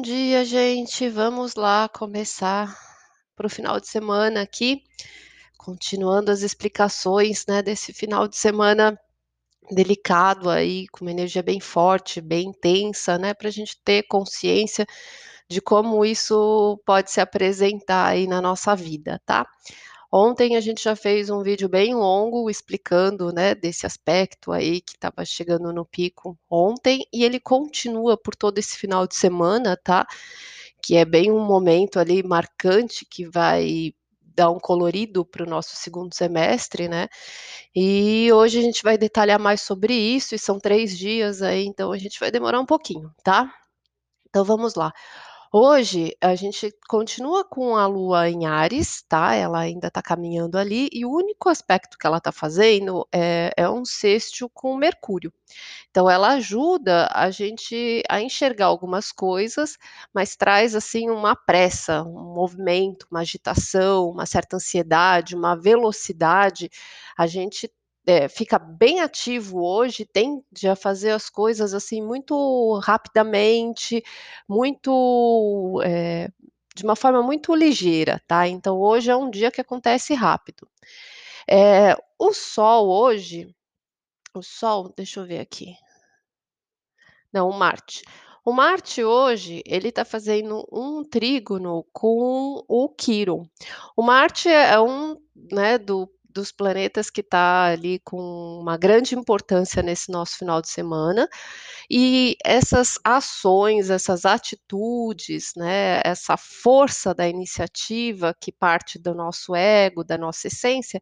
Bom 0.00 0.02
dia, 0.02 0.46
gente. 0.46 1.10
Vamos 1.10 1.56
lá 1.56 1.86
começar 1.86 2.74
para 3.36 3.46
o 3.46 3.50
final 3.50 3.78
de 3.78 3.86
semana 3.86 4.40
aqui, 4.40 4.82
continuando 5.58 6.30
as 6.30 6.40
explicações, 6.40 7.44
né, 7.46 7.60
desse 7.60 7.92
final 7.92 8.26
de 8.26 8.34
semana 8.34 8.98
delicado 9.70 10.48
aí, 10.48 10.88
com 10.88 11.04
uma 11.04 11.10
energia 11.10 11.42
bem 11.42 11.60
forte, 11.60 12.18
bem 12.18 12.48
intensa, 12.48 13.18
né, 13.18 13.34
para 13.34 13.48
a 13.48 13.50
gente 13.50 13.78
ter 13.84 14.04
consciência 14.04 14.86
de 15.50 15.60
como 15.60 16.02
isso 16.02 16.80
pode 16.86 17.10
se 17.10 17.20
apresentar 17.20 18.06
aí 18.06 18.26
na 18.26 18.40
nossa 18.40 18.74
vida, 18.74 19.20
tá? 19.26 19.46
Ontem 20.12 20.56
a 20.56 20.60
gente 20.60 20.82
já 20.82 20.96
fez 20.96 21.30
um 21.30 21.40
vídeo 21.42 21.68
bem 21.68 21.94
longo 21.94 22.50
explicando, 22.50 23.32
né, 23.32 23.54
desse 23.54 23.86
aspecto 23.86 24.50
aí 24.50 24.80
que 24.80 24.92
estava 24.96 25.24
chegando 25.24 25.72
no 25.72 25.84
pico 25.86 26.36
ontem 26.50 27.04
e 27.12 27.24
ele 27.24 27.38
continua 27.38 28.16
por 28.16 28.34
todo 28.34 28.58
esse 28.58 28.76
final 28.76 29.06
de 29.06 29.14
semana, 29.14 29.76
tá? 29.76 30.04
Que 30.82 30.96
é 30.96 31.04
bem 31.04 31.30
um 31.30 31.44
momento 31.44 31.98
ali 32.00 32.22
marcante 32.24 33.06
que 33.06 33.26
vai 33.28 33.92
dar 34.34 34.50
um 34.50 34.58
colorido 34.58 35.24
para 35.24 35.44
o 35.44 35.48
nosso 35.48 35.76
segundo 35.76 36.14
semestre, 36.14 36.88
né? 36.88 37.08
E 37.74 38.32
hoje 38.32 38.58
a 38.58 38.62
gente 38.62 38.82
vai 38.82 38.98
detalhar 38.98 39.38
mais 39.40 39.60
sobre 39.62 39.94
isso, 39.94 40.34
e 40.34 40.38
são 40.38 40.58
três 40.58 40.98
dias 40.98 41.42
aí, 41.42 41.66
então 41.66 41.92
a 41.92 41.98
gente 41.98 42.18
vai 42.20 42.30
demorar 42.30 42.60
um 42.60 42.66
pouquinho, 42.66 43.12
tá? 43.24 43.52
Então 44.28 44.44
vamos 44.44 44.74
lá. 44.74 44.92
Hoje 45.52 46.16
a 46.20 46.36
gente 46.36 46.72
continua 46.88 47.44
com 47.44 47.76
a 47.76 47.84
Lua 47.84 48.30
em 48.30 48.46
Ares, 48.46 49.02
tá? 49.08 49.34
Ela 49.34 49.58
ainda 49.58 49.88
está 49.88 50.00
caminhando 50.00 50.56
ali, 50.56 50.88
e 50.92 51.04
o 51.04 51.10
único 51.10 51.48
aspecto 51.48 51.98
que 51.98 52.06
ela 52.06 52.18
está 52.18 52.30
fazendo 52.30 53.04
é, 53.12 53.52
é 53.56 53.68
um 53.68 53.84
sextil 53.84 54.48
com 54.48 54.76
Mercúrio. 54.76 55.32
Então 55.90 56.08
ela 56.08 56.28
ajuda 56.34 57.08
a 57.12 57.30
gente 57.30 58.02
a 58.08 58.20
enxergar 58.22 58.66
algumas 58.66 59.10
coisas, 59.10 59.76
mas 60.14 60.36
traz 60.36 60.76
assim 60.76 61.10
uma 61.10 61.34
pressa, 61.34 62.04
um 62.04 62.32
movimento, 62.34 63.06
uma 63.10 63.20
agitação, 63.20 64.10
uma 64.10 64.26
certa 64.26 64.56
ansiedade, 64.56 65.34
uma 65.34 65.56
velocidade. 65.56 66.70
A 67.18 67.26
gente 67.26 67.68
é, 68.06 68.28
fica 68.28 68.58
bem 68.58 69.00
ativo 69.00 69.62
hoje, 69.62 70.04
tende 70.04 70.68
a 70.68 70.76
fazer 70.76 71.10
as 71.10 71.28
coisas 71.28 71.74
assim 71.74 72.02
muito 72.02 72.78
rapidamente, 72.82 74.02
muito 74.48 75.80
é, 75.84 76.28
de 76.74 76.84
uma 76.84 76.96
forma 76.96 77.22
muito 77.22 77.54
ligeira, 77.54 78.20
tá? 78.26 78.48
Então 78.48 78.78
hoje 78.78 79.10
é 79.10 79.16
um 79.16 79.30
dia 79.30 79.50
que 79.50 79.60
acontece 79.60 80.14
rápido. 80.14 80.68
É, 81.48 81.96
o 82.18 82.32
Sol 82.32 82.88
hoje, 82.88 83.54
o 84.34 84.42
Sol, 84.42 84.92
deixa 84.96 85.20
eu 85.20 85.26
ver 85.26 85.40
aqui. 85.40 85.76
Não, 87.32 87.48
o 87.48 87.52
Marte. 87.52 88.02
O 88.44 88.52
Marte 88.52 89.04
hoje, 89.04 89.62
ele 89.66 89.88
está 89.88 90.04
fazendo 90.04 90.66
um 90.72 91.04
trígono 91.04 91.84
com 91.92 92.64
o 92.66 92.88
Quiron. 92.88 93.46
O 93.96 94.02
Marte 94.02 94.48
é 94.48 94.80
um, 94.80 95.16
né, 95.52 95.76
do 95.76 96.10
dos 96.32 96.52
planetas 96.52 97.10
que 97.10 97.20
está 97.20 97.66
ali 97.66 98.00
com 98.04 98.58
uma 98.60 98.76
grande 98.76 99.14
importância 99.14 99.82
nesse 99.82 100.10
nosso 100.12 100.38
final 100.38 100.60
de 100.62 100.68
semana. 100.68 101.28
E 101.90 102.36
essas 102.44 102.98
ações, 103.04 103.90
essas 103.90 104.24
atitudes, 104.24 105.52
né, 105.56 106.00
essa 106.04 106.36
força 106.36 107.14
da 107.14 107.28
iniciativa 107.28 108.34
que 108.40 108.52
parte 108.52 108.98
do 108.98 109.14
nosso 109.14 109.54
ego, 109.54 110.04
da 110.04 110.18
nossa 110.18 110.48
essência, 110.48 111.00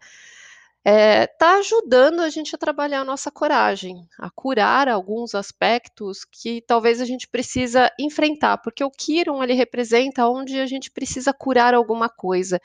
está 0.88 0.90
é, 0.90 1.26
tá 1.26 1.58
ajudando 1.58 2.20
a 2.20 2.30
gente 2.30 2.54
a 2.54 2.58
trabalhar 2.58 3.00
a 3.00 3.04
nossa 3.04 3.30
coragem, 3.30 4.06
a 4.18 4.30
curar 4.30 4.88
alguns 4.88 5.34
aspectos 5.34 6.24
que 6.24 6.62
talvez 6.62 7.00
a 7.00 7.04
gente 7.04 7.28
precisa 7.28 7.90
enfrentar, 7.98 8.58
porque 8.58 8.82
o 8.82 8.90
Kiron 8.90 9.42
ele 9.42 9.52
representa 9.52 10.26
onde 10.28 10.58
a 10.58 10.66
gente 10.66 10.90
precisa 10.90 11.32
curar 11.32 11.74
alguma 11.74 12.08
coisa. 12.08 12.60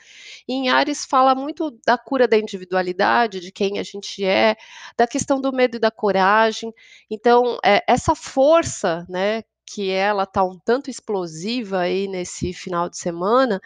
E 0.48 0.54
em 0.54 0.68
Ares 0.70 1.04
fala 1.04 1.34
muito 1.34 1.70
da 1.86 1.98
cura 1.98 2.26
da 2.26 2.38
individualidade, 2.38 3.40
de 3.40 3.52
quem 3.52 3.78
a 3.78 3.82
gente 3.82 4.24
é, 4.24 4.56
da 4.96 5.06
questão 5.06 5.40
do 5.40 5.52
medo 5.52 5.76
e 5.76 5.80
da 5.80 5.90
coragem. 5.90 6.72
Então, 7.10 7.58
é, 7.64 7.82
essa 7.86 8.14
força, 8.14 9.04
né, 9.08 9.42
que 9.66 9.90
ela 9.90 10.24
está 10.24 10.44
um 10.44 10.58
tanto 10.58 10.90
explosiva 10.90 11.80
aí 11.80 12.06
nesse 12.08 12.52
final 12.52 12.88
de 12.88 12.98
semana, 12.98 13.60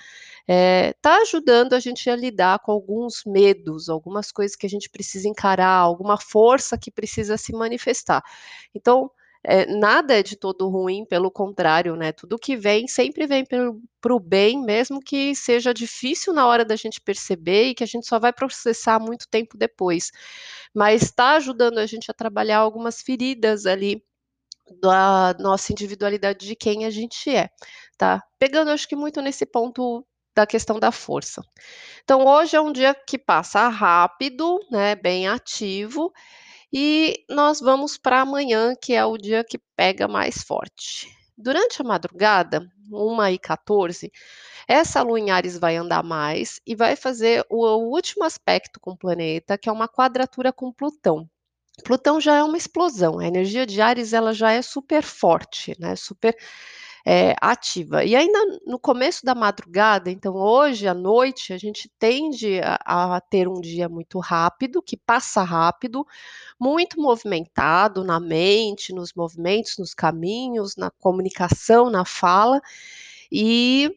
está 0.46 1.18
eh, 1.18 1.22
ajudando 1.22 1.74
a 1.74 1.80
gente 1.80 2.08
a 2.08 2.16
lidar 2.16 2.60
com 2.60 2.72
alguns 2.72 3.22
medos, 3.26 3.88
algumas 3.88 4.32
coisas 4.32 4.56
que 4.56 4.66
a 4.66 4.70
gente 4.70 4.88
precisa 4.90 5.28
encarar, 5.28 5.78
alguma 5.78 6.16
força 6.18 6.78
que 6.78 6.90
precisa 6.90 7.36
se 7.36 7.52
manifestar. 7.52 8.22
Então, 8.74 9.10
é, 9.44 9.66
nada 9.66 10.18
é 10.18 10.22
de 10.22 10.36
todo 10.36 10.68
ruim, 10.68 11.04
pelo 11.04 11.30
contrário, 11.30 11.94
né? 11.96 12.12
Tudo 12.12 12.38
que 12.38 12.56
vem 12.56 12.88
sempre 12.88 13.26
vem 13.26 13.44
para 13.44 14.14
o 14.14 14.20
bem, 14.20 14.60
mesmo 14.62 15.00
que 15.00 15.34
seja 15.34 15.72
difícil 15.72 16.32
na 16.32 16.46
hora 16.46 16.64
da 16.64 16.76
gente 16.76 17.00
perceber 17.00 17.68
e 17.68 17.74
que 17.74 17.84
a 17.84 17.86
gente 17.86 18.06
só 18.06 18.18
vai 18.18 18.32
processar 18.32 18.98
muito 18.98 19.28
tempo 19.28 19.56
depois. 19.56 20.10
Mas 20.74 21.02
está 21.02 21.36
ajudando 21.36 21.78
a 21.78 21.86
gente 21.86 22.10
a 22.10 22.14
trabalhar 22.14 22.58
algumas 22.58 23.00
feridas 23.00 23.64
ali 23.66 24.02
da 24.80 25.34
nossa 25.38 25.72
individualidade 25.72 26.46
de 26.46 26.56
quem 26.56 26.84
a 26.84 26.90
gente 26.90 27.30
é, 27.34 27.48
tá? 27.96 28.22
Pegando, 28.38 28.70
acho 28.70 28.88
que 28.88 28.96
muito 28.96 29.20
nesse 29.20 29.46
ponto 29.46 30.06
da 30.34 30.46
questão 30.46 30.78
da 30.78 30.92
força. 30.92 31.42
Então, 32.04 32.24
hoje 32.26 32.56
é 32.56 32.60
um 32.60 32.72
dia 32.72 32.94
que 32.94 33.18
passa 33.18 33.68
rápido, 33.68 34.60
né, 34.70 34.94
bem 34.94 35.26
ativo, 35.26 36.12
e 36.72 37.24
nós 37.28 37.60
vamos 37.60 37.98
para 37.98 38.20
amanhã, 38.20 38.74
que 38.80 38.92
é 38.92 39.04
o 39.04 39.16
dia 39.18 39.42
que 39.42 39.58
pega 39.74 40.06
mais 40.06 40.42
forte. 40.42 41.08
Durante 41.36 41.80
a 41.80 41.84
madrugada, 41.84 42.68
1 42.90 43.26
e 43.28 43.38
14, 43.38 44.12
essa 44.66 45.02
lua 45.02 45.18
em 45.18 45.30
Ares 45.30 45.58
vai 45.58 45.76
andar 45.76 46.02
mais 46.02 46.60
e 46.66 46.74
vai 46.74 46.94
fazer 46.94 47.44
o, 47.48 47.64
último 47.76 48.24
aspecto 48.24 48.78
com 48.80 48.90
o 48.90 48.96
planeta, 48.96 49.56
que 49.56 49.68
é 49.68 49.72
uma 49.72 49.88
quadratura 49.88 50.52
com 50.52 50.72
Plutão. 50.72 51.28
Plutão 51.84 52.20
já 52.20 52.36
é 52.36 52.42
uma 52.42 52.56
explosão, 52.56 53.18
a 53.18 53.26
energia 53.26 53.66
de 53.66 53.80
Ares 53.80 54.12
ela 54.12 54.32
já 54.32 54.52
é 54.52 54.62
super 54.62 55.02
forte, 55.02 55.74
né? 55.78 55.96
Super 55.96 56.36
é, 57.06 57.34
ativa. 57.40 58.04
E 58.04 58.14
ainda 58.14 58.38
no 58.66 58.78
começo 58.78 59.24
da 59.24 59.34
madrugada, 59.34 60.10
então 60.10 60.34
hoje 60.34 60.86
à 60.86 60.92
noite, 60.92 61.54
a 61.54 61.56
gente 61.56 61.90
tende 61.98 62.60
a, 62.60 63.16
a 63.16 63.20
ter 63.20 63.48
um 63.48 63.60
dia 63.60 63.88
muito 63.88 64.18
rápido, 64.18 64.82
que 64.82 64.96
passa 64.96 65.42
rápido, 65.42 66.06
muito 66.60 67.00
movimentado 67.00 68.04
na 68.04 68.20
mente, 68.20 68.92
nos 68.92 69.14
movimentos, 69.14 69.78
nos 69.78 69.94
caminhos, 69.94 70.76
na 70.76 70.90
comunicação, 70.90 71.88
na 71.88 72.04
fala, 72.04 72.60
e 73.32 73.90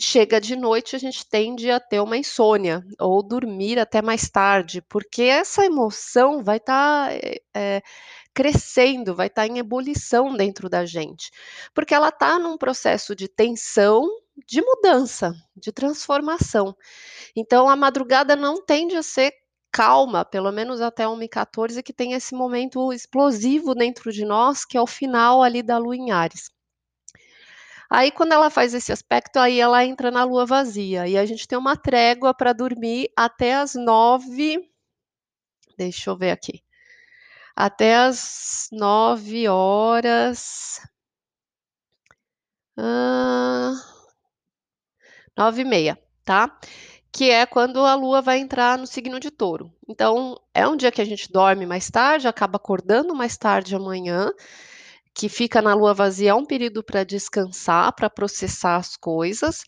chega 0.00 0.40
de 0.40 0.54
noite, 0.54 0.94
a 0.94 0.98
gente 0.98 1.26
tende 1.26 1.70
a 1.70 1.80
ter 1.80 2.00
uma 2.00 2.16
insônia 2.16 2.84
ou 3.00 3.22
dormir 3.22 3.78
até 3.78 4.00
mais 4.00 4.30
tarde, 4.30 4.80
porque 4.82 5.22
essa 5.22 5.64
emoção 5.64 6.42
vai 6.44 6.58
estar 6.58 7.10
tá, 7.10 7.14
é, 7.54 7.82
crescendo, 8.32 9.14
vai 9.14 9.26
estar 9.26 9.42
tá 9.42 9.48
em 9.48 9.58
ebulição 9.58 10.36
dentro 10.36 10.68
da 10.68 10.86
gente, 10.86 11.30
porque 11.74 11.94
ela 11.94 12.10
está 12.10 12.38
num 12.38 12.56
processo 12.56 13.14
de 13.16 13.28
tensão, 13.28 14.08
de 14.46 14.62
mudança, 14.62 15.34
de 15.56 15.72
transformação. 15.72 16.76
Então, 17.34 17.68
a 17.68 17.74
madrugada 17.74 18.36
não 18.36 18.64
tende 18.64 18.96
a 18.96 19.02
ser 19.02 19.32
calma, 19.72 20.24
pelo 20.24 20.52
menos 20.52 20.80
até 20.80 21.04
1h14, 21.04 21.82
que 21.82 21.92
tem 21.92 22.12
esse 22.12 22.34
momento 22.34 22.92
explosivo 22.92 23.74
dentro 23.74 24.12
de 24.12 24.24
nós, 24.24 24.64
que 24.64 24.76
é 24.76 24.80
o 24.80 24.86
final 24.86 25.42
ali 25.42 25.62
da 25.62 25.76
lua 25.78 25.96
em 25.96 26.10
Ares. 26.12 26.50
Aí, 27.90 28.10
quando 28.10 28.32
ela 28.32 28.50
faz 28.50 28.74
esse 28.74 28.92
aspecto, 28.92 29.38
aí 29.38 29.58
ela 29.60 29.84
entra 29.84 30.10
na 30.10 30.24
lua 30.24 30.44
vazia. 30.44 31.08
E 31.08 31.16
a 31.16 31.24
gente 31.24 31.48
tem 31.48 31.58
uma 31.58 31.76
trégua 31.76 32.34
para 32.34 32.52
dormir 32.52 33.10
até 33.16 33.54
as 33.54 33.74
nove. 33.74 34.70
Deixa 35.78 36.10
eu 36.10 36.16
ver 36.16 36.30
aqui. 36.32 36.62
Até 37.56 37.96
as 37.96 38.68
nove 38.72 39.48
horas. 39.48 40.80
nove 45.36 45.62
e 45.62 45.64
meia, 45.64 45.98
tá? 46.24 46.58
Que 47.12 47.30
é 47.30 47.46
quando 47.46 47.84
a 47.84 47.94
lua 47.94 48.20
vai 48.20 48.38
entrar 48.38 48.76
no 48.78 48.86
signo 48.86 49.18
de 49.18 49.30
touro. 49.30 49.72
Então, 49.88 50.38
é 50.54 50.66
um 50.68 50.76
dia 50.76 50.92
que 50.92 51.00
a 51.00 51.04
gente 51.04 51.32
dorme 51.32 51.64
mais 51.66 51.90
tarde, 51.90 52.28
acaba 52.28 52.56
acordando 52.56 53.14
mais 53.14 53.36
tarde 53.36 53.74
amanhã 53.74 54.30
que 55.18 55.28
fica 55.28 55.60
na 55.60 55.74
lua 55.74 55.92
vazia 55.92 56.30
é 56.30 56.34
um 56.34 56.46
período 56.46 56.80
para 56.80 57.02
descansar, 57.02 57.92
para 57.92 58.08
processar 58.08 58.76
as 58.76 58.96
coisas. 58.96 59.64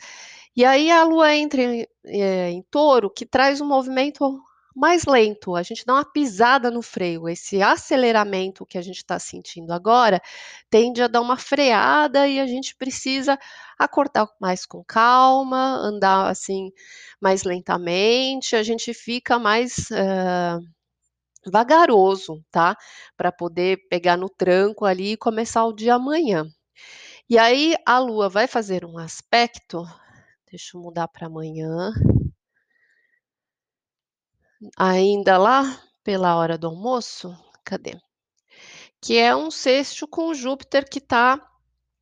E 0.54 0.64
aí 0.64 0.92
a 0.92 1.02
lua 1.02 1.34
entra 1.34 1.60
em, 1.60 1.86
é, 2.06 2.50
em 2.50 2.62
touro, 2.70 3.10
que 3.10 3.26
traz 3.26 3.60
um 3.60 3.66
movimento 3.66 4.40
mais 4.76 5.04
lento, 5.04 5.56
a 5.56 5.62
gente 5.64 5.84
dá 5.84 5.94
uma 5.94 6.04
pisada 6.04 6.70
no 6.70 6.80
freio. 6.82 7.28
Esse 7.28 7.60
aceleramento 7.60 8.64
que 8.64 8.78
a 8.78 8.82
gente 8.82 8.98
está 8.98 9.18
sentindo 9.18 9.72
agora 9.72 10.22
tende 10.70 11.02
a 11.02 11.08
dar 11.08 11.20
uma 11.20 11.36
freada 11.36 12.28
e 12.28 12.38
a 12.38 12.46
gente 12.46 12.76
precisa 12.76 13.36
acordar 13.76 14.28
mais 14.40 14.64
com 14.64 14.84
calma, 14.84 15.78
andar 15.82 16.30
assim 16.30 16.70
mais 17.20 17.42
lentamente, 17.42 18.54
a 18.54 18.62
gente 18.62 18.94
fica 18.94 19.36
mais. 19.36 19.88
Uh, 19.90 20.79
vagaroso, 21.46 22.44
tá? 22.50 22.76
Para 23.16 23.32
poder 23.32 23.88
pegar 23.88 24.16
no 24.16 24.28
tranco 24.28 24.84
ali 24.84 25.12
e 25.12 25.16
começar 25.16 25.64
o 25.64 25.72
dia 25.72 25.94
amanhã. 25.94 26.44
E 27.28 27.38
aí 27.38 27.76
a 27.86 27.98
Lua 27.98 28.28
vai 28.28 28.46
fazer 28.46 28.84
um 28.84 28.98
aspecto, 28.98 29.84
deixa 30.50 30.76
eu 30.76 30.82
mudar 30.82 31.08
para 31.08 31.26
amanhã. 31.28 31.92
Ainda 34.76 35.38
lá 35.38 35.80
pela 36.02 36.36
hora 36.36 36.58
do 36.58 36.66
almoço, 36.66 37.32
cadê? 37.64 37.96
Que 39.00 39.16
é 39.16 39.34
um 39.34 39.50
sexto 39.50 40.06
com 40.08 40.34
Júpiter 40.34 40.88
que 40.88 40.98
está 40.98 41.40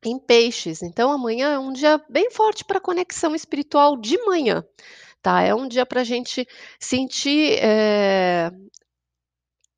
em 0.03 0.17
peixes. 0.17 0.81
Então 0.81 1.11
amanhã 1.11 1.51
é 1.53 1.59
um 1.59 1.71
dia 1.71 2.03
bem 2.09 2.31
forte 2.31 2.65
para 2.65 2.79
conexão 2.79 3.35
espiritual 3.35 3.97
de 3.97 4.17
manhã, 4.25 4.63
tá? 5.21 5.41
É 5.41 5.53
um 5.53 5.67
dia 5.67 5.85
para 5.85 6.01
a 6.01 6.03
gente 6.03 6.47
sentir 6.79 7.59
é, 7.61 8.51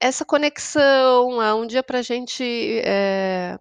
essa 0.01 0.25
conexão, 0.25 1.41
é 1.41 1.53
um 1.53 1.67
dia 1.67 1.83
para 1.83 1.99
a 1.99 2.01
gente 2.01 2.43
é, 2.83 3.57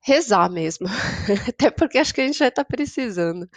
rezar 0.00 0.48
mesmo, 0.50 0.86
até 1.48 1.70
porque 1.70 1.98
acho 1.98 2.14
que 2.14 2.20
a 2.20 2.26
gente 2.26 2.38
já 2.38 2.48
está 2.48 2.64
precisando. 2.64 3.48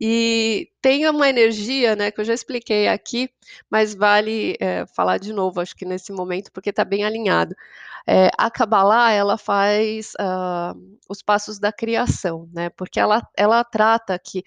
E 0.00 0.70
tem 0.82 1.08
uma 1.08 1.28
energia, 1.28 1.94
né, 1.94 2.10
que 2.10 2.20
eu 2.20 2.24
já 2.24 2.34
expliquei 2.34 2.88
aqui, 2.88 3.30
mas 3.70 3.94
vale 3.94 4.56
é, 4.60 4.86
falar 4.86 5.18
de 5.18 5.32
novo, 5.32 5.60
acho 5.60 5.76
que 5.76 5.84
nesse 5.84 6.12
momento, 6.12 6.50
porque 6.52 6.70
está 6.70 6.84
bem 6.84 7.04
alinhado. 7.04 7.54
É, 8.06 8.30
a 8.36 8.50
Kabbalah, 8.50 9.12
ela 9.12 9.38
faz 9.38 10.12
uh, 10.20 10.78
os 11.08 11.22
passos 11.22 11.58
da 11.58 11.72
criação, 11.72 12.48
né, 12.52 12.70
porque 12.70 12.98
ela, 12.98 13.22
ela 13.36 13.62
trata 13.64 14.18
que 14.18 14.44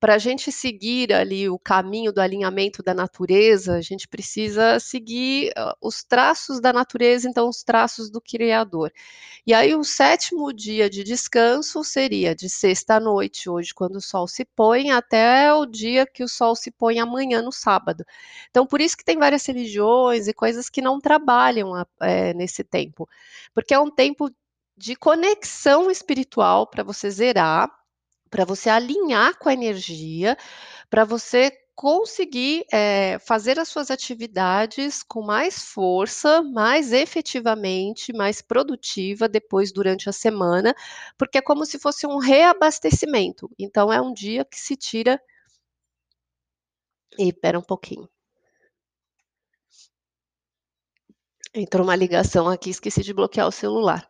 para 0.00 0.14
a 0.14 0.18
gente 0.18 0.52
seguir 0.52 1.12
ali 1.12 1.48
o 1.48 1.58
caminho 1.58 2.12
do 2.12 2.20
alinhamento 2.20 2.82
da 2.82 2.94
natureza, 2.94 3.74
a 3.74 3.80
gente 3.80 4.06
precisa 4.06 4.78
seguir 4.78 5.50
uh, 5.50 5.74
os 5.80 6.04
traços 6.04 6.60
da 6.60 6.72
natureza, 6.72 7.28
então 7.28 7.48
os 7.48 7.64
traços 7.64 8.08
do 8.08 8.20
Criador. 8.20 8.92
E 9.46 9.52
aí 9.52 9.74
o 9.74 9.82
sétimo 9.82 10.52
dia 10.52 10.88
de 10.88 11.02
descanso 11.02 11.82
seria 11.82 12.34
de 12.34 12.48
sexta 12.48 12.96
à 12.96 13.00
noite, 13.00 13.50
hoje, 13.50 13.74
quando 13.74 13.96
o 13.96 14.00
sol 14.00 14.28
se 14.28 14.44
põe, 14.44 14.90
até 14.90 15.52
o 15.52 15.66
dia 15.66 16.06
que 16.06 16.22
o 16.22 16.28
sol 16.28 16.54
se 16.54 16.70
põe 16.70 17.00
amanhã, 17.00 17.42
no 17.42 17.52
sábado. 17.52 18.04
Então, 18.50 18.66
por 18.66 18.80
isso 18.80 18.96
que 18.96 19.04
tem 19.04 19.18
várias 19.18 19.44
religiões 19.46 20.28
e 20.28 20.34
coisas 20.34 20.68
que 20.68 20.80
não 20.80 21.00
trabalham 21.00 21.72
é, 22.00 22.32
nesse 22.34 22.62
tempo, 22.62 23.08
porque 23.52 23.74
é 23.74 23.78
um 23.78 23.90
tempo 23.90 24.30
de 24.76 24.94
conexão 24.94 25.90
espiritual 25.90 26.66
para 26.66 26.84
você 26.84 27.10
zerar, 27.10 27.68
para 28.30 28.44
você 28.44 28.70
alinhar 28.70 29.38
com 29.38 29.48
a 29.48 29.52
energia, 29.54 30.36
para 30.90 31.04
você 31.04 31.50
conseguir 31.78 32.66
é, 32.72 33.20
fazer 33.20 33.58
as 33.60 33.68
suas 33.68 33.88
atividades 33.88 35.04
com 35.04 35.22
mais 35.22 35.62
força, 35.62 36.42
mais 36.42 36.92
efetivamente, 36.92 38.12
mais 38.12 38.42
produtiva 38.42 39.28
depois 39.28 39.72
durante 39.72 40.08
a 40.08 40.12
semana, 40.12 40.74
porque 41.16 41.38
é 41.38 41.42
como 41.42 41.64
se 41.64 41.78
fosse 41.78 42.04
um 42.04 42.18
reabastecimento. 42.18 43.48
Então 43.56 43.92
é 43.92 44.00
um 44.00 44.12
dia 44.12 44.44
que 44.44 44.58
se 44.58 44.74
tira. 44.76 45.20
E 47.18 47.28
espera 47.28 47.58
um 47.58 47.62
pouquinho. 47.62 48.08
Entrou 51.54 51.84
uma 51.84 51.94
ligação 51.96 52.48
aqui, 52.48 52.70
esqueci 52.70 53.02
de 53.02 53.14
bloquear 53.14 53.46
o 53.46 53.52
celular. 53.52 54.08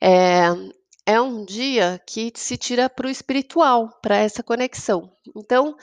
É, 0.00 0.48
é 1.06 1.20
um 1.20 1.44
dia 1.44 2.00
que 2.06 2.32
se 2.34 2.56
tira 2.56 2.88
para 2.88 3.06
o 3.06 3.10
espiritual, 3.10 3.90
para 4.02 4.16
essa 4.16 4.42
conexão. 4.42 5.10
Então, 5.36 5.76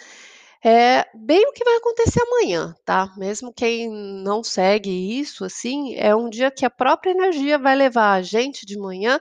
é 0.63 1.07
bem 1.15 1.47
o 1.47 1.53
que 1.53 1.63
vai 1.63 1.75
acontecer 1.77 2.21
amanhã, 2.21 2.75
tá? 2.85 3.11
Mesmo 3.17 3.51
quem 3.51 3.89
não 3.89 4.43
segue 4.43 5.19
isso, 5.19 5.43
assim, 5.43 5.95
é 5.95 6.15
um 6.15 6.29
dia 6.29 6.51
que 6.51 6.65
a 6.65 6.69
própria 6.69 7.11
energia 7.11 7.57
vai 7.57 7.75
levar 7.75 8.13
a 8.13 8.21
gente 8.21 8.65
de 8.65 8.77
manhã 8.77 9.19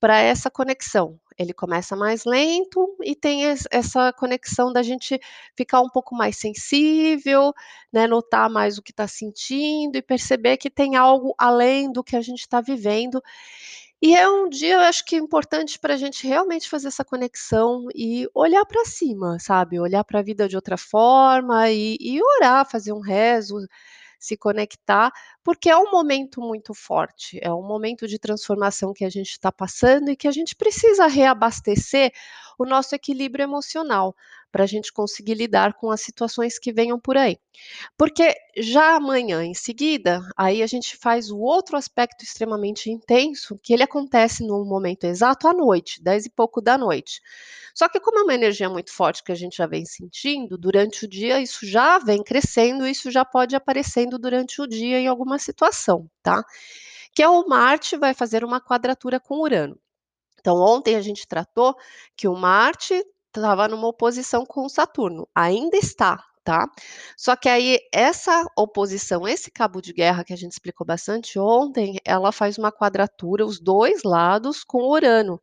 para 0.00 0.18
essa 0.18 0.50
conexão. 0.50 1.18
Ele 1.38 1.52
começa 1.54 1.96
mais 1.96 2.24
lento 2.24 2.96
e 3.02 3.14
tem 3.14 3.44
essa 3.70 4.12
conexão 4.12 4.72
da 4.72 4.82
gente 4.82 5.18
ficar 5.56 5.80
um 5.80 5.88
pouco 5.88 6.14
mais 6.14 6.36
sensível, 6.36 7.54
né, 7.92 8.06
notar 8.06 8.50
mais 8.50 8.76
o 8.76 8.82
que 8.82 8.90
está 8.90 9.06
sentindo 9.06 9.96
e 9.96 10.02
perceber 10.02 10.56
que 10.56 10.68
tem 10.68 10.96
algo 10.96 11.34
além 11.38 11.90
do 11.92 12.04
que 12.04 12.16
a 12.16 12.20
gente 12.20 12.40
está 12.40 12.60
vivendo 12.60 13.22
e 14.02 14.14
é 14.14 14.28
um 14.28 14.48
dia, 14.48 14.74
eu 14.74 14.80
acho 14.80 15.04
que 15.04 15.16
importante 15.16 15.78
para 15.78 15.94
a 15.94 15.96
gente 15.96 16.26
realmente 16.26 16.68
fazer 16.68 16.88
essa 16.88 17.04
conexão 17.04 17.86
e 17.94 18.26
olhar 18.34 18.64
para 18.64 18.84
cima, 18.86 19.38
sabe? 19.38 19.78
Olhar 19.78 20.02
para 20.04 20.20
a 20.20 20.22
vida 20.22 20.48
de 20.48 20.56
outra 20.56 20.78
forma 20.78 21.70
e, 21.70 21.96
e 22.00 22.18
orar, 22.22 22.68
fazer 22.70 22.92
um 22.92 23.00
rezo, 23.00 23.56
se 24.18 24.36
conectar, 24.36 25.10
porque 25.44 25.68
é 25.70 25.76
um 25.76 25.90
momento 25.90 26.40
muito 26.40 26.74
forte, 26.74 27.38
é 27.42 27.52
um 27.52 27.62
momento 27.62 28.06
de 28.06 28.18
transformação 28.18 28.92
que 28.92 29.04
a 29.04 29.10
gente 29.10 29.30
está 29.30 29.50
passando 29.52 30.10
e 30.10 30.16
que 30.16 30.28
a 30.28 30.32
gente 30.32 30.54
precisa 30.56 31.06
reabastecer 31.06 32.12
o 32.58 32.66
nosso 32.66 32.94
equilíbrio 32.94 33.42
emocional 33.42 34.14
para 34.50 34.64
a 34.64 34.66
gente 34.66 34.92
conseguir 34.92 35.34
lidar 35.34 35.74
com 35.74 35.90
as 35.90 36.00
situações 36.00 36.58
que 36.58 36.72
venham 36.72 36.98
por 36.98 37.16
aí. 37.16 37.38
Porque 37.96 38.34
já 38.56 38.96
amanhã, 38.96 39.44
em 39.44 39.54
seguida, 39.54 40.20
aí 40.36 40.62
a 40.62 40.66
gente 40.66 40.96
faz 40.96 41.30
o 41.30 41.38
outro 41.38 41.76
aspecto 41.76 42.24
extremamente 42.24 42.90
intenso, 42.90 43.58
que 43.62 43.72
ele 43.72 43.82
acontece 43.82 44.44
no 44.46 44.64
momento 44.64 45.04
exato 45.04 45.46
à 45.48 45.52
noite, 45.52 46.02
dez 46.02 46.26
e 46.26 46.30
pouco 46.30 46.60
da 46.60 46.76
noite. 46.76 47.20
Só 47.74 47.88
que 47.88 48.00
como 48.00 48.18
é 48.18 48.22
uma 48.22 48.34
energia 48.34 48.68
muito 48.68 48.92
forte 48.92 49.22
que 49.22 49.32
a 49.32 49.36
gente 49.36 49.56
já 49.56 49.66
vem 49.66 49.84
sentindo, 49.86 50.58
durante 50.58 51.04
o 51.04 51.08
dia 51.08 51.40
isso 51.40 51.66
já 51.66 51.98
vem 51.98 52.22
crescendo, 52.22 52.86
isso 52.86 53.10
já 53.10 53.24
pode 53.24 53.54
aparecendo 53.54 54.18
durante 54.18 54.60
o 54.60 54.66
dia 54.66 54.98
em 54.98 55.06
alguma 55.06 55.38
situação, 55.38 56.10
tá? 56.22 56.44
Que 57.14 57.22
é 57.22 57.28
o 57.28 57.46
Marte 57.48 57.96
vai 57.96 58.14
fazer 58.14 58.44
uma 58.44 58.60
quadratura 58.60 59.20
com 59.20 59.40
Urano. 59.40 59.78
Então, 60.40 60.56
ontem 60.56 60.96
a 60.96 61.00
gente 61.02 61.28
tratou 61.28 61.76
que 62.16 62.26
o 62.26 62.34
Marte 62.34 63.04
estava 63.34 63.68
numa 63.68 63.88
oposição 63.88 64.44
com 64.44 64.68
Saturno, 64.68 65.28
ainda 65.34 65.76
está, 65.76 66.22
tá? 66.44 66.66
Só 67.16 67.36
que 67.36 67.48
aí 67.48 67.78
essa 67.92 68.44
oposição, 68.56 69.26
esse 69.26 69.50
cabo 69.50 69.80
de 69.80 69.92
guerra 69.92 70.24
que 70.24 70.32
a 70.32 70.36
gente 70.36 70.52
explicou 70.52 70.86
bastante 70.86 71.38
ontem, 71.38 71.98
ela 72.04 72.32
faz 72.32 72.58
uma 72.58 72.72
quadratura 72.72 73.46
os 73.46 73.60
dois 73.60 74.02
lados 74.02 74.64
com 74.64 74.82
Urano, 74.88 75.40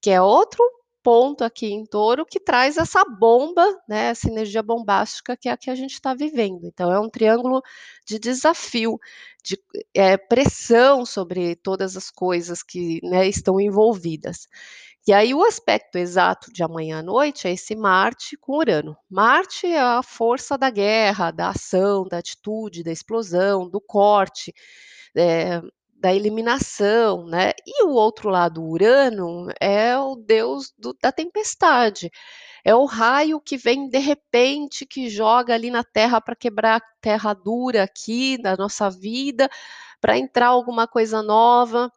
que 0.00 0.10
é 0.10 0.20
outro 0.20 0.62
ponto 1.06 1.44
aqui 1.44 1.66
em 1.66 1.86
Touro 1.86 2.26
que 2.26 2.40
traz 2.40 2.76
essa 2.76 3.04
bomba, 3.04 3.64
né, 3.88 4.08
essa 4.08 4.28
energia 4.28 4.60
bombástica 4.60 5.36
que 5.36 5.48
é 5.48 5.52
a 5.52 5.56
que 5.56 5.70
a 5.70 5.74
gente 5.76 5.92
está 5.92 6.14
vivendo. 6.14 6.66
Então 6.66 6.90
é 6.92 6.98
um 6.98 7.08
triângulo 7.08 7.62
de 8.04 8.18
desafio, 8.18 8.98
de 9.44 9.56
é, 9.94 10.16
pressão 10.16 11.06
sobre 11.06 11.54
todas 11.54 11.96
as 11.96 12.10
coisas 12.10 12.60
que 12.60 12.98
né, 13.04 13.28
estão 13.28 13.60
envolvidas. 13.60 14.48
E 15.06 15.12
aí 15.12 15.32
o 15.32 15.44
aspecto 15.44 15.96
exato 15.98 16.52
de 16.52 16.64
amanhã 16.64 16.98
à 16.98 17.02
noite 17.02 17.46
é 17.46 17.52
esse 17.52 17.76
Marte 17.76 18.36
com 18.36 18.56
Urano. 18.58 18.96
Marte 19.08 19.66
é 19.66 19.78
a 19.78 20.02
força 20.02 20.58
da 20.58 20.68
guerra, 20.68 21.30
da 21.30 21.50
ação, 21.50 22.04
da 22.08 22.18
atitude, 22.18 22.82
da 22.82 22.90
explosão, 22.90 23.68
do 23.68 23.80
corte, 23.80 24.52
é, 25.16 25.62
da 25.94 26.12
eliminação, 26.12 27.24
né? 27.24 27.52
E 27.64 27.84
o 27.84 27.90
outro 27.90 28.30
lado, 28.30 28.64
Urano, 28.64 29.46
é 29.60 29.96
o 29.96 30.16
deus 30.16 30.72
do, 30.76 30.92
da 31.00 31.12
tempestade. 31.12 32.10
É 32.64 32.74
o 32.74 32.84
raio 32.84 33.40
que 33.40 33.56
vem 33.56 33.88
de 33.88 33.98
repente, 33.98 34.84
que 34.86 35.08
joga 35.08 35.54
ali 35.54 35.70
na 35.70 35.84
terra 35.84 36.20
para 36.20 36.34
quebrar 36.36 36.76
a 36.78 36.84
terra 37.00 37.32
dura 37.32 37.84
aqui 37.84 38.38
da 38.42 38.56
nossa 38.56 38.90
vida, 38.90 39.48
para 40.00 40.18
entrar 40.18 40.48
alguma 40.48 40.88
coisa 40.88 41.22
nova. 41.22 41.90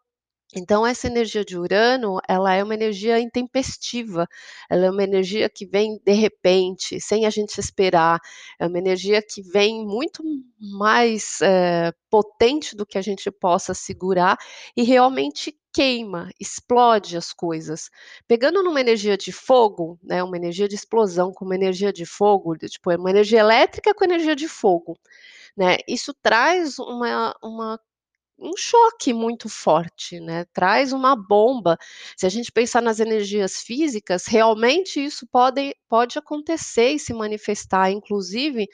Então 0.56 0.86
essa 0.86 1.06
energia 1.08 1.46
de 1.46 1.58
Urano, 1.58 2.18
ela 2.28 2.54
é 2.54 2.64
uma 2.64 2.74
energia 2.74 3.20
intempestiva, 3.20 4.28
ela 4.70 4.86
é 4.88 4.90
uma 4.92 5.04
energia 5.04 5.48
que 5.48 5.66
vem 5.66 6.00
de 6.04 6.14
repente, 6.14 7.00
sem 7.00 7.26
a 7.26 7.30
gente 7.30 7.60
esperar, 7.60 8.20
é 8.60 8.66
uma 8.66 8.80
energia 8.80 9.22
que 9.22 9.44
vem 9.44 9.86
muito 9.86 10.24
mais 10.60 11.40
é, 11.42 11.94
potente 12.10 12.76
do 12.76 12.86
que 12.86 12.98
a 12.98 13.02
gente 13.02 13.30
possa 13.32 13.74
segurar 13.76 14.38
e 14.76 14.82
realmente 14.84 15.56
queima, 15.72 16.30
explode 16.40 17.16
as 17.16 17.32
coisas. 17.32 17.90
Pegando 18.28 18.64
numa 18.64 18.82
energia 18.82 19.16
de 19.16 19.32
fogo, 19.32 20.00
né, 20.04 20.24
uma 20.24 20.36
energia 20.36 20.68
de 20.68 20.74
explosão 20.76 21.32
com 21.32 21.46
uma 21.46 21.56
energia 21.56 21.94
de 21.94 22.06
fogo, 22.08 22.58
tipo, 22.58 22.90
é 22.90 22.98
uma 22.98 23.12
energia 23.12 23.40
elétrica 23.40 23.94
com 23.94 24.04
energia 24.04 24.36
de 24.36 24.48
fogo. 24.48 24.98
Né, 25.58 25.78
isso 25.88 26.14
traz 26.24 26.80
uma, 26.80 27.36
uma 27.44 27.80
um 28.42 28.56
choque 28.58 29.14
muito 29.14 29.50
forte, 29.50 30.20
né? 30.20 30.46
Traz 30.54 30.94
uma 30.94 31.16
bomba. 31.16 31.78
Se 32.16 32.26
a 32.26 32.30
gente 32.30 32.52
pensar 32.52 32.82
nas 32.82 33.00
energias 33.00 33.58
físicas, 33.62 34.26
realmente 34.28 35.04
isso 35.04 35.28
pode, 35.28 35.76
pode 35.90 36.18
acontecer 36.18 36.92
e 36.92 37.00
se 37.00 37.14
manifestar, 37.14 37.92
inclusive 37.92 38.68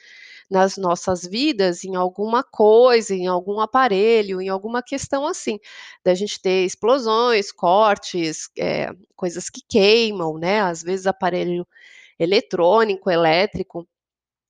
nas 0.50 0.76
nossas 0.76 1.22
vidas, 1.26 1.84
em 1.84 1.96
alguma 1.96 2.42
coisa, 2.44 3.14
em 3.14 3.26
algum 3.26 3.60
aparelho, 3.60 4.40
em 4.40 4.48
alguma 4.48 4.82
questão 4.82 5.26
assim, 5.26 5.58
da 6.04 6.14
gente 6.14 6.40
ter 6.40 6.64
explosões, 6.64 7.50
cortes, 7.52 8.48
é, 8.58 8.90
coisas 9.16 9.50
que 9.50 9.60
queimam, 9.68 10.38
né? 10.38 10.60
Às 10.60 10.82
vezes 10.82 11.06
aparelho 11.06 11.66
eletrônico, 12.18 13.10
elétrico 13.10 13.86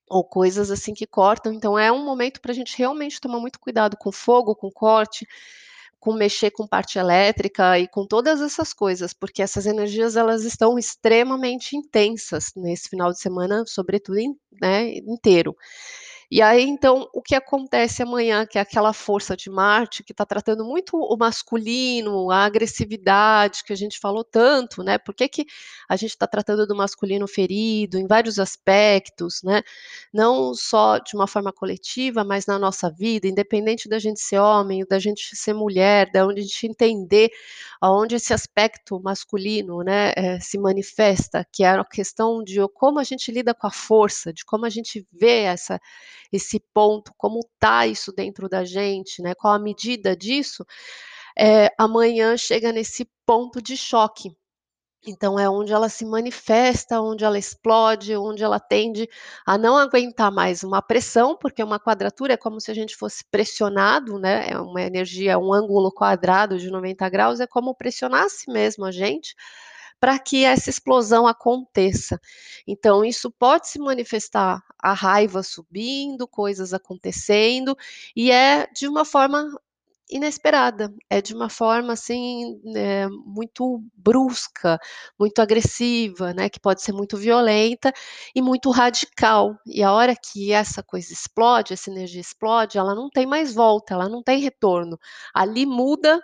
ou 0.08 0.24
coisas 0.24 0.70
assim 0.70 0.94
que 0.94 1.06
cortam. 1.06 1.52
Então 1.52 1.78
é 1.78 1.90
um 1.90 2.04
momento 2.04 2.40
para 2.40 2.52
a 2.52 2.54
gente 2.54 2.76
realmente 2.76 3.20
tomar 3.20 3.40
muito 3.40 3.58
cuidado 3.60 3.96
com 3.96 4.12
fogo, 4.12 4.54
com 4.54 4.70
corte, 4.70 5.26
com 5.98 6.12
mexer 6.12 6.50
com 6.52 6.66
parte 6.66 6.98
elétrica 6.98 7.78
e 7.78 7.88
com 7.88 8.06
todas 8.06 8.40
essas 8.40 8.72
coisas, 8.72 9.12
porque 9.12 9.42
essas 9.42 9.66
energias 9.66 10.16
elas 10.16 10.44
estão 10.44 10.78
extremamente 10.78 11.76
intensas 11.76 12.52
nesse 12.54 12.88
final 12.88 13.10
de 13.12 13.18
semana, 13.18 13.64
sobretudo, 13.66 14.18
né, 14.60 14.94
inteiro. 14.98 15.56
E 16.30 16.42
aí, 16.42 16.62
então, 16.64 17.08
o 17.14 17.22
que 17.22 17.34
acontece 17.36 18.02
amanhã, 18.02 18.44
que 18.44 18.58
é 18.58 18.60
aquela 18.60 18.92
força 18.92 19.36
de 19.36 19.48
Marte, 19.48 20.02
que 20.02 20.12
está 20.12 20.26
tratando 20.26 20.64
muito 20.64 20.96
o 20.96 21.16
masculino, 21.16 22.30
a 22.32 22.44
agressividade, 22.44 23.62
que 23.62 23.72
a 23.72 23.76
gente 23.76 23.98
falou 24.00 24.24
tanto, 24.24 24.82
né? 24.82 24.98
Por 24.98 25.14
que, 25.14 25.28
que 25.28 25.46
a 25.88 25.94
gente 25.94 26.10
está 26.10 26.26
tratando 26.26 26.66
do 26.66 26.74
masculino 26.74 27.28
ferido 27.28 27.96
em 27.96 28.06
vários 28.08 28.40
aspectos, 28.40 29.40
né? 29.44 29.62
Não 30.12 30.52
só 30.52 30.98
de 30.98 31.14
uma 31.14 31.28
forma 31.28 31.52
coletiva, 31.52 32.24
mas 32.24 32.44
na 32.46 32.58
nossa 32.58 32.90
vida, 32.90 33.28
independente 33.28 33.88
da 33.88 33.98
gente 33.98 34.20
ser 34.20 34.38
homem, 34.40 34.84
da 34.88 34.98
gente 34.98 35.36
ser 35.36 35.52
mulher, 35.54 36.10
da 36.10 36.26
onde 36.26 36.40
a 36.40 36.42
gente 36.44 36.66
entender 36.66 37.30
aonde 37.80 38.16
esse 38.16 38.32
aspecto 38.32 38.98
masculino, 39.00 39.82
né, 39.82 40.12
é, 40.16 40.40
se 40.40 40.58
manifesta, 40.58 41.46
que 41.52 41.62
é 41.64 41.68
a 41.70 41.84
questão 41.84 42.42
de 42.42 42.56
como 42.74 42.98
a 42.98 43.04
gente 43.04 43.30
lida 43.30 43.54
com 43.54 43.66
a 43.66 43.70
força, 43.70 44.32
de 44.32 44.44
como 44.44 44.64
a 44.66 44.70
gente 44.70 45.06
vê 45.12 45.42
essa 45.42 45.80
esse 46.32 46.60
ponto, 46.74 47.12
como 47.16 47.40
está 47.40 47.86
isso 47.86 48.12
dentro 48.12 48.48
da 48.48 48.64
gente, 48.64 49.22
né? 49.22 49.34
Qual 49.34 49.54
a 49.54 49.58
medida 49.58 50.16
disso? 50.16 50.64
É, 51.38 51.70
amanhã 51.78 52.36
chega 52.36 52.72
nesse 52.72 53.08
ponto 53.26 53.60
de 53.62 53.76
choque. 53.76 54.36
Então 55.06 55.38
é 55.38 55.48
onde 55.48 55.72
ela 55.72 55.88
se 55.88 56.04
manifesta, 56.04 57.00
onde 57.00 57.24
ela 57.24 57.38
explode, 57.38 58.16
onde 58.16 58.42
ela 58.42 58.58
tende 58.58 59.08
a 59.46 59.56
não 59.56 59.76
aguentar 59.76 60.32
mais 60.32 60.64
uma 60.64 60.82
pressão, 60.82 61.36
porque 61.36 61.62
uma 61.62 61.78
quadratura 61.78 62.34
é 62.34 62.36
como 62.36 62.60
se 62.60 62.70
a 62.70 62.74
gente 62.74 62.96
fosse 62.96 63.24
pressionado, 63.30 64.18
né? 64.18 64.48
É 64.50 64.58
uma 64.58 64.82
energia, 64.82 65.38
um 65.38 65.52
ângulo 65.52 65.92
quadrado 65.92 66.58
de 66.58 66.70
90 66.70 67.08
graus, 67.08 67.40
é 67.40 67.46
como 67.46 67.74
pressionasse 67.74 68.50
mesmo 68.50 68.84
a 68.84 68.90
gente 68.90 69.34
para 70.00 70.18
que 70.18 70.44
essa 70.44 70.70
explosão 70.70 71.26
aconteça. 71.26 72.20
Então, 72.66 73.04
isso 73.04 73.30
pode 73.30 73.68
se 73.68 73.78
manifestar 73.78 74.62
a 74.78 74.92
raiva 74.92 75.42
subindo, 75.42 76.28
coisas 76.28 76.74
acontecendo, 76.74 77.76
e 78.14 78.30
é 78.30 78.66
de 78.72 78.86
uma 78.88 79.04
forma 79.04 79.50
inesperada, 80.08 80.94
é 81.10 81.20
de 81.20 81.34
uma 81.34 81.48
forma 81.48 81.92
assim 81.92 82.60
é, 82.76 83.08
muito 83.08 83.82
brusca, 83.94 84.78
muito 85.18 85.40
agressiva, 85.40 86.32
né, 86.32 86.48
que 86.48 86.60
pode 86.60 86.82
ser 86.82 86.92
muito 86.92 87.16
violenta 87.16 87.92
e 88.34 88.40
muito 88.40 88.70
radical. 88.70 89.58
E 89.66 89.82
a 89.82 89.92
hora 89.92 90.14
que 90.14 90.52
essa 90.52 90.82
coisa 90.82 91.12
explode, 91.12 91.72
essa 91.72 91.90
energia 91.90 92.20
explode, 92.20 92.78
ela 92.78 92.94
não 92.94 93.10
tem 93.10 93.26
mais 93.26 93.52
volta, 93.54 93.94
ela 93.94 94.08
não 94.08 94.22
tem 94.22 94.38
retorno. 94.40 94.98
Ali 95.34 95.66
muda 95.66 96.20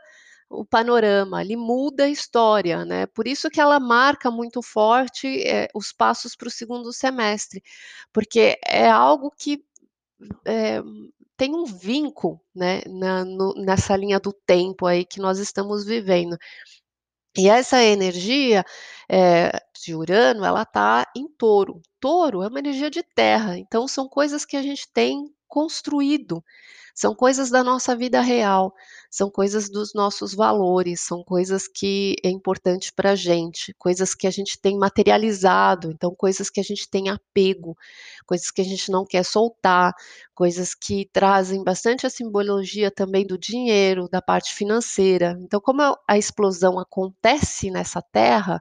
o 0.52 0.64
panorama, 0.64 1.38
ali 1.40 1.56
muda 1.56 2.04
a 2.04 2.08
história, 2.08 2.84
né? 2.84 3.06
Por 3.06 3.26
isso 3.26 3.50
que 3.50 3.60
ela 3.60 3.80
marca 3.80 4.30
muito 4.30 4.62
forte 4.62 5.26
é, 5.46 5.68
os 5.74 5.92
passos 5.92 6.36
para 6.36 6.48
o 6.48 6.50
segundo 6.50 6.92
semestre, 6.92 7.62
porque 8.12 8.58
é 8.66 8.88
algo 8.88 9.30
que 9.36 9.64
é, 10.46 10.80
tem 11.36 11.54
um 11.54 11.64
vínculo, 11.64 12.40
né, 12.54 12.82
na, 12.86 13.24
no, 13.24 13.54
nessa 13.54 13.96
linha 13.96 14.20
do 14.20 14.32
tempo 14.32 14.86
aí 14.86 15.04
que 15.04 15.20
nós 15.20 15.38
estamos 15.38 15.84
vivendo. 15.84 16.36
E 17.36 17.48
essa 17.48 17.82
energia 17.82 18.64
é, 19.10 19.50
de 19.82 19.94
Urano, 19.94 20.44
ela 20.44 20.62
está 20.62 21.10
em 21.16 21.26
touro. 21.28 21.80
Touro 21.98 22.42
é 22.42 22.48
uma 22.48 22.58
energia 22.58 22.90
de 22.90 23.02
terra, 23.02 23.58
então 23.58 23.88
são 23.88 24.08
coisas 24.08 24.44
que 24.44 24.56
a 24.56 24.62
gente 24.62 24.86
tem 24.92 25.32
construído, 25.48 26.44
são 26.94 27.14
coisas 27.14 27.50
da 27.50 27.64
nossa 27.64 27.96
vida 27.96 28.20
real, 28.20 28.74
são 29.10 29.30
coisas 29.30 29.68
dos 29.68 29.94
nossos 29.94 30.34
valores, 30.34 31.00
são 31.00 31.22
coisas 31.24 31.66
que 31.68 32.16
é 32.24 32.28
importante 32.28 32.92
para 32.92 33.12
a 33.12 33.14
gente, 33.16 33.74
coisas 33.78 34.14
que 34.14 34.26
a 34.26 34.30
gente 34.30 34.58
tem 34.60 34.78
materializado, 34.78 35.90
então 35.90 36.14
coisas 36.14 36.50
que 36.50 36.60
a 36.60 36.62
gente 36.62 36.88
tem 36.88 37.08
apego, 37.08 37.76
coisas 38.26 38.50
que 38.50 38.60
a 38.60 38.64
gente 38.64 38.90
não 38.90 39.04
quer 39.04 39.24
soltar, 39.24 39.94
coisas 40.34 40.74
que 40.74 41.08
trazem 41.12 41.62
bastante 41.62 42.06
a 42.06 42.10
simbologia 42.10 42.90
também 42.90 43.26
do 43.26 43.38
dinheiro, 43.38 44.08
da 44.10 44.22
parte 44.22 44.54
financeira. 44.54 45.36
Então, 45.40 45.60
como 45.60 45.82
a 46.08 46.18
explosão 46.18 46.78
acontece 46.78 47.70
nessa 47.70 48.02
terra, 48.02 48.60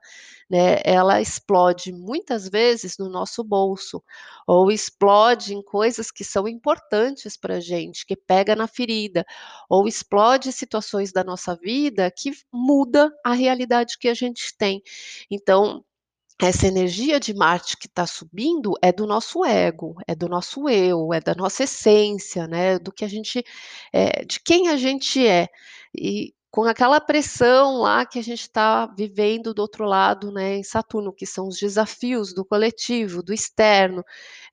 né, 0.51 0.81
ela 0.84 1.22
explode 1.22 1.93
muitas 1.93 2.50
vezes 2.50 2.98
no 2.98 3.08
nosso 3.08 3.41
bolso, 3.41 4.03
ou 4.46 4.70
explode 4.70 5.53
em 5.55 5.62
coisas 5.62 6.12
que 6.12 6.25
são 6.25 6.46
importantes 6.46 7.38
para 7.38 7.55
a 7.55 7.60
gente, 7.62 8.05
que 8.05 8.17
pega 8.17 8.53
na 8.53 8.67
ferida, 8.67 9.25
ou 9.70 9.88
explode 9.88 10.51
situações 10.51 11.13
da 11.13 11.24
nossa 11.24 11.55
vida 11.55 12.12
que 12.12 12.34
muda 12.51 13.10
a 13.24 13.31
realidade 13.31 13.98
que 13.98 14.10
a 14.10 14.13
gente 14.13 14.53
tem. 14.58 14.84
Então, 15.31 15.86
essa 16.41 16.67
energia 16.67 17.17
de 17.17 17.34
Marte 17.34 17.77
que 17.77 17.88
está 17.88 18.05
subindo 18.05 18.74
é 18.81 18.91
do 18.91 19.08
nosso 19.08 19.46
ego, 19.46 19.96
é 20.05 20.13
do 20.13 20.27
nosso 20.27 20.67
eu, 20.67 21.13
é 21.13 21.22
da 21.22 21.34
nossa 21.34 21.63
essência, 21.63 22.46
né? 22.46 22.77
Do 22.77 22.91
que 22.91 23.05
a 23.05 23.08
gente, 23.08 23.41
é, 23.93 24.25
de 24.25 24.39
quem 24.41 24.67
a 24.67 24.75
gente 24.75 25.25
é. 25.25 25.48
E 25.96 26.34
com 26.51 26.65
aquela 26.65 27.00
pressão 27.00 27.77
lá 27.77 28.05
que 28.05 28.20
a 28.20 28.24
gente 28.24 28.41
está 28.41 28.86
vivendo 28.86 29.53
do 29.53 29.62
outro 29.62 29.86
lado, 29.86 30.31
né, 30.31 30.58
em 30.58 30.63
Saturno, 30.63 31.13
que 31.13 31.25
são 31.25 31.48
os 31.48 31.58
desafios 31.58 32.34
do 32.34 32.43
coletivo, 32.43 33.24
do 33.24 33.34
externo, 33.34 34.03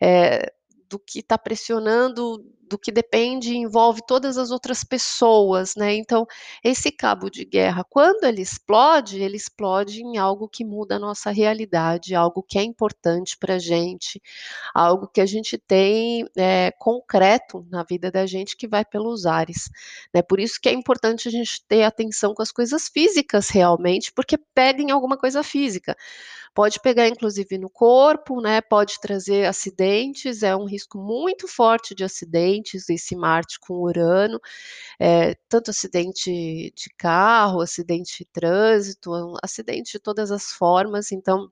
é, 0.00 0.52
do 0.88 0.96
que 0.96 1.18
está 1.18 1.36
pressionando, 1.36 2.44
do 2.68 2.78
que 2.78 2.92
depende 2.92 3.56
envolve 3.56 4.00
todas 4.06 4.36
as 4.38 4.50
outras 4.50 4.84
pessoas, 4.84 5.74
né? 5.76 5.94
Então, 5.94 6.26
esse 6.62 6.90
cabo 6.92 7.30
de 7.30 7.44
guerra, 7.44 7.84
quando 7.88 8.24
ele 8.24 8.42
explode, 8.42 9.20
ele 9.20 9.36
explode 9.36 10.02
em 10.02 10.18
algo 10.18 10.48
que 10.48 10.64
muda 10.64 10.96
a 10.96 10.98
nossa 10.98 11.30
realidade, 11.30 12.14
algo 12.14 12.42
que 12.42 12.58
é 12.58 12.62
importante 12.62 13.36
para 13.38 13.54
a 13.54 13.58
gente, 13.58 14.20
algo 14.74 15.08
que 15.08 15.20
a 15.20 15.26
gente 15.26 15.56
tem 15.58 16.26
é, 16.36 16.70
concreto 16.78 17.66
na 17.70 17.82
vida 17.82 18.10
da 18.10 18.26
gente 18.26 18.56
que 18.56 18.68
vai 18.68 18.84
pelos 18.84 19.26
ares. 19.26 19.70
Né? 20.14 20.22
Por 20.22 20.40
isso 20.40 20.60
que 20.60 20.68
é 20.68 20.72
importante 20.72 21.28
a 21.28 21.30
gente 21.30 21.64
ter 21.66 21.82
atenção 21.82 22.34
com 22.34 22.42
as 22.42 22.52
coisas 22.52 22.88
físicas 22.88 23.48
realmente, 23.48 24.12
porque 24.12 24.36
pega 24.54 24.82
em 24.82 24.90
alguma 24.90 25.16
coisa 25.16 25.42
física. 25.42 25.96
Pode 26.54 26.80
pegar, 26.80 27.06
inclusive, 27.06 27.56
no 27.56 27.70
corpo, 27.70 28.40
né? 28.40 28.60
Pode 28.60 28.98
trazer 29.00 29.46
acidentes, 29.46 30.42
é 30.42 30.56
um 30.56 30.64
risco 30.64 30.98
muito 30.98 31.46
forte 31.46 31.94
de 31.94 32.02
acidentes, 32.58 32.88
esse 32.88 33.16
Marte 33.16 33.58
com 33.60 33.74
Urano, 33.74 34.40
é, 35.00 35.34
tanto 35.48 35.70
acidente 35.70 36.30
de 36.74 36.90
carro, 36.96 37.60
acidente 37.60 38.18
de 38.18 38.24
trânsito, 38.26 39.12
acidente 39.42 39.92
de 39.92 39.98
todas 39.98 40.30
as 40.30 40.46
formas, 40.52 41.12
então 41.12 41.50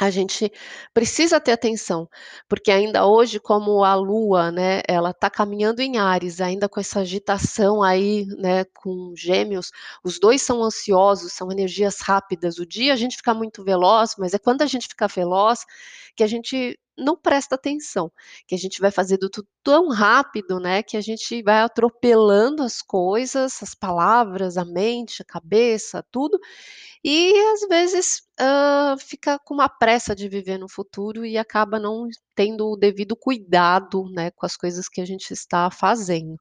a 0.00 0.10
gente 0.10 0.52
precisa 0.94 1.40
ter 1.40 1.50
atenção, 1.50 2.08
porque 2.48 2.70
ainda 2.70 3.04
hoje, 3.04 3.40
como 3.40 3.82
a 3.82 3.96
Lua, 3.96 4.52
né, 4.52 4.80
ela 4.86 5.10
está 5.10 5.28
caminhando 5.28 5.80
em 5.80 5.98
Ares, 5.98 6.40
ainda 6.40 6.68
com 6.68 6.78
essa 6.78 7.00
agitação 7.00 7.82
aí, 7.82 8.24
né, 8.38 8.64
com 8.76 9.12
Gêmeos, 9.16 9.72
os 10.04 10.20
dois 10.20 10.40
são 10.40 10.62
ansiosos, 10.62 11.32
são 11.32 11.50
energias 11.50 12.00
rápidas. 12.00 12.58
O 12.58 12.66
dia 12.66 12.92
a 12.92 12.96
gente 12.96 13.16
fica 13.16 13.34
muito 13.34 13.64
veloz, 13.64 14.14
mas 14.16 14.34
é 14.34 14.38
quando 14.38 14.62
a 14.62 14.66
gente 14.66 14.86
fica 14.86 15.08
veloz 15.08 15.64
que 16.14 16.22
a 16.22 16.28
gente 16.28 16.78
não 16.98 17.16
presta 17.16 17.54
atenção, 17.54 18.10
que 18.46 18.54
a 18.54 18.58
gente 18.58 18.80
vai 18.80 18.90
fazendo 18.90 19.30
tudo 19.30 19.48
tão 19.62 19.88
rápido, 19.88 20.58
né, 20.58 20.82
que 20.82 20.96
a 20.96 21.00
gente 21.00 21.42
vai 21.42 21.60
atropelando 21.60 22.62
as 22.62 22.82
coisas, 22.82 23.62
as 23.62 23.74
palavras, 23.74 24.56
a 24.56 24.64
mente, 24.64 25.22
a 25.22 25.24
cabeça, 25.24 26.04
tudo, 26.10 26.38
e 27.04 27.32
às 27.52 27.60
vezes 27.68 28.22
uh, 28.40 28.98
fica 28.98 29.38
com 29.38 29.54
uma 29.54 29.68
pressa 29.68 30.14
de 30.14 30.28
viver 30.28 30.58
no 30.58 30.68
futuro 30.68 31.24
e 31.24 31.38
acaba 31.38 31.78
não 31.78 32.08
tendo 32.34 32.70
o 32.72 32.76
devido 32.76 33.16
cuidado, 33.16 34.10
né, 34.10 34.30
com 34.32 34.44
as 34.44 34.56
coisas 34.56 34.88
que 34.88 35.00
a 35.00 35.06
gente 35.06 35.30
está 35.32 35.70
fazendo. 35.70 36.36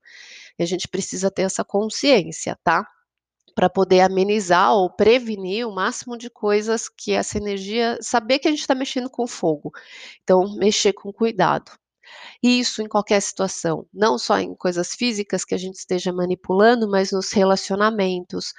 E 0.58 0.64
a 0.64 0.66
gente 0.66 0.88
precisa 0.88 1.30
ter 1.30 1.44
essa 1.44 1.64
consciência, 1.64 2.58
tá? 2.64 2.86
Para 3.58 3.72
poder 3.72 4.02
amenizar 4.02 4.72
ou 4.76 4.88
prevenir 4.88 5.68
o 5.68 5.74
máximo 5.74 6.16
de 6.16 6.30
coisas 6.30 6.88
que 6.88 7.12
essa 7.12 7.40
energia, 7.40 7.98
saber 8.00 8.38
que 8.38 8.48
a 8.48 8.52
gente 8.52 8.60
está 8.60 8.76
mexendo 8.76 9.10
com 9.10 9.26
fogo. 9.26 9.72
Então, 10.22 10.56
mexer 10.58 10.94
com 10.94 11.12
cuidado. 11.12 11.72
Isso 12.42 12.82
em 12.82 12.88
qualquer 12.88 13.22
situação, 13.22 13.86
não 13.94 14.18
só 14.18 14.40
em 14.40 14.56
coisas 14.56 14.94
físicas 14.94 15.44
que 15.44 15.56
a 15.56 15.58
gente 15.58 15.76
esteja 15.76 16.14
manipulando, 16.14 16.90
mas 16.90 17.12
nos 17.12 17.32
relacionamentos, 17.32 18.54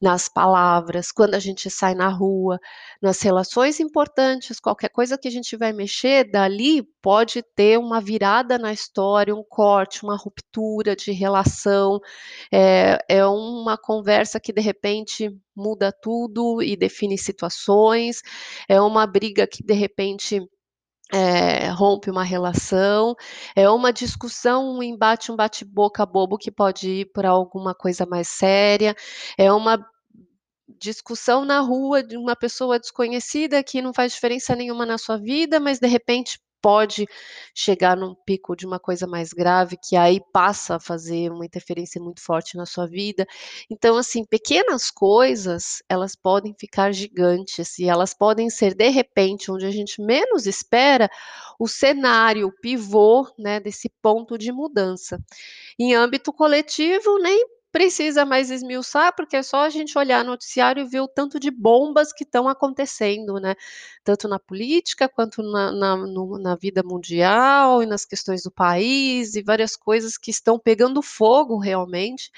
nas 0.00 0.28
palavras, 0.28 1.10
quando 1.10 1.34
a 1.34 1.38
gente 1.38 1.70
sai 1.70 1.94
na 1.94 2.08
rua, 2.08 2.58
nas 3.02 3.20
relações 3.20 3.80
importantes, 3.80 4.60
qualquer 4.60 4.88
coisa 4.88 5.18
que 5.18 5.28
a 5.28 5.30
gente 5.30 5.56
vai 5.56 5.72
mexer, 5.72 6.30
dali 6.30 6.82
pode 7.02 7.42
ter 7.54 7.78
uma 7.78 8.00
virada 8.00 8.58
na 8.58 8.72
história, 8.72 9.34
um 9.34 9.44
corte, 9.44 10.04
uma 10.04 10.16
ruptura 10.16 10.96
de 10.96 11.12
relação, 11.12 12.00
é, 12.52 12.98
é 13.08 13.26
uma 13.26 13.76
conversa 13.76 14.40
que 14.40 14.52
de 14.52 14.60
repente 14.60 15.30
muda 15.54 15.92
tudo 15.92 16.62
e 16.62 16.76
define 16.76 17.16
situações, 17.18 18.22
é 18.68 18.80
uma 18.80 19.06
briga 19.06 19.46
que 19.46 19.62
de 19.62 19.74
repente 19.74 20.40
é, 21.12 21.68
rompe 21.68 22.10
uma 22.10 22.24
relação, 22.24 23.14
é 23.54 23.68
uma 23.68 23.92
discussão, 23.92 24.76
um 24.78 24.82
embate, 24.82 25.30
um 25.30 25.36
bate-boca 25.36 26.04
bobo 26.06 26.38
que 26.38 26.50
pode 26.50 26.88
ir 26.88 27.12
para 27.12 27.30
alguma 27.30 27.74
coisa 27.74 28.06
mais 28.06 28.28
séria, 28.28 28.94
é 29.36 29.52
uma 29.52 29.84
discussão 30.78 31.44
na 31.44 31.60
rua 31.60 32.02
de 32.02 32.16
uma 32.16 32.34
pessoa 32.34 32.78
desconhecida 32.78 33.62
que 33.62 33.82
não 33.82 33.92
faz 33.92 34.12
diferença 34.12 34.56
nenhuma 34.56 34.86
na 34.86 34.98
sua 34.98 35.16
vida, 35.18 35.60
mas 35.60 35.78
de 35.78 35.86
repente 35.86 36.38
pode 36.64 37.06
chegar 37.54 37.94
num 37.94 38.14
pico 38.14 38.56
de 38.56 38.64
uma 38.64 38.80
coisa 38.80 39.06
mais 39.06 39.34
grave, 39.34 39.76
que 39.76 39.96
aí 39.96 40.18
passa 40.32 40.76
a 40.76 40.80
fazer 40.80 41.30
uma 41.30 41.44
interferência 41.44 42.00
muito 42.00 42.22
forte 42.22 42.56
na 42.56 42.64
sua 42.64 42.86
vida. 42.86 43.26
Então, 43.70 43.98
assim, 43.98 44.24
pequenas 44.24 44.90
coisas, 44.90 45.82
elas 45.90 46.16
podem 46.16 46.54
ficar 46.58 46.90
gigantes 46.90 47.78
e 47.78 47.86
elas 47.86 48.14
podem 48.14 48.48
ser, 48.48 48.74
de 48.74 48.88
repente, 48.88 49.52
onde 49.52 49.66
a 49.66 49.70
gente 49.70 50.00
menos 50.00 50.46
espera, 50.46 51.10
o 51.60 51.68
cenário, 51.68 52.46
o 52.46 52.60
pivô, 52.62 53.30
né, 53.38 53.60
desse 53.60 53.90
ponto 54.00 54.38
de 54.38 54.50
mudança. 54.50 55.18
Em 55.78 55.94
âmbito 55.94 56.32
coletivo, 56.32 57.18
nem 57.18 57.46
precisa 57.74 58.24
mais 58.24 58.52
esmiuçar, 58.52 59.12
porque 59.16 59.34
é 59.34 59.42
só 59.42 59.62
a 59.62 59.68
gente 59.68 59.98
olhar 59.98 60.22
no 60.22 60.30
noticiário 60.30 60.80
e 60.84 60.88
ver 60.88 61.00
o 61.00 61.08
tanto 61.08 61.40
de 61.40 61.50
bombas 61.50 62.12
que 62.12 62.22
estão 62.22 62.48
acontecendo, 62.48 63.40
né? 63.40 63.56
Tanto 64.04 64.28
na 64.28 64.38
política 64.38 65.08
quanto 65.08 65.42
na, 65.42 65.72
na, 65.72 65.96
no, 65.96 66.38
na 66.38 66.54
vida 66.54 66.84
mundial 66.84 67.82
e 67.82 67.86
nas 67.86 68.04
questões 68.04 68.44
do 68.44 68.50
país 68.52 69.34
e 69.34 69.42
várias 69.42 69.74
coisas 69.74 70.16
que 70.16 70.30
estão 70.30 70.56
pegando 70.56 71.02
fogo 71.02 71.58
realmente 71.58 72.30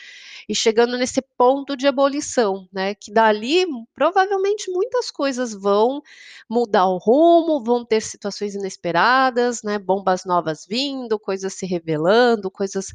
e 0.48 0.54
chegando 0.54 0.96
nesse 0.96 1.20
ponto 1.36 1.76
de 1.76 1.86
abolição, 1.86 2.66
né? 2.72 2.94
Que 2.94 3.12
dali 3.12 3.66
provavelmente 3.94 4.70
muitas 4.70 5.10
coisas 5.10 5.52
vão 5.52 6.00
mudar 6.48 6.86
o 6.86 6.96
rumo, 6.96 7.62
vão 7.62 7.84
ter 7.84 8.00
situações 8.00 8.54
inesperadas, 8.54 9.62
né? 9.62 9.78
Bombas 9.78 10.24
novas 10.24 10.64
vindo, 10.66 11.18
coisas 11.18 11.52
se 11.52 11.66
revelando, 11.66 12.50
coisas 12.50 12.86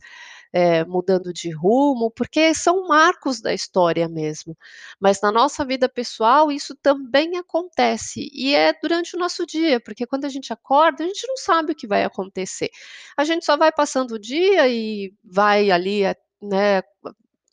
é, 0.53 0.84
mudando 0.86 1.34
de 1.34 1.50
rumo, 1.51 2.12
porque 2.12 2.53
são 2.53 2.88
marcos 2.88 3.41
da 3.41 3.53
história 3.53 4.08
mesmo. 4.10 4.58
Mas 5.00 5.22
na 5.22 5.31
nossa 5.31 5.65
vida 5.65 5.88
pessoal, 5.89 6.51
isso 6.51 6.75
também 6.75 7.38
acontece, 7.38 8.29
e 8.34 8.55
é 8.55 8.74
durante 8.81 9.15
o 9.15 9.20
nosso 9.20 9.46
dia, 9.46 9.79
porque 9.79 10.05
quando 10.05 10.25
a 10.25 10.29
gente 10.29 10.51
acorda, 10.53 11.03
a 11.03 11.08
gente 11.08 11.27
não 11.27 11.38
sabe 11.38 11.74
o 11.74 11.75
que 11.75 11.88
vai 11.88 12.03
acontecer. 12.03 12.70
A 13.17 13.24
gente 13.24 13.46
só 13.46 13.58
vai 13.58 13.72
passando 13.72 14.12
o 14.13 14.20
dia 14.20 14.67
e 14.67 15.13
vai 15.24 15.72
ali, 15.72 16.03
né, 16.41 16.81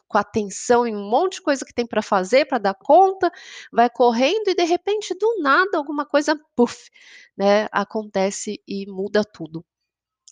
com 0.09 0.19
atenção 0.19 0.87
em 0.87 0.97
um 0.97 1.09
monte 1.11 1.35
de 1.35 1.43
coisa 1.43 1.65
que 1.65 1.75
tem 1.75 1.87
para 1.87 2.03
fazer, 2.03 2.47
para 2.47 2.59
dar 2.59 2.75
conta, 2.75 3.31
vai 3.73 3.91
correndo 3.91 4.49
e 4.49 4.55
de 4.55 4.65
repente, 4.65 5.15
do 5.15 5.43
nada, 5.43 5.77
alguma 5.79 6.07
coisa, 6.07 6.39
puff, 6.57 6.91
né, 7.37 7.69
acontece 7.73 8.63
e 8.67 8.87
muda 8.91 9.23
tudo. 9.25 9.65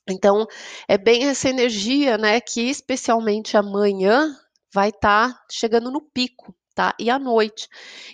Então, 0.09 0.47
é 0.87 0.97
bem 0.97 1.29
essa 1.29 1.49
energia, 1.49 2.17
né, 2.17 2.41
que 2.41 2.63
especialmente 2.71 3.57
amanhã 3.57 4.37
vai 4.73 4.91
estar 4.91 5.33
tá 5.33 5.45
chegando 5.51 5.91
no 5.91 6.01
pico, 6.01 6.55
tá? 6.77 6.95
E 6.99 7.11
à 7.11 7.19
noite. 7.19 7.69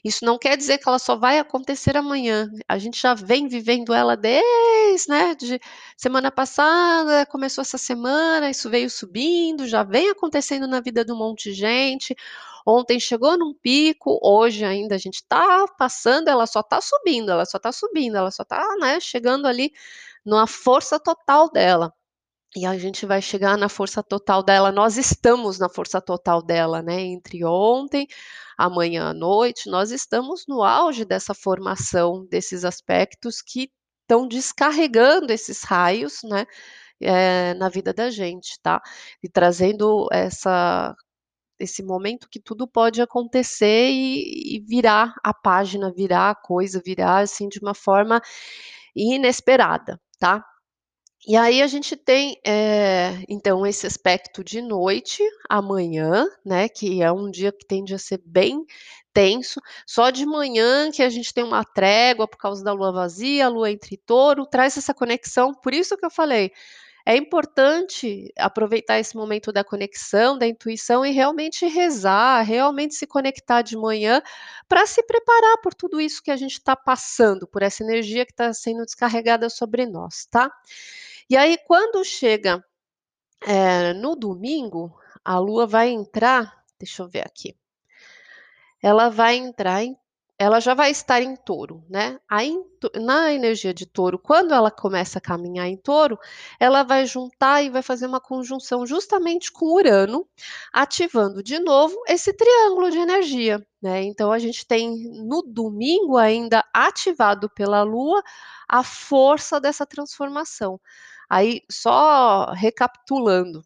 Isso 0.05 0.25
não 0.25 0.39
quer 0.39 0.57
dizer 0.57 0.79
que 0.79 0.89
ela 0.89 0.99
só 0.99 1.17
vai 1.17 1.39
acontecer 1.39 1.97
amanhã. 1.97 2.49
A 2.69 2.79
gente 2.79 3.01
já 3.01 3.13
vem 3.13 3.49
vivendo 3.49 3.93
ela 3.93 4.17
desde, 4.17 5.11
né, 5.11 5.35
de 5.35 5.61
semana 5.97 6.31
passada, 6.31 7.27
começou 7.27 7.63
essa 7.63 7.77
semana, 7.77 8.49
isso 8.49 8.71
veio 8.71 8.89
subindo, 8.89 9.67
já 9.67 9.83
vem 9.83 10.11
acontecendo 10.11 10.67
na 10.69 10.81
vida 10.81 11.05
de 11.05 11.13
um 11.13 11.17
monte 11.17 11.51
de 11.51 11.55
gente. 11.55 12.17
Ontem 12.65 13.01
chegou 13.01 13.37
num 13.37 13.53
pico, 13.53 14.19
hoje 14.23 14.65
ainda 14.65 14.95
a 14.95 14.99
gente 14.99 15.17
está 15.17 15.67
passando, 15.77 16.29
ela 16.29 16.47
só 16.47 16.61
está 16.61 16.81
subindo, 16.81 17.33
ela 17.33 17.45
só 17.45 17.57
está 17.59 17.73
subindo, 17.73 18.17
ela 18.17 18.31
só 18.31 18.45
está, 18.45 18.65
né, 18.79 19.01
chegando 19.01 19.47
ali 19.49 19.73
na 20.25 20.47
força 20.47 20.99
total 21.00 21.50
dela. 21.50 21.93
E 22.55 22.67
a 22.67 22.76
gente 22.79 23.07
vai 23.07 23.23
chegar 23.23 23.57
na 23.57 23.69
força 23.69 24.02
total 24.02 24.43
dela. 24.43 24.71
Nós 24.71 24.99
estamos 24.99 25.59
na 25.59 25.69
força 25.71 26.00
total 26.02 26.43
dela, 26.43 26.83
né? 26.83 27.00
Entre 27.00 27.45
ontem, 27.45 28.07
amanhã 28.59 29.11
à 29.11 29.14
noite, 29.14 29.71
nós 29.71 29.91
estamos 29.91 30.45
no 30.47 30.62
auge 30.62 31.05
dessa 31.05 31.35
formação, 31.35 32.26
desses 32.31 32.64
aspectos 32.64 33.41
que 33.43 33.71
estão 34.02 34.28
descarregando 34.28 35.32
esses 35.32 35.63
raios, 35.63 36.21
né? 36.25 36.45
É, 37.00 37.54
na 37.54 37.69
vida 37.69 37.93
da 37.93 38.11
gente, 38.11 38.58
tá? 38.63 38.80
E 39.23 39.28
trazendo 39.28 40.08
essa 40.13 40.95
esse 41.58 41.82
momento 41.82 42.28
que 42.30 42.41
tudo 42.41 42.67
pode 42.67 43.00
acontecer 43.00 43.91
e, 43.91 44.56
e 44.56 44.61
virar 44.61 45.15
a 45.25 45.32
página, 45.32 45.93
virar 45.93 46.30
a 46.30 46.35
coisa, 46.35 46.82
virar 46.85 47.21
assim 47.21 47.49
de 47.49 47.61
uma 47.61 47.75
forma 47.75 48.21
inesperada, 48.95 50.00
tá? 50.23 50.45
E 51.26 51.37
aí 51.37 51.63
a 51.63 51.67
gente 51.67 51.97
tem, 51.97 52.37
é, 52.47 53.25
então, 53.28 53.67
esse 53.67 53.87
aspecto 53.87 54.45
de 54.45 54.63
noite, 54.63 55.21
amanhã, 55.50 56.26
né, 56.45 56.69
que 56.69 57.02
é 57.02 57.11
um 57.11 57.28
dia 57.30 57.50
que 57.52 57.67
tende 57.67 57.93
a 57.95 57.99
ser 57.99 58.21
bem 58.25 58.65
tenso. 59.13 59.61
Só 59.87 60.11
de 60.11 60.25
manhã 60.25 60.93
que 60.93 61.02
a 61.02 61.11
gente 61.11 61.35
tem 61.35 61.43
uma 61.43 61.65
trégua 61.65 62.28
por 62.28 62.39
causa 62.39 62.63
da 62.63 62.73
lua 62.73 62.93
vazia, 62.93 63.47
a 63.47 63.49
lua 63.49 63.71
entre 63.71 63.97
touro, 63.97 64.47
traz 64.47 64.76
essa 64.76 64.95
conexão. 64.95 65.52
Por 65.54 65.75
isso 65.75 65.97
que 65.97 66.06
eu 66.06 66.11
falei, 66.11 66.52
é 67.04 67.17
importante 67.17 68.32
aproveitar 68.38 68.99
esse 68.99 69.17
momento 69.17 69.52
da 69.52 69.65
conexão, 69.65 70.38
da 70.38 70.47
intuição 70.47 71.04
e 71.04 71.10
realmente 71.10 71.67
rezar, 71.67 72.43
realmente 72.43 72.95
se 72.95 73.06
conectar 73.06 73.62
de 73.62 73.76
manhã 73.76 74.23
para 74.69 74.86
se 74.86 75.02
preparar 75.02 75.58
por 75.62 75.75
tudo 75.75 76.00
isso 76.00 76.23
que 76.23 76.30
a 76.30 76.36
gente 76.36 76.52
está 76.52 76.76
passando, 76.76 77.47
por 77.47 77.62
essa 77.62 77.82
energia 77.82 78.25
que 78.25 78.32
está 78.32 78.52
sendo 78.52 78.84
descarregada 78.84 79.50
sobre 79.50 79.86
nós, 79.86 80.26
tá? 80.26 80.50
E 81.28 81.36
aí, 81.36 81.58
quando 81.67 82.04
chega 82.04 82.65
é, 83.45 83.93
no 83.95 84.15
domingo, 84.15 84.97
a 85.25 85.38
lua 85.38 85.67
vai 85.67 85.88
entrar, 85.88 86.65
deixa 86.78 87.02
eu 87.02 87.08
ver 87.08 87.26
aqui, 87.26 87.56
ela 88.82 89.08
vai 89.08 89.36
entrar 89.36 89.82
em 89.82 89.97
ela 90.43 90.61
já 90.61 90.75
vai 90.75 90.91
estar 90.91 91.23
em 91.23 91.37
touro, 91.37 91.85
né? 91.89 92.19
Na 93.00 93.33
energia 93.33 93.73
de 93.73 93.87
touro, 93.87 94.19
quando 94.19 94.52
ela 94.52 94.71
começa 94.71 95.19
a 95.19 95.23
caminhar 95.23 95.69
em 95.69 95.76
touro, 95.76 96.19
ela 96.59 96.83
vai 96.83 97.07
juntar 97.07 97.63
e 97.63 97.71
vai 97.71 97.81
fazer 97.83 98.07
uma 98.07 98.21
conjunção 98.21 98.85
justamente 98.85 99.52
com 99.52 99.67
Urano, 99.67 100.26
ativando 100.73 101.43
de 101.43 101.59
novo 101.61 101.97
esse 102.09 102.33
triângulo 102.33 102.91
de 102.91 102.99
energia, 102.99 103.65
né? 103.81 104.02
Então, 104.02 104.33
a 104.33 104.39
gente 104.39 104.67
tem 104.67 105.09
no 105.25 105.43
domingo 105.43 106.17
ainda 106.17 106.65
ativado 106.75 107.49
pela 107.50 107.83
Lua 107.83 108.23
a 108.69 108.83
força 108.83 109.61
dessa 109.61 109.87
transformação. 109.87 110.81
Aí, 111.31 111.63
só 111.71 112.52
recapitulando, 112.52 113.65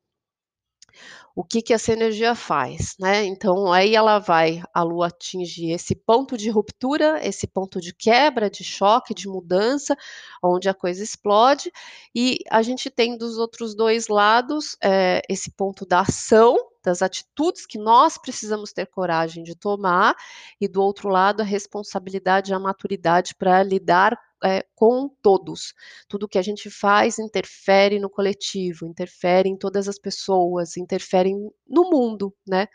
o 1.37 1.45
que, 1.45 1.61
que 1.61 1.75
essa 1.75 1.93
energia 1.93 2.35
faz, 2.35 2.97
né? 2.99 3.23
Então, 3.27 3.71
aí 3.71 3.95
ela 3.95 4.19
vai, 4.19 4.63
a 4.73 4.83
Lua 4.83 5.09
atinge 5.09 5.71
esse 5.71 5.95
ponto 5.95 6.35
de 6.35 6.49
ruptura, 6.49 7.21
esse 7.23 7.47
ponto 7.47 7.79
de 7.79 7.93
quebra, 7.93 8.49
de 8.49 8.65
choque, 8.65 9.13
de 9.13 9.29
mudança, 9.29 9.95
onde 10.43 10.67
a 10.67 10.73
coisa 10.73 11.05
explode, 11.05 11.71
e 12.15 12.39
a 12.51 12.63
gente 12.63 12.89
tem 12.89 13.19
dos 13.19 13.37
outros 13.37 13.75
dois 13.75 14.09
lados 14.09 14.79
é, 14.83 15.21
esse 15.29 15.51
ponto 15.51 15.85
da 15.85 16.01
ação, 16.01 16.57
das 16.83 17.03
atitudes 17.03 17.67
que 17.67 17.77
nós 17.77 18.17
precisamos 18.17 18.73
ter 18.73 18.87
coragem 18.87 19.43
de 19.43 19.55
tomar, 19.55 20.15
e 20.59 20.67
do 20.67 20.81
outro 20.81 21.11
lado 21.11 21.43
a 21.43 21.45
responsabilidade 21.45 22.51
e 22.51 22.55
a 22.55 22.59
maturidade 22.59 23.35
para 23.35 23.63
lidar 23.63 24.19
é, 24.45 24.65
com 24.75 25.09
todos. 25.23 25.75
Tudo 26.09 26.29
que 26.29 26.39
a 26.39 26.43
gente 26.43 26.71
faz 26.71 27.19
interfere 27.19 27.99
no 27.99 28.11
coletivo, 28.11 28.87
interfere 28.87 29.49
em 29.49 29.57
todas 29.57 29.89
as 29.89 29.99
pessoas, 29.99 30.77
interfere 30.77 31.33
no 31.67 31.91
mundo, 31.91 32.35
né? 32.47 32.69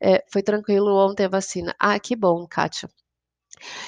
É, 0.00 0.24
foi 0.30 0.42
tranquilo 0.42 0.94
ontem 0.94 1.24
a 1.24 1.28
vacina. 1.28 1.74
Ah, 1.78 1.98
que 1.98 2.14
bom, 2.14 2.46
Kátia. 2.46 2.88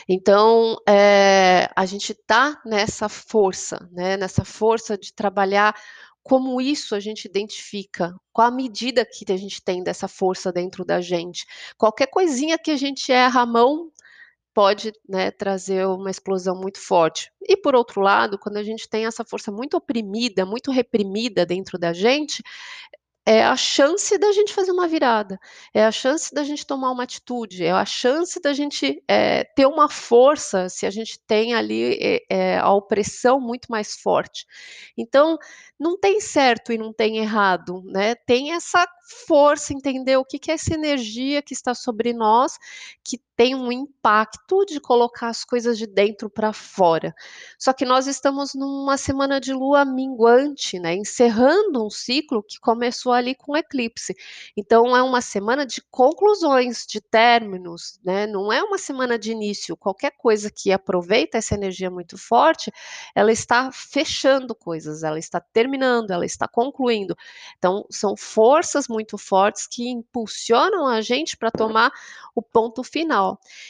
Então, 0.09 0.77
é, 0.89 1.69
a 1.77 1.85
gente 1.85 2.13
está 2.13 2.61
nessa 2.65 3.09
força, 3.09 3.89
né, 3.93 4.17
nessa 4.17 4.45
força 4.45 4.97
de 4.97 5.13
trabalhar 5.13 5.75
como 6.23 6.61
isso 6.61 6.95
a 6.95 7.01
gente 7.01 7.25
identifica, 7.25 8.15
qual 8.33 8.49
a 8.49 8.51
medida 8.51 9.07
que 9.07 9.31
a 9.33 9.37
gente 9.37 9.63
tem 9.63 9.83
dessa 9.83 10.07
força 10.07 10.53
dentro 10.53 10.85
da 10.85 11.01
gente. 11.01 11.47
Qualquer 11.77 12.07
coisinha 12.09 12.59
que 12.59 12.71
a 12.71 12.77
gente 12.77 13.11
erra 13.11 13.43
a 13.43 13.47
mão 13.47 13.91
pode 14.59 14.93
né, 15.09 15.31
trazer 15.31 15.87
uma 15.87 16.11
explosão 16.11 16.57
muito 16.57 16.81
forte. 16.81 17.31
E 17.41 17.57
por 17.57 17.77
outro 17.77 18.01
lado, 18.01 18.37
quando 18.37 18.57
a 18.57 18.63
gente 18.65 18.89
tem 18.89 19.07
essa 19.07 19.25
força 19.25 19.53
muito 19.53 19.77
oprimida, 19.77 20.45
muito 20.45 20.73
reprimida 20.73 21.47
dentro 21.47 21.79
da 21.79 21.93
gente, 21.93 22.43
é 23.25 23.45
a 23.45 23.57
chance 23.57 24.19
da 24.19 24.33
gente 24.33 24.53
fazer 24.53 24.73
uma 24.73 24.89
virada, 24.89 25.39
é 25.73 25.85
a 25.85 25.93
chance 25.93 26.35
da 26.35 26.43
gente 26.43 26.67
tomar 26.67 26.91
uma 26.91 27.05
atitude, 27.05 27.63
é 27.63 27.71
a 27.71 27.85
chance 27.85 28.41
da 28.43 28.53
gente 28.53 29.01
é, 29.07 29.45
ter 29.45 29.67
uma 29.67 29.89
força 29.89 30.69
se 30.69 30.85
a 30.87 30.91
gente 30.91 31.21
tem 31.25 31.55
ali 31.55 31.97
é, 32.01 32.23
é, 32.29 32.59
a 32.59 32.73
opressão 32.73 33.39
muito 33.39 33.71
mais 33.71 33.95
forte. 33.95 34.45
Então, 34.97 35.39
não 35.79 35.97
tem 35.97 36.21
certo 36.21 36.73
e 36.73 36.79
não 36.79 36.93
tem 36.93 37.19
errado, 37.19 37.81
né? 37.85 38.17
Tem 38.17 38.55
essa 38.55 38.85
força, 39.29 39.73
entender 39.73 40.17
o 40.17 40.25
que, 40.25 40.37
que 40.37 40.51
é 40.51 40.55
essa 40.55 40.75
energia 40.75 41.43
que 41.43 41.55
está 41.55 41.77
sobre 41.77 42.13
nós, 42.13 42.59
que 43.05 43.21
tem 43.39 43.55
um 43.55 43.71
impacto 43.71 44.65
de 44.67 44.81
colocar 44.81 45.29
as 45.29 45.45
coisas 45.45 45.79
de 45.79 45.87
dentro 45.87 46.29
para 46.29 46.53
fora. 46.53 47.15
Só 47.57 47.73
que 47.73 47.85
nós 47.85 48.09
estamos 48.09 48.53
numa 48.53 48.97
semana 48.97 49.41
de 49.41 49.53
lua 49.53 49.85
minguante, 49.85 50.81
né? 50.81 50.97
Encerrando 50.97 51.87
um 51.87 51.89
ciclo 51.89 52.43
que 52.43 52.59
começou 52.59 53.13
ali 53.13 53.37
com 53.37 53.53
o 53.53 53.57
eclipse. 53.57 54.13
Então 54.57 54.97
é 54.97 55.05
uma 55.05 55.21
semana 55.21 55.65
de 55.65 55.81
conclusões, 55.89 56.85
de 56.85 57.01
términos, 57.01 58.01
né? 58.05 58.27
Não 58.27 58.53
é 58.53 58.61
uma 58.61 58.77
semana 58.77 59.17
de 59.17 59.31
início. 59.31 59.77
Qualquer 59.77 60.11
coisa 60.19 60.51
que 60.51 60.73
aproveita 60.73 61.39
essa 61.39 61.55
energia 61.55 61.93
muito 61.93 62.19
forte, 62.19 62.73
ela 63.15 63.31
está 63.31 63.71
fechando 63.71 64.53
coisas, 64.53 65.05
ela 65.05 65.19
está 65.19 65.41
terminando, 65.41 66.11
ela 66.11 66.27
está 66.27 66.49
concluindo. 66.49 67.17
Então 67.57 67.87
são 67.89 68.17
forças 68.17 68.89
muito 68.89 69.17
fortes 69.17 69.69
que 69.69 69.89
impulsionam 69.89 70.89
a 70.89 71.01
gente 71.01 71.37
para 71.37 71.53
tomar 71.53 71.93
o 72.35 72.43
ponto 72.43 72.83
final. 72.83 73.28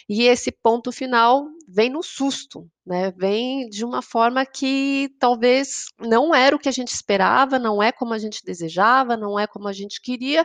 E 0.08 0.24
esse 0.24 0.52
ponto 0.52 0.92
final 0.92 1.46
vem 1.66 1.90
no 1.90 2.02
susto, 2.02 2.68
né? 2.86 3.10
Vem 3.12 3.68
de 3.68 3.84
uma 3.84 4.02
forma 4.02 4.44
que 4.44 5.10
talvez 5.18 5.86
não 5.98 6.34
era 6.34 6.54
o 6.54 6.58
que 6.58 6.68
a 6.68 6.72
gente 6.72 6.92
esperava, 6.92 7.58
não 7.58 7.82
é 7.82 7.92
como 7.92 8.12
a 8.12 8.18
gente 8.18 8.44
desejava, 8.44 9.16
não 9.16 9.38
é 9.38 9.46
como 9.46 9.68
a 9.68 9.72
gente 9.72 10.00
queria, 10.00 10.44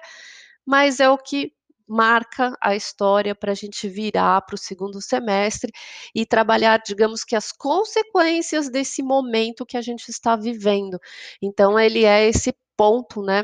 mas 0.65 0.99
é 0.99 1.10
o 1.10 1.17
que 1.17 1.54
marca 1.88 2.56
a 2.62 2.76
história 2.76 3.36
para 3.36 3.52
a 3.52 3.56
gente 3.56 3.88
virar 3.88 4.41
para 4.41 4.56
o 4.56 4.58
segundo 4.58 5.02
semestre 5.02 5.71
e 6.15 6.26
trabalhar, 6.26 6.82
digamos 6.86 7.23
que 7.23 7.36
as 7.36 7.52
consequências 7.52 8.69
desse 8.69 9.04
momento 9.04 9.65
que 9.65 9.78
a 9.78 9.82
gente 9.82 10.10
está 10.10 10.36
vivendo. 10.36 10.99
Então, 11.41 11.80
ele 11.80 12.06
é 12.06 12.28
esse 12.28 12.56
ponto, 12.78 13.21
né, 13.21 13.43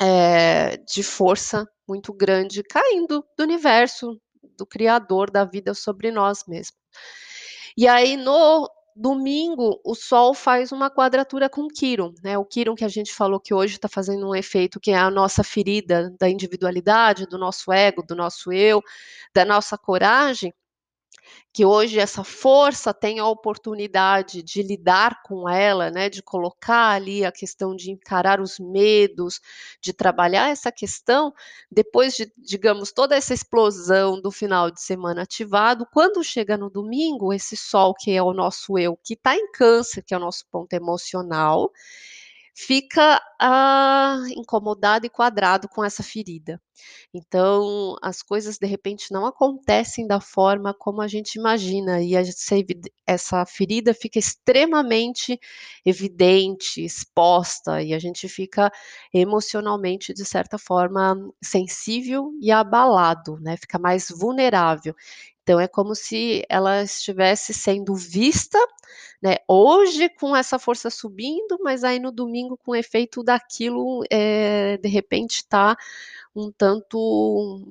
é, 0.00 0.76
de 0.78 1.02
força 1.02 1.66
muito 1.88 2.12
grande 2.12 2.62
caindo 2.62 3.24
do 3.36 3.44
universo, 3.44 4.18
do 4.56 4.66
Criador 4.66 5.30
da 5.30 5.44
vida 5.44 5.74
sobre 5.74 6.10
nós 6.10 6.44
mesmos. 6.46 6.78
E 7.76 7.88
aí, 7.88 8.16
no 8.16 8.68
domingo, 8.96 9.80
o 9.84 9.94
Sol 9.94 10.34
faz 10.34 10.70
uma 10.70 10.88
quadratura 10.90 11.48
com 11.48 11.66
Quiron, 11.66 12.14
né? 12.22 12.38
O 12.38 12.44
Quiron 12.44 12.74
que 12.74 12.84
a 12.84 12.88
gente 12.88 13.12
falou 13.12 13.40
que 13.40 13.52
hoje 13.52 13.74
está 13.74 13.88
fazendo 13.88 14.28
um 14.28 14.34
efeito 14.34 14.78
que 14.78 14.92
é 14.92 14.96
a 14.96 15.10
nossa 15.10 15.42
ferida 15.42 16.14
da 16.18 16.28
individualidade, 16.28 17.26
do 17.26 17.36
nosso 17.36 17.72
ego, 17.72 18.04
do 18.06 18.14
nosso 18.14 18.52
eu, 18.52 18.80
da 19.34 19.44
nossa 19.44 19.76
coragem 19.76 20.54
que 21.52 21.64
hoje 21.64 21.98
essa 21.98 22.24
força 22.24 22.92
tem 22.92 23.18
a 23.18 23.26
oportunidade 23.26 24.42
de 24.42 24.62
lidar 24.62 25.22
com 25.22 25.48
ela, 25.48 25.90
né, 25.90 26.08
de 26.08 26.22
colocar 26.22 26.90
ali 26.90 27.24
a 27.24 27.30
questão 27.30 27.76
de 27.76 27.90
encarar 27.90 28.40
os 28.40 28.58
medos, 28.58 29.40
de 29.80 29.92
trabalhar 29.92 30.50
essa 30.50 30.72
questão, 30.72 31.32
depois 31.70 32.14
de, 32.14 32.32
digamos, 32.36 32.92
toda 32.92 33.14
essa 33.14 33.32
explosão 33.32 34.20
do 34.20 34.30
final 34.30 34.70
de 34.70 34.80
semana 34.80 35.22
ativado, 35.22 35.86
quando 35.92 36.24
chega 36.24 36.56
no 36.56 36.68
domingo, 36.68 37.32
esse 37.32 37.56
sol 37.56 37.94
que 37.94 38.10
é 38.10 38.22
o 38.22 38.32
nosso 38.32 38.78
eu, 38.78 38.98
que 39.02 39.14
está 39.14 39.36
em 39.36 39.50
câncer, 39.52 40.02
que 40.02 40.12
é 40.12 40.16
o 40.16 40.20
nosso 40.20 40.44
ponto 40.50 40.72
emocional, 40.72 41.70
fica 42.54 43.20
ah, 43.40 44.18
incomodado 44.36 45.06
e 45.06 45.10
quadrado 45.10 45.68
com 45.68 45.84
essa 45.84 46.02
ferida. 46.02 46.60
Então, 47.12 47.96
as 48.02 48.22
coisas 48.22 48.58
de 48.58 48.66
repente 48.66 49.12
não 49.12 49.26
acontecem 49.26 50.06
da 50.06 50.20
forma 50.20 50.74
como 50.74 51.00
a 51.02 51.08
gente 51.08 51.36
imagina, 51.36 52.00
e 52.02 52.14
essa 53.06 53.44
ferida 53.46 53.94
fica 53.94 54.18
extremamente 54.18 55.38
evidente, 55.84 56.84
exposta, 56.84 57.82
e 57.82 57.94
a 57.94 57.98
gente 57.98 58.28
fica 58.28 58.70
emocionalmente, 59.12 60.12
de 60.14 60.24
certa 60.24 60.58
forma, 60.58 61.16
sensível 61.42 62.30
e 62.40 62.50
abalado, 62.50 63.38
né? 63.40 63.56
Fica 63.56 63.78
mais 63.78 64.08
vulnerável. 64.10 64.94
Então 65.44 65.60
é 65.60 65.68
como 65.68 65.94
se 65.94 66.42
ela 66.48 66.82
estivesse 66.82 67.52
sendo 67.52 67.94
vista, 67.94 68.58
né, 69.22 69.36
hoje 69.46 70.08
com 70.08 70.34
essa 70.34 70.58
força 70.58 70.88
subindo, 70.88 71.58
mas 71.62 71.84
aí 71.84 72.00
no 72.00 72.10
domingo 72.10 72.56
com 72.56 72.72
o 72.72 72.76
efeito 72.76 73.22
daquilo, 73.22 74.02
é, 74.10 74.78
de 74.78 74.88
repente 74.88 75.36
está 75.36 75.76
um 76.34 76.50
tanto 76.50 77.62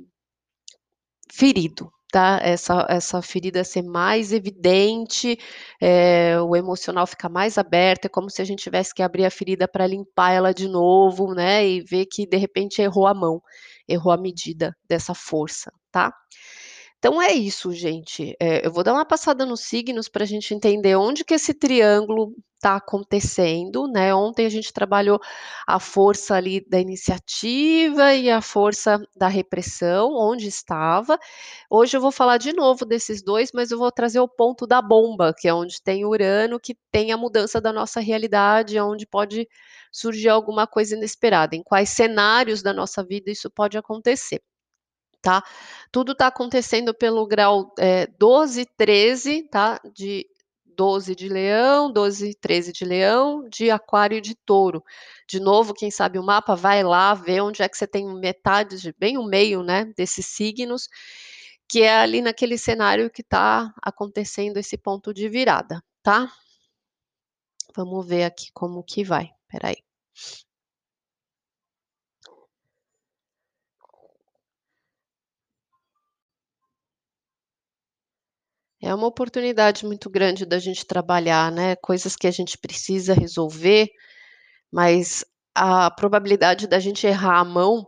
ferido, 1.31 1.91
tá? 2.11 2.39
Essa, 2.43 2.85
essa 2.89 3.21
ferida 3.23 3.63
ser 3.63 3.81
mais 3.81 4.31
evidente, 4.31 5.37
é, 5.81 6.39
o 6.41 6.55
emocional 6.55 7.07
fica 7.07 7.27
mais 7.27 7.57
aberto, 7.57 8.05
é 8.05 8.09
como 8.09 8.29
se 8.29 8.39
a 8.41 8.45
gente 8.45 8.61
tivesse 8.63 8.93
que 8.93 9.01
abrir 9.01 9.25
a 9.25 9.31
ferida 9.31 9.67
para 9.67 9.87
limpar 9.87 10.31
ela 10.31 10.53
de 10.53 10.67
novo, 10.67 11.33
né? 11.33 11.67
E 11.67 11.81
ver 11.81 12.05
que 12.05 12.27
de 12.27 12.37
repente 12.37 12.83
errou 12.83 13.07
a 13.07 13.15
mão, 13.15 13.41
errou 13.87 14.13
a 14.13 14.17
medida 14.17 14.75
dessa 14.87 15.15
força, 15.15 15.73
tá? 15.91 16.13
Então 17.03 17.21
é 17.21 17.33
isso, 17.33 17.73
gente. 17.73 18.33
É, 18.39 18.65
eu 18.65 18.71
vou 18.71 18.81
dar 18.81 18.93
uma 18.93 19.03
passada 19.03 19.45
nos 19.45 19.59
signos 19.59 20.07
para 20.07 20.23
a 20.23 20.25
gente 20.25 20.53
entender 20.53 20.95
onde 20.95 21.25
que 21.25 21.33
esse 21.33 21.53
triângulo 21.53 22.33
está 22.55 22.77
acontecendo, 22.77 23.89
né? 23.89 24.15
Ontem 24.15 24.45
a 24.45 24.49
gente 24.49 24.71
trabalhou 24.71 25.19
a 25.67 25.81
força 25.81 26.33
ali 26.35 26.65
da 26.65 26.79
iniciativa 26.79 28.13
e 28.13 28.31
a 28.31 28.39
força 28.41 29.05
da 29.17 29.27
repressão, 29.27 30.13
onde 30.13 30.47
estava. 30.47 31.19
Hoje 31.69 31.97
eu 31.97 31.99
vou 31.99 32.09
falar 32.09 32.37
de 32.37 32.53
novo 32.53 32.85
desses 32.85 33.21
dois, 33.21 33.49
mas 33.53 33.69
eu 33.69 33.77
vou 33.77 33.91
trazer 33.91 34.21
o 34.21 34.27
ponto 34.29 34.65
da 34.65 34.81
bomba, 34.81 35.33
que 35.37 35.45
é 35.45 35.53
onde 35.53 35.83
tem 35.83 36.05
Urano, 36.05 36.57
que 36.57 36.73
tem 36.89 37.11
a 37.11 37.17
mudança 37.17 37.59
da 37.59 37.73
nossa 37.73 37.99
realidade, 37.99 38.79
onde 38.79 39.05
pode 39.05 39.45
surgir 39.91 40.29
alguma 40.29 40.65
coisa 40.65 40.95
inesperada, 40.95 41.53
em 41.53 41.63
quais 41.63 41.89
cenários 41.89 42.63
da 42.63 42.71
nossa 42.71 43.03
vida 43.03 43.29
isso 43.29 43.51
pode 43.51 43.77
acontecer 43.77 44.41
tá? 45.23 45.41
Tudo 45.91 46.11
está 46.11 46.27
acontecendo 46.27 46.93
pelo 46.93 47.25
grau 47.25 47.73
é, 47.79 48.05
12, 48.19 48.65
13, 48.77 49.43
tá? 49.49 49.79
De 49.95 50.27
12 50.75 51.15
de 51.15 51.29
leão, 51.29 51.91
12, 51.91 52.35
13 52.35 52.73
de 52.73 52.83
leão, 52.83 53.47
de 53.47 53.71
aquário 53.71 54.17
e 54.17 54.21
de 54.21 54.35
touro. 54.35 54.83
De 55.27 55.39
novo, 55.39 55.73
quem 55.73 55.89
sabe 55.89 56.19
o 56.19 56.23
mapa, 56.23 56.55
vai 56.55 56.83
lá, 56.83 57.13
vê 57.13 57.39
onde 57.41 57.63
é 57.63 57.69
que 57.69 57.77
você 57.77 57.87
tem 57.87 58.05
metade, 58.15 58.81
de, 58.81 58.93
bem 58.99 59.17
o 59.17 59.23
meio, 59.23 59.63
né, 59.63 59.85
desses 59.95 60.25
signos, 60.25 60.89
que 61.69 61.81
é 61.83 61.95
ali 61.95 62.21
naquele 62.21 62.57
cenário 62.57 63.09
que 63.09 63.21
está 63.21 63.73
acontecendo 63.81 64.57
esse 64.57 64.77
ponto 64.77 65.13
de 65.13 65.29
virada, 65.29 65.81
tá? 66.03 66.29
Vamos 67.75 68.05
ver 68.05 68.25
aqui 68.25 68.47
como 68.53 68.83
que 68.83 69.03
vai, 69.03 69.31
peraí. 69.47 69.77
É 78.93 78.95
uma 78.95 79.07
oportunidade 79.07 79.87
muito 79.87 80.07
grande 80.07 80.45
da 80.45 80.59
gente 80.59 80.85
trabalhar, 80.85 81.51
né, 81.51 81.75
coisas 81.77 82.15
que 82.15 82.27
a 82.27 82.31
gente 82.31 82.59
precisa 82.59 83.15
resolver, 83.15 83.89
mas 84.71 85.25
a 85.55 85.89
probabilidade 85.91 86.67
da 86.67 86.79
gente 86.79 87.07
errar 87.07 87.39
a 87.39 87.45
mão 87.45 87.87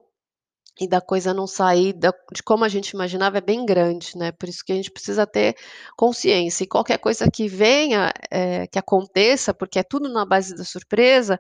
e 0.82 0.88
da 0.88 1.00
coisa 1.02 1.34
não 1.34 1.48
sair 1.48 1.94
da 1.94 2.12
de 2.34 2.42
como 2.44 2.66
a 2.66 2.70
gente 2.70 2.90
imaginava 2.92 3.38
é 3.38 3.42
bem 3.42 3.66
grande, 3.66 4.18
né, 4.18 4.32
por 4.32 4.50
isso 4.50 4.64
que 4.66 4.74
a 4.74 4.76
gente 4.76 4.92
precisa 4.92 5.28
ter 5.28 5.56
consciência 5.96 6.64
e 6.64 6.68
qualquer 6.68 6.98
coisa 6.98 7.30
que 7.32 7.48
venha, 7.48 8.12
eh, 8.32 8.66
que 8.68 8.80
aconteça, 8.80 9.54
porque 9.54 9.80
é 9.80 9.84
tudo 9.84 10.10
na 10.10 10.26
base 10.26 10.56
da 10.56 10.64
surpresa, 10.64 11.40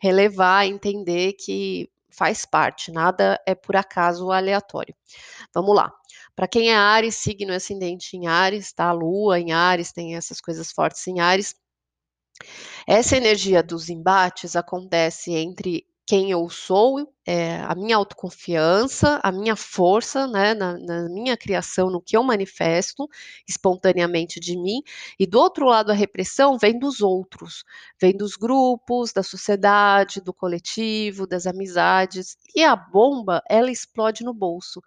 relevar, 0.00 0.66
entender 0.66 1.34
que 1.34 1.90
faz 2.10 2.46
parte, 2.46 2.92
nada 2.92 3.38
é 3.46 3.54
por 3.54 3.76
acaso 3.76 4.30
aleatório. 4.32 4.94
Vamos 5.54 5.74
lá. 5.76 5.92
Para 6.42 6.48
quem 6.48 6.70
é 6.72 6.74
Ares, 6.74 7.14
signo 7.14 7.52
ascendente 7.52 8.16
em 8.16 8.26
Ares, 8.26 8.72
tá? 8.72 8.90
Lua 8.90 9.38
em 9.38 9.52
Ares, 9.52 9.92
tem 9.92 10.16
essas 10.16 10.40
coisas 10.40 10.72
fortes 10.72 11.06
em 11.06 11.20
Ares. 11.20 11.54
Essa 12.84 13.16
energia 13.16 13.62
dos 13.62 13.88
embates 13.88 14.56
acontece 14.56 15.30
entre 15.32 15.86
quem 16.04 16.32
eu 16.32 16.50
sou, 16.50 17.14
é, 17.24 17.58
a 17.60 17.74
minha 17.74 17.96
autoconfiança, 17.96 19.20
a 19.22 19.30
minha 19.30 19.54
força, 19.54 20.26
né, 20.26 20.54
na, 20.54 20.76
na, 20.78 21.08
minha 21.08 21.36
criação, 21.36 21.88
no 21.88 22.00
que 22.00 22.16
eu 22.16 22.22
manifesto 22.22 23.08
espontaneamente 23.48 24.40
de 24.40 24.56
mim, 24.56 24.82
e 25.18 25.26
do 25.26 25.38
outro 25.38 25.66
lado 25.66 25.90
a 25.90 25.94
repressão 25.94 26.58
vem 26.58 26.78
dos 26.78 27.00
outros, 27.00 27.64
vem 28.00 28.16
dos 28.16 28.36
grupos, 28.36 29.12
da 29.12 29.22
sociedade, 29.22 30.20
do 30.20 30.32
coletivo, 30.34 31.26
das 31.26 31.46
amizades, 31.46 32.36
e 32.56 32.64
a 32.64 32.74
bomba, 32.74 33.42
ela 33.48 33.70
explode 33.70 34.24
no 34.24 34.34
bolso, 34.34 34.82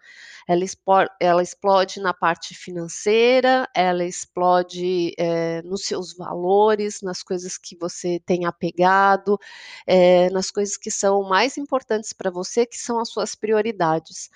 ela, 0.48 0.64
explode, 0.64 1.10
ela 1.20 1.42
explode 1.42 2.00
na 2.02 2.14
parte 2.14 2.54
financeira, 2.54 3.68
ela 3.74 4.04
explode 4.04 5.14
é, 5.18 5.62
nos 5.64 5.86
seus 5.86 6.14
valores, 6.16 7.02
nas 7.02 7.24
coisas 7.24 7.58
que 7.58 7.78
você 7.78 8.20
tem 8.26 8.46
apegado, 8.46 9.40
é, 9.88 10.30
nas 10.32 10.52
coisas 10.52 10.76
que 10.78 10.92
são 10.92 11.24
mais 11.24 11.58
importantes 11.58 12.12
para 12.26 12.32
você, 12.32 12.66
que 12.66 12.78
são 12.78 13.00
as 13.00 13.10
suas 13.10 13.36
prioridades. 13.36 14.32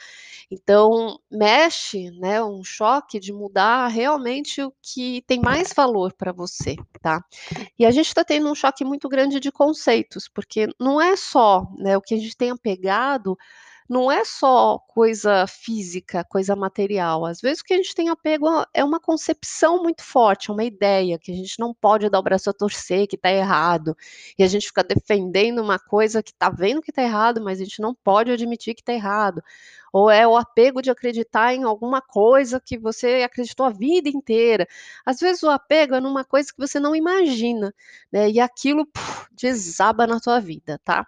Então, 0.51 1.19
mexe, 1.31 2.11
né, 2.11 2.43
um 2.43 2.63
choque 2.63 3.19
de 3.19 3.33
mudar 3.33 3.87
realmente 3.87 4.61
o 4.61 4.71
que 4.81 5.23
tem 5.25 5.39
mais 5.39 5.73
valor 5.73 6.13
para 6.13 6.31
você, 6.31 6.75
tá? 7.01 7.23
E 7.77 7.85
a 7.85 7.91
gente 7.91 8.07
está 8.07 8.23
tendo 8.23 8.49
um 8.49 8.55
choque 8.55 8.85
muito 8.85 9.09
grande 9.09 9.39
de 9.39 9.51
conceitos, 9.51 10.27
porque 10.27 10.67
não 10.79 11.01
é 11.01 11.15
só 11.15 11.67
né, 11.77 11.97
o 11.97 12.01
que 12.01 12.13
a 12.13 12.17
gente 12.17 12.37
tem 12.37 12.51
apegado 12.51 13.35
não 13.89 14.11
é 14.11 14.23
só 14.23 14.77
coisa 14.87 15.47
física, 15.47 16.23
coisa 16.23 16.55
material. 16.55 17.25
Às 17.25 17.41
vezes 17.41 17.61
o 17.61 17.63
que 17.63 17.73
a 17.73 17.77
gente 17.77 17.95
tem 17.95 18.09
apego 18.09 18.45
é 18.71 18.83
uma 18.83 18.99
concepção 18.99 19.81
muito 19.81 20.03
forte, 20.03 20.51
uma 20.51 20.63
ideia 20.63 21.17
que 21.17 21.31
a 21.31 21.35
gente 21.35 21.59
não 21.59 21.73
pode 21.73 22.07
dar 22.07 22.19
o 22.19 22.23
braço 22.23 22.51
a 22.51 22.53
torcer, 22.53 23.07
que 23.07 23.15
está 23.15 23.31
errado. 23.31 23.97
E 24.37 24.43
a 24.43 24.47
gente 24.47 24.67
fica 24.67 24.83
defendendo 24.83 25.59
uma 25.59 25.79
coisa 25.79 26.21
que 26.21 26.29
está 26.31 26.51
vendo 26.51 26.83
que 26.83 26.91
está 26.91 27.01
errado, 27.01 27.41
mas 27.41 27.59
a 27.59 27.63
gente 27.63 27.81
não 27.81 27.95
pode 27.95 28.31
admitir 28.31 28.75
que 28.75 28.81
está 28.81 28.93
errado. 28.93 29.41
Ou 29.91 30.09
é 30.11 30.27
o 30.27 30.37
apego 30.37 30.81
de 30.83 30.91
acreditar 30.91 31.55
em 31.55 31.63
alguma 31.63 31.99
coisa 31.99 32.61
que 32.63 32.77
você 32.77 33.23
acreditou 33.23 33.65
a 33.65 33.71
vida 33.71 34.07
inteira. 34.07 34.67
Às 35.03 35.19
vezes 35.19 35.41
o 35.41 35.49
apego 35.49 35.95
é 35.95 35.99
numa 35.99 36.23
coisa 36.23 36.49
que 36.51 36.59
você 36.59 36.79
não 36.79 36.95
imagina, 36.95 37.73
né? 38.11 38.29
E 38.29 38.39
aquilo 38.39 38.85
puf, 38.85 39.27
desaba 39.33 40.05
na 40.05 40.19
tua 40.19 40.39
vida, 40.39 40.79
tá? 40.83 41.07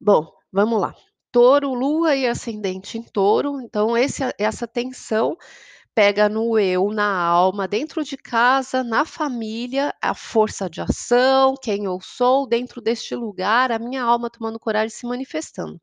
Bom, 0.00 0.32
vamos 0.52 0.80
lá. 0.80 1.07
Touro, 1.32 1.74
lua 1.74 2.14
e 2.16 2.26
ascendente 2.26 2.96
em 2.98 3.02
touro. 3.02 3.60
Então, 3.60 3.96
esse, 3.96 4.22
essa 4.38 4.66
tensão 4.66 5.36
pega 5.94 6.28
no 6.28 6.58
eu, 6.58 6.90
na 6.92 7.06
alma, 7.16 7.68
dentro 7.68 8.04
de 8.04 8.16
casa, 8.16 8.84
na 8.84 9.04
família, 9.04 9.94
a 10.02 10.14
força 10.14 10.70
de 10.70 10.80
ação, 10.80 11.54
quem 11.62 11.84
eu 11.84 12.00
sou, 12.00 12.46
dentro 12.48 12.80
deste 12.80 13.14
lugar, 13.16 13.72
a 13.72 13.78
minha 13.78 14.02
alma 14.02 14.30
tomando 14.30 14.60
coragem 14.60 14.90
se 14.90 15.06
manifestando. 15.06 15.80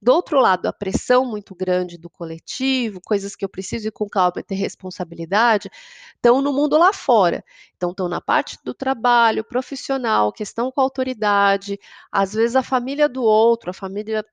Do 0.00 0.12
outro 0.12 0.40
lado, 0.40 0.66
a 0.66 0.72
pressão 0.72 1.24
muito 1.24 1.54
grande 1.54 1.96
do 1.98 2.10
coletivo, 2.10 3.00
coisas 3.04 3.36
que 3.36 3.44
eu 3.44 3.48
preciso 3.48 3.88
ir 3.88 3.92
com 3.92 4.08
calma 4.08 4.34
e 4.38 4.42
ter 4.42 4.56
responsabilidade, 4.56 5.70
estão 6.16 6.42
no 6.42 6.52
mundo 6.52 6.76
lá 6.78 6.92
fora. 6.92 7.44
Então, 7.76 7.90
estão 7.90 8.08
na 8.08 8.20
parte 8.20 8.58
do 8.64 8.74
trabalho, 8.74 9.44
profissional, 9.44 10.32
questão 10.32 10.70
com 10.72 10.80
autoridade, 10.80 11.78
às 12.10 12.32
vezes 12.34 12.56
a 12.56 12.62
família 12.62 13.08
do 13.08 13.22
outro, 13.22 13.70
a 13.70 13.74
família 13.74 14.24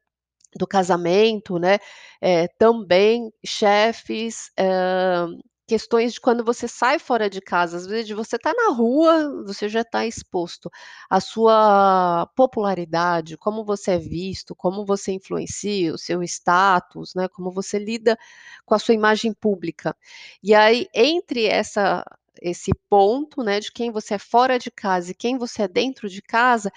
do 0.55 0.67
casamento, 0.67 1.57
né? 1.59 1.79
É, 2.21 2.47
também 2.57 3.31
chefes, 3.45 4.51
é, 4.57 5.25
questões 5.67 6.13
de 6.13 6.19
quando 6.19 6.43
você 6.43 6.67
sai 6.67 6.97
fora 6.97 7.29
de 7.29 7.39
casa, 7.39 7.77
às 7.77 7.85
vezes 7.85 8.09
você 8.11 8.37
estar 8.37 8.53
tá 8.53 8.63
na 8.63 8.73
rua, 8.73 9.43
você 9.45 9.69
já 9.69 9.81
está 9.81 10.05
exposto 10.05 10.69
à 11.09 11.19
sua 11.21 12.27
popularidade, 12.35 13.37
como 13.37 13.63
você 13.63 13.91
é 13.91 13.97
visto, 13.99 14.55
como 14.55 14.83
você 14.85 15.11
influencia, 15.11 15.93
o 15.93 15.97
seu 15.97 16.23
status, 16.23 17.13
né? 17.15 17.27
Como 17.29 17.51
você 17.51 17.77
lida 17.77 18.17
com 18.65 18.73
a 18.73 18.79
sua 18.79 18.95
imagem 18.95 19.31
pública. 19.33 19.95
E 20.43 20.55
aí, 20.55 20.87
entre 20.93 21.45
essa 21.45 22.03
esse 22.41 22.71
ponto, 22.89 23.43
né, 23.43 23.59
de 23.59 23.69
quem 23.71 23.91
você 23.91 24.13
é 24.15 24.17
fora 24.17 24.57
de 24.57 24.71
casa 24.71 25.11
e 25.11 25.15
quem 25.15 25.37
você 25.37 25.63
é 25.63 25.67
dentro 25.67 26.09
de 26.09 26.21
casa, 26.21 26.71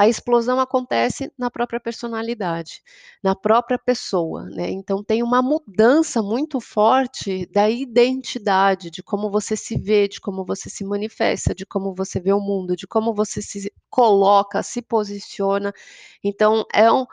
a 0.00 0.08
explosão 0.08 0.58
acontece 0.58 1.30
na 1.36 1.50
própria 1.50 1.78
personalidade, 1.78 2.82
na 3.22 3.36
própria 3.36 3.78
pessoa, 3.78 4.44
né? 4.46 4.70
Então 4.70 5.04
tem 5.04 5.22
uma 5.22 5.42
mudança 5.42 6.22
muito 6.22 6.58
forte 6.58 7.44
da 7.52 7.68
identidade, 7.68 8.90
de 8.90 9.02
como 9.02 9.30
você 9.30 9.54
se 9.54 9.76
vê, 9.76 10.08
de 10.08 10.18
como 10.18 10.42
você 10.42 10.70
se 10.70 10.86
manifesta, 10.86 11.54
de 11.54 11.66
como 11.66 11.94
você 11.94 12.18
vê 12.18 12.32
o 12.32 12.40
mundo, 12.40 12.74
de 12.74 12.86
como 12.86 13.12
você 13.12 13.42
se 13.42 13.70
coloca, 13.90 14.62
se 14.62 14.80
posiciona. 14.80 15.70
Então 16.24 16.64
é, 16.72 16.90
um, 16.90 17.04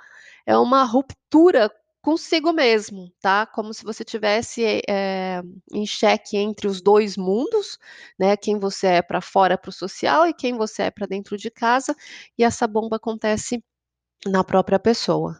é 0.45 0.57
uma 0.57 0.85
ruptura 0.85 1.69
consigo 2.07 2.53
mesmo, 2.53 3.11
tá? 3.19 3.45
Como 3.45 3.73
se 3.73 3.83
você 3.83 4.01
tivesse 4.01 4.63
é, 4.87 5.41
em 5.73 5.85
xeque 5.85 6.37
entre 6.37 6.65
os 6.65 6.81
dois 6.81 7.17
mundos, 7.17 7.77
né? 8.17 8.37
Quem 8.37 8.57
você 8.57 8.87
é 8.87 9.01
para 9.01 9.19
fora, 9.19 9.57
para 9.57 9.67
o 9.67 9.73
social, 9.73 10.25
e 10.25 10.33
quem 10.33 10.55
você 10.55 10.83
é 10.83 10.89
para 10.91 11.05
dentro 11.05 11.35
de 11.37 11.51
casa, 11.51 11.93
e 12.37 12.45
essa 12.45 12.65
bomba 12.65 12.95
acontece 12.95 13.61
na 14.25 14.41
própria 14.41 14.79
pessoa. 14.79 15.37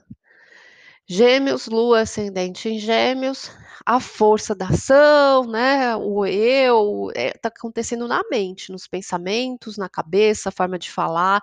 Gêmeos, 1.10 1.68
lua 1.68 2.02
ascendente 2.02 2.68
em 2.68 2.78
gêmeos, 2.80 3.50
a 3.86 3.98
força 3.98 4.54
da 4.54 4.68
ação, 4.68 5.46
né? 5.46 5.96
O 5.96 6.26
eu 6.26 7.10
está 7.16 7.22
é, 7.22 7.32
tá 7.32 7.48
acontecendo 7.48 8.10
na 8.10 8.22
mente, 8.30 8.74
nos 8.74 8.88
pensamentos, 8.88 9.78
na 9.78 9.88
cabeça, 9.88 10.50
a 10.50 10.52
forma 10.52 10.78
de 10.78 10.92
falar, 10.92 11.42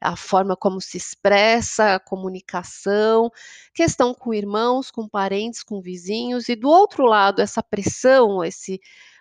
a 0.00 0.16
forma 0.16 0.56
como 0.56 0.80
se 0.80 0.96
expressa, 0.96 1.96
a 1.96 2.00
comunicação, 2.00 3.30
questão 3.74 4.14
com 4.14 4.32
irmãos, 4.32 4.90
com 4.90 5.06
parentes, 5.06 5.62
com 5.62 5.82
vizinhos, 5.82 6.48
e 6.48 6.56
do 6.56 6.70
outro 6.70 7.04
lado, 7.04 7.42
essa 7.42 7.62
pressão, 7.62 8.42
esse 8.42 8.80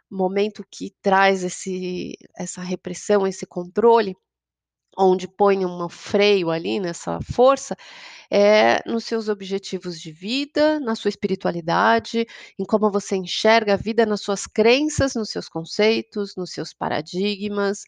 momento 0.09 0.65
que 0.71 0.93
traz 1.01 1.43
esse, 1.43 2.13
essa 2.37 2.61
repressão, 2.61 3.27
esse 3.27 3.45
controle, 3.45 4.15
onde 4.97 5.27
põe 5.27 5.65
um 5.65 5.89
freio 5.89 6.49
ali 6.49 6.79
nessa 6.79 7.19
força, 7.21 7.75
é 8.29 8.81
nos 8.89 9.03
seus 9.05 9.27
objetivos 9.29 9.99
de 9.99 10.11
vida, 10.11 10.79
na 10.79 10.95
sua 10.95 11.09
espiritualidade, 11.09 12.25
em 12.57 12.65
como 12.65 12.89
você 12.91 13.15
enxerga 13.15 13.73
a 13.73 13.77
vida, 13.77 14.05
nas 14.05 14.21
suas 14.21 14.47
crenças, 14.47 15.15
nos 15.15 15.29
seus 15.29 15.49
conceitos, 15.49 16.35
nos 16.35 16.51
seus 16.51 16.73
paradigmas. 16.73 17.83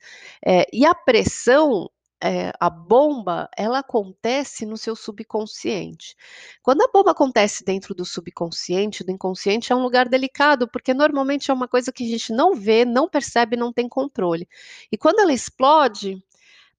É, 0.45 0.65
e 0.73 0.85
a 0.85 0.93
pressão 0.93 1.89
é, 2.23 2.53
a 2.57 2.69
bomba, 2.69 3.49
ela 3.57 3.79
acontece 3.79 4.65
no 4.65 4.77
seu 4.77 4.95
subconsciente. 4.95 6.15
Quando 6.61 6.81
a 6.81 6.87
bomba 6.87 7.11
acontece 7.11 7.65
dentro 7.65 7.93
do 7.93 8.05
subconsciente, 8.05 9.03
do 9.03 9.11
inconsciente, 9.11 9.73
é 9.73 9.75
um 9.75 9.83
lugar 9.83 10.07
delicado, 10.07 10.65
porque 10.69 10.93
normalmente 10.93 11.51
é 11.51 11.53
uma 11.53 11.67
coisa 11.67 11.91
que 11.91 12.05
a 12.05 12.07
gente 12.07 12.31
não 12.31 12.55
vê, 12.55 12.85
não 12.85 13.09
percebe, 13.09 13.57
não 13.57 13.73
tem 13.73 13.89
controle. 13.89 14.47
E 14.89 14.97
quando 14.97 15.19
ela 15.19 15.33
explode, 15.33 16.23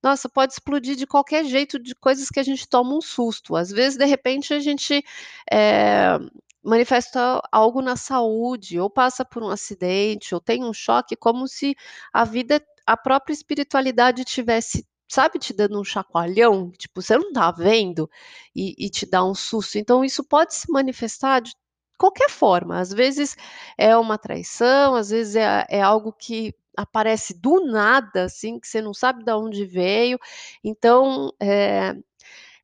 nossa, 0.04 0.28
pode 0.28 0.52
explodir 0.52 0.96
de 0.96 1.06
qualquer 1.06 1.46
jeito, 1.46 1.78
de 1.78 1.94
coisas 1.94 2.28
que 2.28 2.38
a 2.38 2.42
gente 2.42 2.68
toma 2.68 2.94
um 2.94 3.00
susto. 3.00 3.56
Às 3.56 3.70
vezes, 3.70 3.96
de 3.96 4.04
repente, 4.04 4.52
a 4.52 4.60
gente 4.60 5.02
é, 5.50 6.18
manifesta 6.62 7.40
algo 7.50 7.80
na 7.80 7.96
saúde, 7.96 8.78
ou 8.78 8.90
passa 8.90 9.24
por 9.24 9.42
um 9.42 9.48
acidente, 9.48 10.34
ou 10.34 10.40
tem 10.42 10.62
um 10.62 10.74
choque, 10.74 11.16
como 11.16 11.48
se 11.48 11.74
a 12.12 12.22
vida, 12.22 12.62
a 12.86 12.98
própria 12.98 13.32
espiritualidade 13.32 14.24
tivesse 14.24 14.86
sabe, 15.08 15.38
te 15.38 15.52
dando 15.54 15.80
um 15.80 15.84
chacoalhão, 15.84 16.70
tipo, 16.72 17.00
você 17.00 17.16
não 17.16 17.32
tá 17.32 17.50
vendo, 17.52 18.10
e, 18.54 18.74
e, 18.78 18.90
te 18.90 19.06
dá 19.06 19.24
um 19.24 19.34
susto. 19.34 19.78
Então, 19.78 20.04
isso 20.04 20.24
pode 20.24 20.54
se 20.54 20.70
manifestar 20.70 21.40
de 21.40 21.52
qualquer 21.98 22.30
forma. 22.30 22.78
Às 22.78 22.92
vezes 22.92 23.36
é 23.78 23.96
uma 23.96 24.18
traição, 24.18 24.94
às 24.94 25.10
vezes 25.10 25.36
é, 25.36 25.66
é 25.68 25.82
algo 25.82 26.12
que 26.12 26.54
aparece 26.76 27.34
do 27.34 27.64
nada, 27.66 28.24
assim, 28.24 28.58
que 28.58 28.66
você 28.66 28.80
não 28.82 28.92
sabe 28.92 29.24
de 29.24 29.32
onde 29.32 29.64
veio. 29.64 30.18
Então, 30.62 31.32
é, 31.40 31.94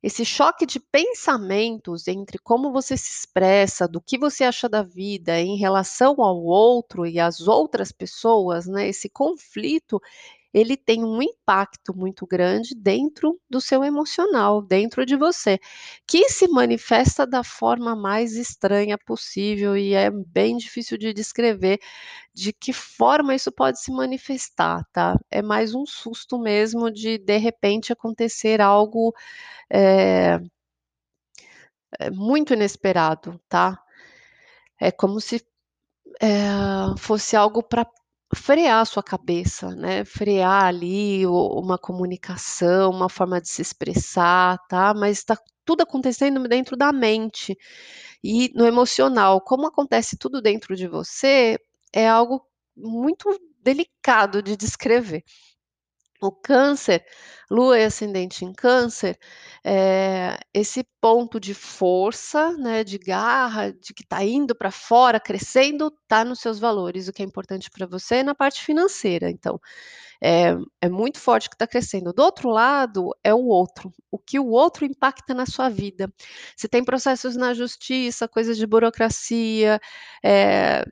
esse 0.03 0.25
choque 0.25 0.65
de 0.65 0.79
pensamentos 0.79 2.07
entre 2.07 2.39
como 2.39 2.71
você 2.71 2.97
se 2.97 3.11
expressa, 3.11 3.87
do 3.87 4.01
que 4.01 4.17
você 4.17 4.43
acha 4.43 4.67
da 4.67 4.81
vida 4.81 5.39
em 5.39 5.57
relação 5.57 6.21
ao 6.21 6.43
outro 6.43 7.05
e 7.05 7.19
às 7.19 7.47
outras 7.47 7.91
pessoas, 7.91 8.65
né? 8.67 8.89
Esse 8.89 9.09
conflito, 9.09 10.01
ele 10.53 10.75
tem 10.75 11.03
um 11.03 11.21
impacto 11.21 11.95
muito 11.95 12.25
grande 12.27 12.75
dentro 12.75 13.39
do 13.49 13.61
seu 13.61 13.83
emocional, 13.83 14.61
dentro 14.61 15.05
de 15.05 15.15
você, 15.15 15.59
que 16.07 16.29
se 16.29 16.47
manifesta 16.47 17.25
da 17.25 17.43
forma 17.43 17.95
mais 17.95 18.35
estranha 18.35 18.97
possível 18.97 19.77
e 19.77 19.93
é 19.93 20.09
bem 20.11 20.57
difícil 20.57 20.97
de 20.97 21.13
descrever 21.13 21.79
de 22.33 22.53
que 22.53 22.73
forma 22.73 23.35
isso 23.35 23.51
pode 23.51 23.79
se 23.81 23.91
manifestar, 23.91 24.83
tá? 24.93 25.17
É 25.29 25.41
mais 25.41 25.73
um 25.75 25.85
susto 25.85 26.39
mesmo 26.39 26.91
de 26.91 27.17
de 27.17 27.37
repente 27.37 27.93
acontecer 27.93 28.61
algo 28.61 29.13
é, 29.69 30.39
muito 32.11 32.53
inesperado, 32.53 33.39
tá? 33.49 33.81
É 34.79 34.91
como 34.91 35.19
se 35.21 35.45
é, 36.21 36.97
fosse 36.97 37.35
algo 37.35 37.63
para 37.63 37.85
frear 38.35 38.81
a 38.81 38.85
sua 38.85 39.03
cabeça, 39.03 39.75
né? 39.75 40.05
Frear 40.05 40.65
ali 40.65 41.25
uma 41.27 41.77
comunicação, 41.77 42.91
uma 42.91 43.09
forma 43.09 43.41
de 43.41 43.49
se 43.49 43.61
expressar, 43.61 44.57
tá? 44.69 44.93
Mas 44.93 45.19
está 45.19 45.37
tudo 45.65 45.81
acontecendo 45.81 46.47
dentro 46.47 46.75
da 46.77 46.91
mente 46.91 47.57
e 48.23 48.51
no 48.55 48.65
emocional. 48.65 49.41
Como 49.41 49.67
acontece 49.67 50.17
tudo 50.17 50.41
dentro 50.41 50.75
de 50.75 50.87
você, 50.87 51.57
é 51.93 52.07
algo 52.07 52.45
muito 52.75 53.29
delicado 53.63 54.41
de 54.41 54.57
descrever. 54.57 55.23
O 56.21 56.31
câncer, 56.31 57.03
lua 57.49 57.79
e 57.79 57.83
ascendente 57.83 58.45
em 58.45 58.53
câncer, 58.53 59.17
é, 59.63 60.37
esse 60.53 60.83
ponto 61.01 61.39
de 61.39 61.53
força, 61.53 62.55
né, 62.57 62.83
de 62.83 62.97
garra, 62.99 63.73
de 63.73 63.93
que 63.93 64.03
está 64.03 64.23
indo 64.23 64.55
para 64.55 64.69
fora, 64.69 65.19
crescendo, 65.19 65.91
está 66.03 66.23
nos 66.23 66.39
seus 66.39 66.59
valores. 66.59 67.07
O 67.07 67.13
que 67.13 67.23
é 67.23 67.25
importante 67.25 67.71
para 67.71 67.87
você 67.87 68.17
é 68.17 68.23
na 68.23 68.35
parte 68.35 68.63
financeira. 68.63 69.31
Então, 69.31 69.59
é, 70.21 70.55
é 70.81 70.89
muito 70.89 71.19
forte 71.19 71.49
que 71.49 71.55
está 71.55 71.65
crescendo. 71.65 72.13
Do 72.13 72.21
outro 72.23 72.49
lado, 72.49 73.09
é 73.23 73.33
o 73.33 73.45
outro. 73.47 73.91
O 74.11 74.19
que 74.19 74.39
o 74.39 74.47
outro 74.47 74.85
impacta 74.85 75.33
na 75.33 75.45
sua 75.47 75.69
vida. 75.69 76.11
Se 76.55 76.67
tem 76.67 76.83
processos 76.83 77.35
na 77.35 77.53
justiça, 77.53 78.27
coisas 78.27 78.57
de 78.57 78.67
burocracia, 78.67 79.79
é, 80.23 80.85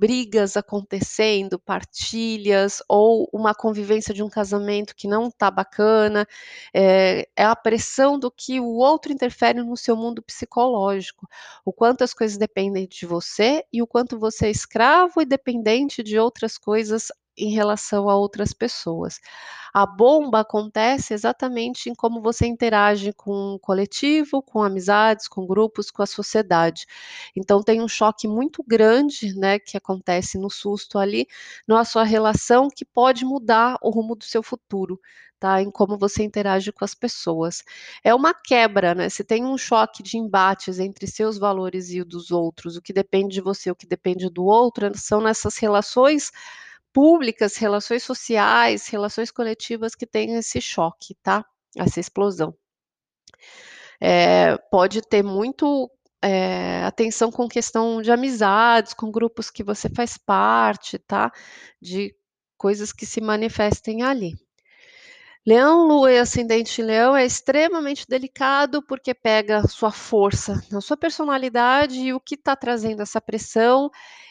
brigas 0.00 0.56
acontecendo, 0.56 1.58
partilhas 1.58 2.82
ou 2.88 3.28
uma 3.34 3.54
convivência 3.54 4.14
de 4.14 4.22
um 4.22 4.30
casamento 4.30 4.96
que 4.96 5.06
não 5.06 5.28
está 5.28 5.50
bacana, 5.50 6.26
é, 6.72 7.28
é, 7.36 7.44
a 7.44 7.54
pressão 7.54 8.18
do 8.18 8.30
que 8.30 8.58
o 8.58 8.76
outro 8.76 9.12
interfere 9.12 9.62
no 9.62 9.76
seu 9.76 9.94
mundo 9.94 10.22
psicológico, 10.22 11.28
o 11.66 11.70
quanto 11.70 12.02
as 12.02 12.14
coisas 12.14 12.38
dependem 12.38 12.88
de 12.88 13.04
você 13.04 13.62
e 13.70 13.82
o 13.82 13.86
quanto 13.86 14.18
você 14.18 14.46
é 14.46 14.50
escravo 14.50 15.20
e 15.20 15.26
dependente 15.26 16.02
de 16.02 16.18
outras 16.18 16.56
coisas 16.56 17.08
em 17.44 17.50
relação 17.50 18.08
a 18.08 18.16
outras 18.16 18.52
pessoas. 18.52 19.18
A 19.72 19.86
bomba 19.86 20.40
acontece 20.40 21.14
exatamente 21.14 21.88
em 21.88 21.94
como 21.94 22.20
você 22.20 22.46
interage 22.46 23.12
com 23.12 23.54
o 23.54 23.58
coletivo, 23.58 24.42
com 24.42 24.62
amizades, 24.62 25.28
com 25.28 25.46
grupos, 25.46 25.90
com 25.90 26.02
a 26.02 26.06
sociedade. 26.06 26.86
Então 27.36 27.62
tem 27.62 27.80
um 27.80 27.88
choque 27.88 28.26
muito 28.28 28.62
grande, 28.66 29.34
né, 29.36 29.58
que 29.58 29.76
acontece 29.76 30.38
no 30.38 30.50
susto 30.50 30.98
ali, 30.98 31.26
na 31.66 31.84
sua 31.84 32.04
relação 32.04 32.68
que 32.68 32.84
pode 32.84 33.24
mudar 33.24 33.76
o 33.82 33.90
rumo 33.90 34.14
do 34.16 34.24
seu 34.24 34.42
futuro. 34.42 35.00
Tá, 35.38 35.62
em 35.62 35.70
como 35.70 35.96
você 35.96 36.22
interage 36.22 36.70
com 36.70 36.84
as 36.84 36.94
pessoas. 36.94 37.62
É 38.04 38.14
uma 38.14 38.34
quebra, 38.34 38.94
né? 38.94 39.08
Se 39.08 39.24
tem 39.24 39.42
um 39.42 39.56
choque 39.56 40.02
de 40.02 40.18
embates 40.18 40.78
entre 40.78 41.06
seus 41.06 41.38
valores 41.38 41.88
e 41.90 41.98
o 42.02 42.04
dos 42.04 42.30
outros, 42.30 42.76
o 42.76 42.82
que 42.82 42.92
depende 42.92 43.32
de 43.36 43.40
você, 43.40 43.70
o 43.70 43.74
que 43.74 43.86
depende 43.86 44.28
do 44.28 44.44
outro, 44.44 44.90
são 44.98 45.18
nessas 45.18 45.56
relações 45.56 46.30
públicas, 46.92 47.56
relações 47.56 48.02
sociais, 48.02 48.88
relações 48.88 49.30
coletivas 49.30 49.94
que 49.94 50.06
têm 50.06 50.34
esse 50.36 50.60
choque, 50.60 51.14
tá? 51.22 51.44
Essa 51.76 52.00
explosão. 52.00 52.54
É, 54.00 54.56
pode 54.70 55.02
ter 55.02 55.22
muito 55.22 55.90
é, 56.22 56.82
atenção 56.84 57.30
com 57.30 57.48
questão 57.48 58.02
de 58.02 58.10
amizades, 58.10 58.94
com 58.94 59.10
grupos 59.10 59.50
que 59.50 59.62
você 59.62 59.88
faz 59.88 60.16
parte, 60.18 60.98
tá? 60.98 61.32
De 61.80 62.14
coisas 62.56 62.92
que 62.92 63.06
se 63.06 63.20
manifestem 63.20 64.02
ali. 64.02 64.34
Leão, 65.50 65.84
Lua 65.84 66.12
e 66.12 66.18
ascendente 66.18 66.80
Leão 66.80 67.16
é 67.16 67.26
extremamente 67.26 68.06
delicado 68.08 68.80
porque 68.80 69.12
pega 69.12 69.66
sua 69.66 69.90
força 69.90 70.62
na 70.70 70.80
sua 70.80 70.96
personalidade 70.96 71.98
e 71.98 72.14
o 72.14 72.20
que 72.20 72.36
está 72.36 72.54
trazendo 72.54 73.02
essa 73.02 73.20
pressão, 73.20 73.90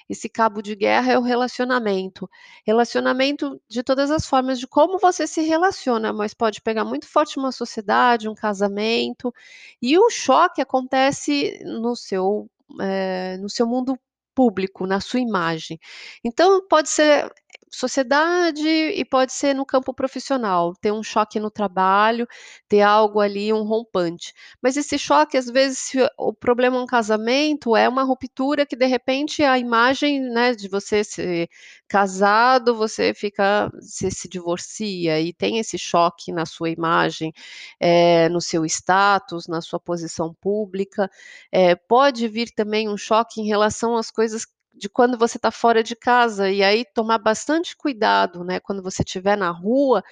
esse 0.10 0.29
cabo 0.29 0.62
de 0.62 0.73
guerra 0.77 1.12
é 1.12 1.19
o 1.19 1.21
relacionamento. 1.21 2.29
Relacionamento 2.65 3.62
de 3.67 3.84
todas 3.84 4.10
as 4.12 4.25
formas, 4.25 4.62
de 4.62 4.65
como 4.65 4.97
você 4.97 5.27
se 5.27 5.41
relaciona, 5.41 6.13
mas 6.13 6.34
pode 6.34 6.62
pegar 6.62 6.86
muito 6.86 7.05
forte 7.05 7.38
uma 7.38 7.51
sociedade, 7.51 8.29
um 8.29 8.34
casamento, 8.34 9.34
e 9.82 9.99
o 9.99 10.10
choque 10.10 10.62
acontece 10.62 11.60
no 11.65 11.97
seu, 11.97 12.49
é, 12.79 13.36
no 13.41 13.49
seu 13.49 13.67
mundo 13.67 13.99
público, 14.34 14.88
na 14.88 15.01
sua 15.01 15.19
imagem. 15.19 15.77
Então, 16.23 16.65
pode 16.65 16.89
ser 16.89 17.29
sociedade 17.69 18.67
e 18.67 19.03
pode 19.05 19.34
ser 19.34 19.53
no 19.53 19.65
campo 19.65 19.93
profissional, 19.93 20.73
ter 20.82 20.91
um 20.91 21.03
choque 21.03 21.39
no 21.39 21.51
trabalho, 21.51 22.27
ter 22.67 22.82
algo 22.82 23.19
ali, 23.19 23.51
um 23.53 23.63
rompante. 23.63 24.34
Mas 24.62 24.77
esse 24.77 24.97
choque, 24.97 25.38
às 25.38 25.47
vezes, 25.47 25.79
se 25.79 25.97
o 26.17 26.34
problema 26.34 26.77
é 26.77 26.82
um 26.82 26.86
casamento, 26.86 27.75
é 27.75 27.88
uma 27.88 28.03
ruptura 28.03 28.65
que 28.65 28.75
de 28.75 28.86
repente 28.86 29.43
a 29.43 29.58
imagem, 29.60 30.19
né, 30.21 30.53
de 30.55 30.67
você 30.67 31.03
ser 31.03 31.49
casado, 31.88 32.75
você 32.75 33.13
fica, 33.13 33.69
você 33.79 34.10
se 34.12 34.27
divorcia 34.29 35.19
e 35.19 35.34
tem 35.34 35.58
esse 35.60 35.77
choque 35.77 36.32
na 36.32 36.45
sua 36.45 36.69
imagem, 36.69 37.34
é, 37.79 38.29
no 38.29 38.41
seu 38.41 38.65
status, 38.65 39.47
na 39.47 39.62
sua 39.62 39.79
posição 39.79 40.34
pública. 40.41 41.10
É, 41.51 41.75
pode 41.75 42.27
vir 42.27 42.51
também 42.51 42.89
um 42.89 42.97
choque 42.97 43.41
em 43.41 43.47
relação 43.47 43.95
às 43.97 44.12
coisas 44.12 44.45
de 44.73 44.89
quando 44.89 45.17
você 45.17 45.38
está 45.38 45.51
fora 45.51 45.84
de 45.84 45.95
casa, 45.95 46.49
e 46.49 46.63
aí 46.63 46.86
tomar 46.93 47.17
bastante 47.19 47.75
cuidado, 47.75 48.43
né, 48.43 48.60
quando 48.60 48.82
você 48.84 49.03
estiver 49.03 49.38
na 49.38 49.49
rua, 49.51 50.03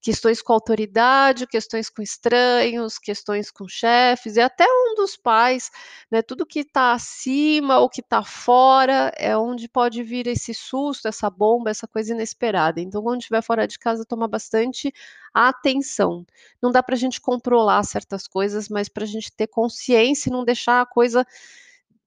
questões 0.00 0.40
com 0.40 0.52
autoridade, 0.52 1.48
questões 1.48 1.90
com 1.90 2.00
estranhos, 2.00 2.96
questões 2.96 3.50
com 3.50 3.66
chefes, 3.66 4.36
e 4.36 4.40
até 4.40 4.64
um 4.64 4.94
dos 4.94 5.16
pais, 5.16 5.68
né, 6.10 6.22
tudo 6.22 6.46
que 6.46 6.60
está 6.60 6.92
acima 6.92 7.80
ou 7.80 7.90
que 7.90 8.00
está 8.00 8.22
fora 8.22 9.12
é 9.16 9.36
onde 9.36 9.68
pode 9.68 10.04
vir 10.04 10.28
esse 10.28 10.54
susto, 10.54 11.08
essa 11.08 11.28
bomba, 11.28 11.70
essa 11.70 11.88
coisa 11.88 12.12
inesperada. 12.14 12.80
Então, 12.80 13.02
quando 13.02 13.18
estiver 13.20 13.42
fora 13.42 13.66
de 13.66 13.78
casa, 13.80 14.04
toma 14.04 14.28
bastante 14.28 14.92
atenção. 15.34 16.24
Não 16.62 16.70
dá 16.70 16.82
para 16.84 16.94
a 16.94 16.98
gente 16.98 17.20
controlar 17.20 17.82
certas 17.82 18.28
coisas, 18.28 18.68
mas 18.68 18.88
para 18.88 19.02
a 19.04 19.08
gente 19.08 19.32
ter 19.32 19.48
consciência 19.48 20.28
e 20.28 20.32
não 20.32 20.44
deixar 20.44 20.82
a 20.82 20.86
coisa 20.86 21.26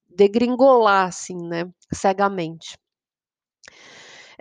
degringolar, 0.09 1.07
assim, 1.07 1.37
né, 1.47 1.65
cegamente. 1.93 2.77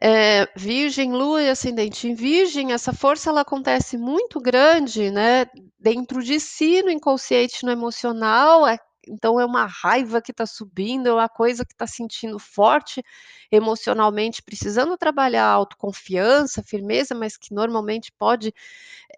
É, 0.01 0.47
virgem, 0.57 1.13
Lua 1.13 1.43
e 1.43 1.51
ascendente 1.51 2.07
em 2.09 2.15
Virgem, 2.15 2.73
essa 2.73 2.93
força 2.93 3.31
ela 3.31 3.41
acontece 3.41 3.99
muito 3.99 4.41
grande, 4.41 5.11
né, 5.11 5.47
dentro 5.79 6.23
de 6.23 6.39
si, 6.39 6.83
no 6.83 6.91
inconsciente, 6.91 7.65
no 7.65 7.73
emocional, 7.73 8.67
é, 8.67 8.79
então 9.09 9.41
é 9.41 9.45
uma 9.45 9.67
raiva 9.67 10.21
que 10.21 10.31
está 10.31 10.47
subindo, 10.47 11.09
é 11.09 11.13
uma 11.13 11.29
coisa 11.29 11.65
que 11.65 11.73
está 11.73 11.87
sentindo 11.87 12.39
forte 12.39 13.03
emocionalmente, 13.51 14.43
precisando 14.43 14.97
trabalhar 14.97 15.47
autoconfiança, 15.47 16.63
firmeza, 16.63 17.15
mas 17.15 17.37
que 17.37 17.55
normalmente 17.55 18.13
pode 18.13 18.53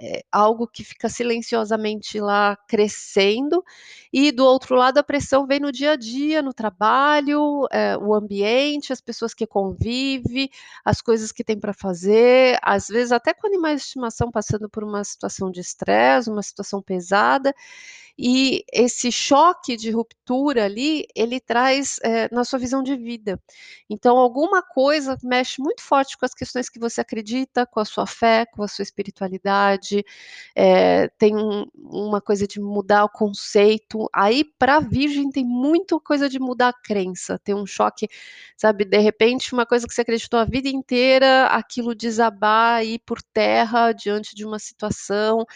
é 0.02 0.22
algo 0.32 0.66
que 0.66 0.82
fica 0.82 1.08
silenciosamente 1.10 2.20
lá 2.20 2.56
crescendo, 2.66 3.62
e 4.10 4.32
do 4.32 4.44
outro 4.46 4.74
lado 4.74 4.98
a 4.98 5.02
pressão 5.02 5.46
vem 5.46 5.60
no 5.60 5.70
dia 5.70 5.92
a 5.92 5.96
dia, 5.96 6.40
no 6.40 6.54
trabalho, 6.54 7.66
é, 7.70 7.98
o 7.98 8.14
ambiente, 8.14 8.92
as 8.92 9.00
pessoas 9.00 9.34
que 9.34 9.46
convive, 9.46 10.50
as 10.84 11.02
coisas 11.02 11.32
que 11.32 11.44
tem 11.44 11.58
para 11.58 11.74
fazer, 11.74 12.58
às 12.62 12.88
vezes 12.88 13.12
até 13.12 13.34
com 13.34 13.46
animais 13.46 13.80
de 13.80 13.86
estimação 13.88 14.30
passando 14.30 14.70
por 14.70 14.82
uma 14.84 15.04
situação 15.04 15.50
de 15.50 15.60
estresse, 15.60 16.30
uma 16.30 16.42
situação 16.42 16.80
pesada, 16.80 17.54
e 18.18 18.64
esse 18.72 19.10
choque 19.10 19.76
de 19.80 19.90
ruptura 19.90 20.64
ali, 20.64 21.06
ele 21.14 21.40
traz 21.40 21.98
é, 22.02 22.32
na 22.32 22.44
sua 22.44 22.58
visão 22.58 22.82
de 22.82 22.96
vida. 22.96 23.40
Então, 23.88 24.16
alguma 24.18 24.62
coisa 24.62 25.16
mexe 25.22 25.60
muito 25.60 25.82
forte 25.82 26.16
com 26.16 26.24
as 26.24 26.34
questões 26.34 26.68
que 26.68 26.78
você 26.78 27.00
acredita, 27.00 27.66
com 27.66 27.80
a 27.80 27.84
sua 27.84 28.06
fé, 28.06 28.46
com 28.46 28.62
a 28.62 28.68
sua 28.68 28.82
espiritualidade. 28.82 30.04
É, 30.54 31.08
tem 31.18 31.36
um, 31.36 31.66
uma 31.74 32.20
coisa 32.20 32.46
de 32.46 32.60
mudar 32.60 33.04
o 33.04 33.08
conceito. 33.08 34.08
Aí, 34.12 34.44
para 34.44 34.76
a 34.76 34.80
Virgem, 34.80 35.30
tem 35.30 35.44
muita 35.44 35.98
coisa 36.00 36.28
de 36.28 36.38
mudar 36.38 36.68
a 36.68 36.72
crença. 36.72 37.38
Tem 37.38 37.54
um 37.54 37.66
choque, 37.66 38.08
sabe? 38.56 38.84
De 38.84 38.98
repente, 38.98 39.52
uma 39.52 39.66
coisa 39.66 39.86
que 39.86 39.94
você 39.94 40.02
acreditou 40.02 40.38
a 40.38 40.44
vida 40.44 40.68
inteira, 40.68 41.46
aquilo 41.46 41.94
desabar, 41.94 42.84
ir 42.84 43.00
por 43.00 43.22
terra 43.22 43.92
diante 43.92 44.34
de 44.34 44.44
uma 44.44 44.58
situação 44.58 45.46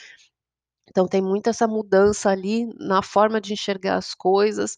então 0.88 1.07
tem 1.09 1.20
muito 1.23 1.49
essa 1.51 1.66
mudança 1.68 2.31
ali 2.31 2.66
na 2.79 3.03
forma 3.03 3.40
de 3.40 3.53
enxergar 3.53 3.97
as 3.97 4.14
coisas. 4.14 4.77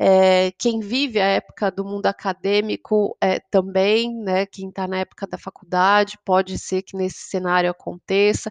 É, 0.00 0.52
quem 0.52 0.78
vive 0.78 1.20
a 1.20 1.26
época 1.26 1.70
do 1.72 1.84
mundo 1.84 2.06
acadêmico 2.06 3.16
é, 3.20 3.40
também, 3.40 4.14
né, 4.14 4.46
quem 4.46 4.68
está 4.68 4.86
na 4.86 4.98
época 5.00 5.26
da 5.26 5.36
faculdade, 5.36 6.16
pode 6.24 6.56
ser 6.58 6.82
que 6.82 6.96
nesse 6.96 7.18
cenário 7.28 7.70
aconteça. 7.70 8.50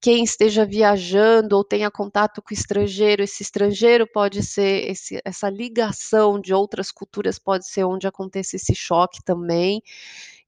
Quem 0.00 0.24
esteja 0.24 0.64
viajando 0.66 1.56
ou 1.56 1.64
tenha 1.64 1.90
contato 1.90 2.42
com 2.42 2.54
estrangeiro, 2.54 3.22
esse 3.22 3.42
estrangeiro 3.42 4.06
pode 4.12 4.42
ser, 4.42 4.90
esse, 4.90 5.20
essa 5.24 5.48
ligação 5.50 6.40
de 6.40 6.54
outras 6.54 6.90
culturas 6.90 7.38
pode 7.38 7.68
ser 7.68 7.84
onde 7.84 8.06
aconteça 8.06 8.56
esse 8.56 8.74
choque 8.74 9.22
também. 9.24 9.82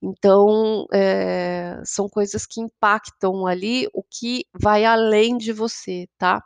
Então, 0.03 0.87
é, 0.93 1.81
são 1.85 2.09
coisas 2.09 2.47
que 2.47 2.61
impactam 2.61 3.47
ali 3.47 3.89
o 3.95 4.03
que 4.03 4.45
vai 4.53 4.85
além 4.85 5.39
de 5.39 5.53
você, 5.53 6.09
tá? 6.19 6.43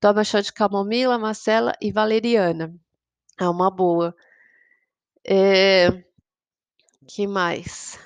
Toma 0.00 0.24
chá 0.24 0.40
de 0.40 0.52
camomila, 0.52 1.18
macela 1.18 1.72
e 1.80 1.92
valeriana. 1.92 2.74
É 3.38 3.48
uma 3.48 3.70
boa. 3.70 4.14
É, 5.24 6.04
que 7.06 7.26
mais? 7.26 7.98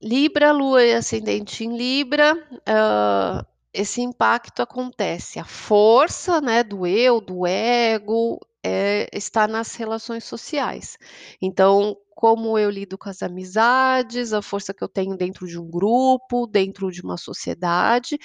Libra, 0.00 0.52
Lua 0.52 0.84
e 0.84 0.92
ascendente 0.92 1.64
em 1.64 1.76
Libra, 1.76 2.34
uh, 2.34 3.46
esse 3.72 4.02
impacto 4.02 4.60
acontece. 4.60 5.38
A 5.38 5.44
força 5.44 6.40
né, 6.40 6.62
do 6.62 6.86
eu, 6.86 7.20
do 7.20 7.46
ego, 7.46 8.38
é, 8.64 9.08
está 9.12 9.46
nas 9.46 9.74
relações 9.74 10.24
sociais. 10.24 10.96
Então, 11.40 11.96
como 12.14 12.58
eu 12.58 12.70
lido 12.70 12.96
com 12.96 13.08
as 13.10 13.22
amizades, 13.22 14.32
a 14.32 14.40
força 14.40 14.72
que 14.72 14.82
eu 14.82 14.88
tenho 14.88 15.16
dentro 15.16 15.46
de 15.46 15.58
um 15.58 15.68
grupo, 15.70 16.46
dentro 16.46 16.90
de 16.90 17.02
uma 17.02 17.18
sociedade, 17.18 18.18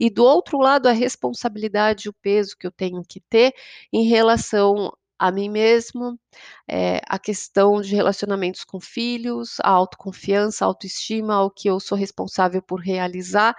e 0.00 0.10
do 0.10 0.24
outro 0.24 0.58
lado, 0.58 0.88
a 0.88 0.92
responsabilidade 0.92 2.08
e 2.08 2.10
o 2.10 2.14
peso 2.14 2.56
que 2.58 2.66
eu 2.66 2.72
tenho 2.72 3.02
que 3.06 3.20
ter 3.20 3.52
em 3.92 4.04
relação 4.04 4.92
a 5.28 5.32
mim 5.32 5.48
mesmo, 5.48 6.18
eh, 6.68 7.00
a 7.08 7.18
questão 7.18 7.80
de 7.80 7.94
relacionamentos 7.94 8.64
com 8.64 8.80
filhos, 8.80 9.56
a 9.62 9.70
autoconfiança, 9.70 10.64
a 10.64 10.68
autoestima, 10.68 11.42
o 11.42 11.50
que 11.50 11.68
eu 11.68 11.80
sou 11.80 11.96
responsável 11.98 12.62
por 12.62 12.80
realizar, 12.80 13.54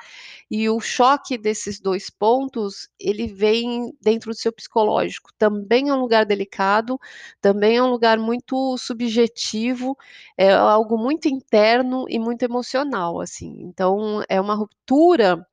e 0.50 0.70
o 0.70 0.80
choque 0.80 1.38
desses 1.38 1.80
2 1.80 2.10
pontos, 2.10 2.88
ele 3.00 3.28
vem 3.28 3.94
dentro 4.02 4.32
do 4.32 4.38
seu 4.38 4.52
psicológico. 4.54 5.32
Também 5.38 5.90
é 5.90 5.94
um 5.94 6.00
lugar 6.02 6.26
delicado, 6.26 7.00
também 7.42 7.78
é 7.78 7.84
um 7.84 7.90
lugar 7.90 8.18
muito 8.20 8.78
subjetivo, 8.78 9.98
é 10.38 10.54
algo 10.54 10.98
muito 10.98 11.28
interno 11.28 12.06
e 12.10 12.20
muito 12.20 12.44
emocional, 12.44 13.22
assim. 13.22 13.56
Então 13.62 14.24
é 14.30 14.40
uma 14.42 14.56
ruptura 14.56 15.46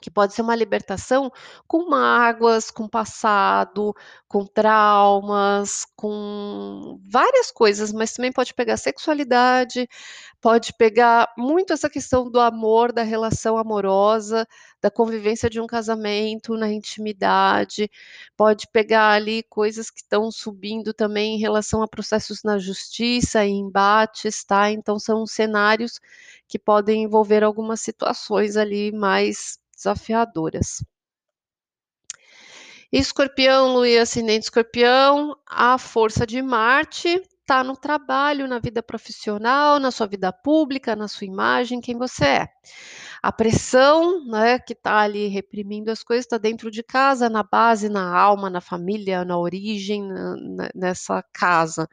que 0.00 0.10
pode 0.10 0.34
ser 0.34 0.42
uma 0.42 0.54
libertação 0.54 1.30
com 1.66 1.88
mágoas, 1.88 2.70
com 2.70 2.88
passado, 2.88 3.94
com 4.28 4.44
traumas, 4.46 5.84
com 5.96 7.00
várias 7.08 7.50
coisas, 7.50 7.92
mas 7.92 8.12
também 8.12 8.32
pode 8.32 8.54
pegar 8.54 8.76
sexualidade, 8.76 9.88
pode 10.40 10.72
pegar 10.74 11.32
muito 11.36 11.72
essa 11.72 11.88
questão 11.90 12.30
do 12.30 12.40
amor, 12.40 12.92
da 12.92 13.02
relação 13.02 13.58
amorosa, 13.58 14.46
da 14.80 14.90
convivência 14.90 15.50
de 15.50 15.60
um 15.60 15.66
casamento, 15.66 16.56
na 16.56 16.70
intimidade, 16.70 17.90
pode 18.36 18.66
pegar 18.72 19.10
ali 19.10 19.42
coisas 19.44 19.90
que 19.90 20.00
estão 20.00 20.30
subindo 20.30 20.92
também 20.94 21.36
em 21.36 21.38
relação 21.38 21.82
a 21.82 21.88
processos 21.88 22.42
na 22.44 22.58
justiça 22.58 23.44
e 23.44 23.50
embates, 23.50 24.44
tá? 24.44 24.70
Então 24.70 24.98
são 24.98 25.26
cenários 25.26 26.00
que 26.48 26.58
podem 26.58 27.02
envolver 27.04 27.42
algumas 27.42 27.80
situações 27.80 28.56
ali 28.56 28.92
mais 28.92 29.58
desafiadoras. 29.76 30.82
Escorpião, 32.90 33.74
Lua 33.74 33.88
e 33.88 33.98
ascendente 33.98 34.44
Escorpião, 34.44 35.36
a 35.46 35.76
força 35.76 36.26
de 36.26 36.40
Marte 36.40 37.22
está 37.46 37.62
no 37.62 37.76
trabalho, 37.76 38.48
na 38.48 38.58
vida 38.58 38.82
profissional, 38.82 39.78
na 39.78 39.92
sua 39.92 40.08
vida 40.08 40.32
pública, 40.32 40.96
na 40.96 41.06
sua 41.06 41.26
imagem, 41.28 41.80
quem 41.80 41.96
você 41.96 42.24
é. 42.24 42.48
A 43.22 43.30
pressão, 43.30 44.24
né, 44.26 44.58
que 44.58 44.72
está 44.72 44.98
ali 44.98 45.28
reprimindo 45.28 45.90
as 45.90 46.02
coisas, 46.02 46.26
está 46.26 46.38
dentro 46.38 46.70
de 46.70 46.82
casa, 46.82 47.30
na 47.30 47.44
base, 47.44 47.88
na 47.88 48.16
alma, 48.16 48.50
na 48.50 48.60
família, 48.60 49.24
na 49.24 49.38
origem, 49.38 50.02
na, 50.08 50.36
na, 50.36 50.70
nessa 50.74 51.24
casa 51.32 51.88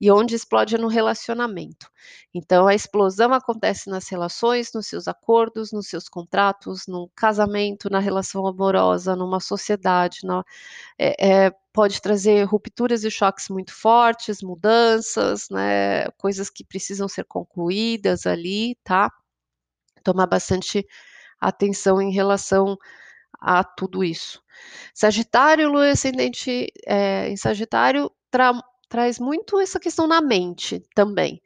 e 0.00 0.10
onde 0.10 0.34
explode 0.34 0.76
é 0.76 0.78
no 0.78 0.88
relacionamento. 0.88 1.90
Então, 2.32 2.66
a 2.66 2.74
explosão 2.74 3.34
acontece 3.34 3.90
nas 3.90 4.08
relações, 4.08 4.72
nos 4.72 4.86
seus 4.86 5.06
acordos, 5.06 5.72
nos 5.72 5.88
seus 5.88 6.08
contratos, 6.08 6.86
no 6.86 7.10
casamento, 7.14 7.90
na 7.90 7.98
relação 7.98 8.46
amorosa, 8.46 9.14
numa 9.14 9.40
sociedade. 9.40 10.20
Na, 10.24 10.42
é, 10.98 11.44
é, 11.46 11.52
pode 11.72 12.00
trazer 12.02 12.44
rupturas 12.44 13.04
e 13.04 13.10
choques 13.10 13.48
muito 13.48 13.72
fortes, 13.74 14.42
mudanças, 14.42 15.48
né, 15.50 16.10
coisas 16.18 16.50
que 16.50 16.64
precisam 16.64 17.08
ser 17.08 17.24
concluídas 17.24 18.26
ali, 18.26 18.76
tá? 18.84 19.10
Tomar 20.04 20.26
bastante 20.26 20.86
atenção 21.40 22.00
em 22.02 22.12
relação 22.12 22.76
a 23.40 23.64
tudo 23.64 24.04
isso. 24.04 24.42
Sagitário, 24.94 25.70
Lua 25.70 25.90
ascendente 25.90 26.68
é, 26.86 27.28
em 27.30 27.36
Sagitário, 27.36 28.10
tra 28.30 28.52
traz 28.88 29.20
muito 29.20 29.60
essa 29.60 29.80
questão 29.80 30.06
na 30.08 30.20
mente 30.20 30.82
também. 30.96 31.40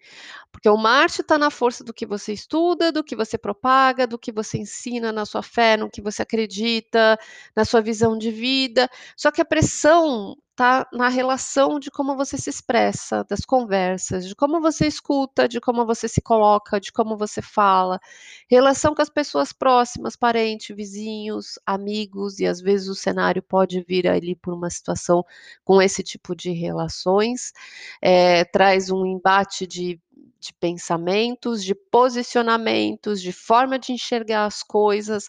Porque 0.65 0.79
o 0.79 0.79
Marte 0.79 1.21
está 1.21 1.37
na 1.37 1.51
força 1.51 1.85
do 1.85 1.93
que 1.93 2.07
você 2.07 2.33
estuda, 2.33 2.91
do 2.91 3.05
que 3.05 3.15
você 3.15 3.37
propaga, 3.37 4.07
do 4.07 4.19
que 4.19 4.33
você 4.33 4.57
ensina 4.57 5.13
na 5.13 5.27
sua 5.27 5.43
fé, 5.43 5.77
no 5.77 5.91
que 5.91 6.01
você 6.01 6.23
acredita, 6.23 7.19
na 7.55 7.67
sua 7.67 7.83
visão 7.83 8.17
de 8.17 8.31
vida. 8.31 8.89
Só 9.15 9.31
que 9.31 9.43
a 9.43 9.45
pressão 9.45 10.35
está 10.53 10.89
na 10.91 11.09
relação 11.09 11.79
de 11.79 11.91
como 11.91 12.17
você 12.17 12.39
se 12.39 12.49
expressa, 12.49 13.23
das 13.29 13.41
conversas, 13.41 14.27
de 14.27 14.35
como 14.35 14.59
você 14.59 14.87
escuta, 14.87 15.47
de 15.47 15.61
como 15.61 15.85
você 15.85 16.09
se 16.09 16.23
coloca, 16.23 16.81
de 16.81 16.91
como 16.93 17.15
você 17.15 17.43
fala, 17.43 18.01
relação 18.49 18.95
com 18.95 19.03
as 19.03 19.11
pessoas 19.11 19.53
próximas, 19.53 20.17
parentes, 20.17 20.75
vizinhos, 20.75 21.59
amigos, 21.67 22.39
e 22.39 22.47
às 22.47 22.63
vezes 22.63 22.89
o 22.89 22.95
cenário 22.95 23.43
pode 23.43 23.83
vir 23.83 24.09
ali 24.09 24.35
por 24.35 24.55
uma 24.55 24.71
situação 24.71 25.25
com 25.63 25.83
esse 25.83 26.03
tipo 26.03 26.35
de 26.35 26.53
relações, 26.53 27.53
é, 28.01 28.45
traz 28.47 28.91
um 28.91 29.05
embate 29.05 29.67
de 29.67 30.01
de 30.45 30.53
pensamentos, 30.55 31.65
de 31.65 31.75
posicionamentos, 31.75 33.21
de 33.21 33.33
forma 33.33 33.79
de 33.79 33.93
enxergar 33.93 34.47
as 34.47 34.63
coisas. 34.63 35.29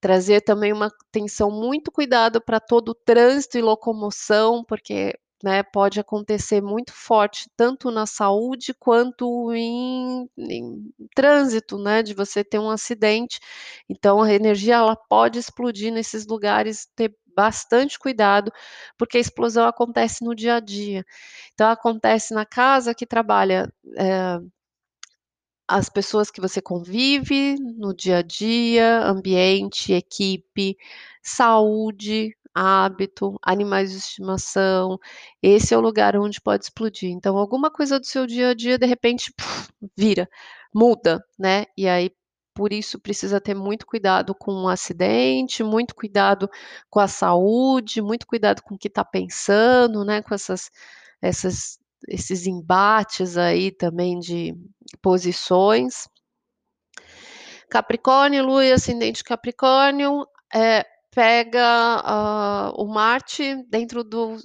Trazer 0.00 0.42
também 0.42 0.72
uma 0.72 0.86
atenção 0.86 1.50
muito 1.50 1.90
cuidado 1.90 2.40
para 2.40 2.60
todo 2.60 2.90
o 2.90 2.94
trânsito 2.94 3.58
e 3.58 3.62
locomoção, 3.62 4.64
porque 4.64 5.12
né, 5.42 5.62
pode 5.62 6.00
acontecer 6.00 6.60
muito 6.60 6.92
forte, 6.92 7.48
tanto 7.56 7.90
na 7.90 8.06
saúde 8.06 8.74
quanto 8.74 9.52
em, 9.54 10.28
em, 10.36 10.92
trânsito, 11.14 11.78
né, 11.78 12.02
de 12.02 12.14
você 12.14 12.42
ter 12.44 12.58
um 12.58 12.70
acidente. 12.70 13.38
Então, 13.88 14.22
a 14.22 14.32
energia 14.32 14.76
ela 14.76 14.96
pode 14.96 15.38
explodir 15.38 15.92
nesses 15.92 16.26
lugares, 16.26 16.88
ter 16.96 17.14
bastante 17.36 17.98
cuidado, 17.98 18.52
porque 18.96 19.16
a 19.18 19.20
explosão 19.20 19.66
acontece 19.66 20.24
no 20.24 20.34
dia 20.34 20.56
a 20.56 20.60
dia. 20.60 21.04
Então, 21.54 21.70
acontece 21.70 22.34
na 22.34 22.44
casa 22.44 22.94
que 22.94 23.06
trabalha 23.06 23.72
é, 23.96 24.40
as 25.68 25.90
pessoas 25.90 26.30
que 26.30 26.40
você 26.40 26.62
convive 26.62 27.56
no 27.76 27.94
dia 27.94 28.18
a 28.18 28.22
dia, 28.22 29.00
ambiente, 29.04 29.92
equipe, 29.92 30.76
saúde, 31.22 32.34
hábito, 32.58 33.38
animais 33.42 33.92
de 33.92 33.98
estimação. 33.98 34.98
Esse 35.42 35.74
é 35.74 35.78
o 35.78 35.80
lugar 35.80 36.16
onde 36.16 36.40
pode 36.40 36.64
explodir. 36.64 37.10
Então, 37.10 37.36
alguma 37.38 37.70
coisa 37.70 38.00
do 38.00 38.06
seu 38.06 38.26
dia 38.26 38.50
a 38.50 38.54
dia, 38.54 38.78
de 38.78 38.86
repente, 38.86 39.32
puf, 39.32 39.68
vira, 39.96 40.28
muda, 40.74 41.24
né? 41.38 41.66
E 41.76 41.88
aí, 41.88 42.10
por 42.54 42.72
isso, 42.72 42.98
precisa 42.98 43.40
ter 43.40 43.54
muito 43.54 43.86
cuidado 43.86 44.34
com 44.34 44.52
o 44.52 44.64
um 44.64 44.68
acidente, 44.68 45.62
muito 45.62 45.94
cuidado 45.94 46.50
com 46.90 47.00
a 47.00 47.08
saúde, 47.08 48.02
muito 48.02 48.26
cuidado 48.26 48.62
com 48.62 48.74
o 48.74 48.78
que 48.78 48.88
está 48.88 49.04
pensando, 49.04 50.04
né? 50.04 50.22
Com 50.22 50.34
essas, 50.34 50.70
essas 51.22 51.78
esses 52.06 52.46
embates 52.46 53.36
aí 53.36 53.72
também 53.72 54.18
de 54.18 54.54
posições. 55.02 56.08
Capricórnio, 57.68 58.44
Lua 58.46 58.64
e 58.64 58.72
ascendente 58.72 59.24
Capricórnio, 59.24 60.26
é, 60.54 60.86
pega 61.18 62.70
uh, 62.76 62.80
o 62.80 62.86
Marte 62.86 63.56
dentro 63.68 64.04
do, 64.04 64.36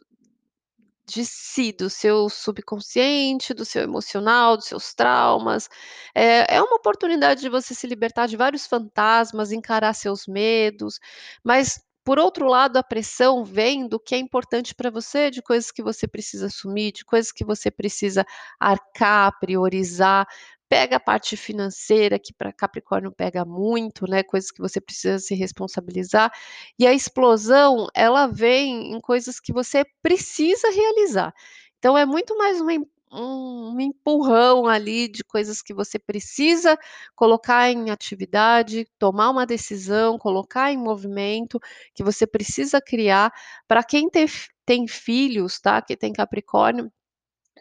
de 1.05 1.23
si, 1.23 1.71
do 1.71 1.87
seu 1.87 2.27
subconsciente, 2.29 3.53
do 3.53 3.63
seu 3.63 3.83
emocional, 3.83 4.57
dos 4.57 4.65
seus 4.65 4.91
traumas. 4.91 5.69
É, 6.15 6.55
é 6.55 6.59
uma 6.63 6.77
oportunidade 6.77 7.41
de 7.41 7.49
você 7.49 7.75
se 7.75 7.85
libertar 7.85 8.27
de 8.27 8.35
vários 8.35 8.65
fantasmas, 8.65 9.51
encarar 9.51 9.93
seus 9.93 10.25
medos, 10.25 10.99
mas 11.43 11.79
por 12.03 12.17
outro 12.17 12.47
lado, 12.47 12.77
a 12.77 12.83
pressão 12.83 13.45
vem 13.45 13.87
do 13.87 13.99
que 13.99 14.15
é 14.15 14.17
importante 14.17 14.73
para 14.73 14.89
você, 14.89 15.29
de 15.29 15.43
coisas 15.43 15.71
que 15.71 15.83
você 15.83 16.07
precisa 16.07 16.47
assumir, 16.47 16.91
de 16.91 17.05
coisas 17.05 17.31
que 17.31 17.45
você 17.45 17.69
precisa 17.69 18.25
arcar, 18.59 19.31
priorizar. 19.39 20.27
Pega 20.73 20.95
a 20.95 20.99
parte 20.99 21.37
financeira, 21.37 22.17
que 22.17 22.33
para 22.33 22.51
Capricórnio 22.51 23.11
pega 23.11 23.45
muito, 23.45 24.09
né? 24.09 24.23
Coisas 24.23 24.49
que 24.49 24.59
você 24.59 24.81
precisa 24.81 25.19
se 25.19 25.35
responsabilizar. 25.35 26.31
E 26.79 26.87
a 26.87 26.91
explosão, 26.91 27.87
ela 27.93 28.25
vem 28.25 28.91
em 28.91 28.99
coisas 28.99 29.39
que 29.39 29.53
você 29.53 29.85
precisa 30.01 30.71
realizar. 30.71 31.31
Então, 31.77 31.95
é 31.95 32.07
muito 32.07 32.35
mais 32.35 32.59
uma 32.59 32.71
um 33.11 33.79
empurrão 33.79 34.65
ali 34.65 35.07
de 35.07 35.23
coisas 35.23 35.61
que 35.61 35.75
você 35.75 35.99
precisa 35.99 36.75
colocar 37.15 37.69
em 37.69 37.91
atividade, 37.91 38.87
tomar 38.97 39.29
uma 39.29 39.45
decisão, 39.45 40.17
colocar 40.17 40.71
em 40.71 40.77
movimento, 40.77 41.59
que 41.93 42.03
você 42.03 42.25
precisa 42.25 42.81
criar. 42.81 43.31
Para 43.67 43.83
quem 43.83 44.09
tem, 44.09 44.25
tem 44.65 44.87
filhos, 44.87 45.59
tá? 45.59 45.79
Que 45.83 45.95
tem 45.95 46.11
Capricórnio, 46.11 46.91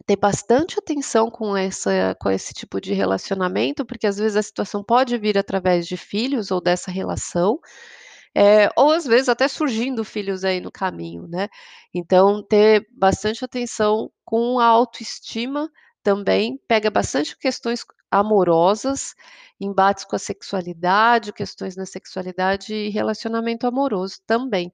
ter 0.07 0.17
bastante 0.17 0.79
atenção 0.79 1.31
com, 1.31 1.57
essa, 1.57 2.17
com 2.21 2.31
esse 2.31 2.55
tipo 2.55 2.81
de 2.81 2.93
relacionamento, 2.93 3.85
porque 3.85 4.07
às 4.07 4.17
vezes 4.17 4.37
a 4.37 4.43
situação 4.43 4.83
pode 4.83 5.17
vir 5.19 5.39
através 5.39 5.87
de 5.87 5.97
filhos 5.97 6.51
ou 6.51 6.61
dessa 6.61 6.91
relação, 6.91 7.59
é, 8.35 8.69
ou 8.77 8.91
às 8.91 9.05
vezes 9.07 9.29
até 9.29 9.47
surgindo 9.49 10.05
filhos 10.05 10.45
aí 10.45 10.61
no 10.61 10.73
caminho, 10.73 11.27
né? 11.29 11.49
Então, 11.95 12.43
ter 12.43 12.87
bastante 12.93 13.45
atenção 13.45 14.11
com 14.25 14.59
a 14.59 14.67
autoestima 14.67 15.71
também, 16.03 16.59
pega 16.67 16.91
bastante 16.91 17.37
questões 17.39 17.85
amorosas, 18.11 19.15
embates 19.61 20.05
com 20.05 20.17
a 20.17 20.19
sexualidade, 20.19 21.33
questões 21.33 21.77
na 21.77 21.87
sexualidade 21.87 22.75
e 22.75 22.91
relacionamento 22.91 23.67
amoroso 23.67 24.17
também. 24.27 24.73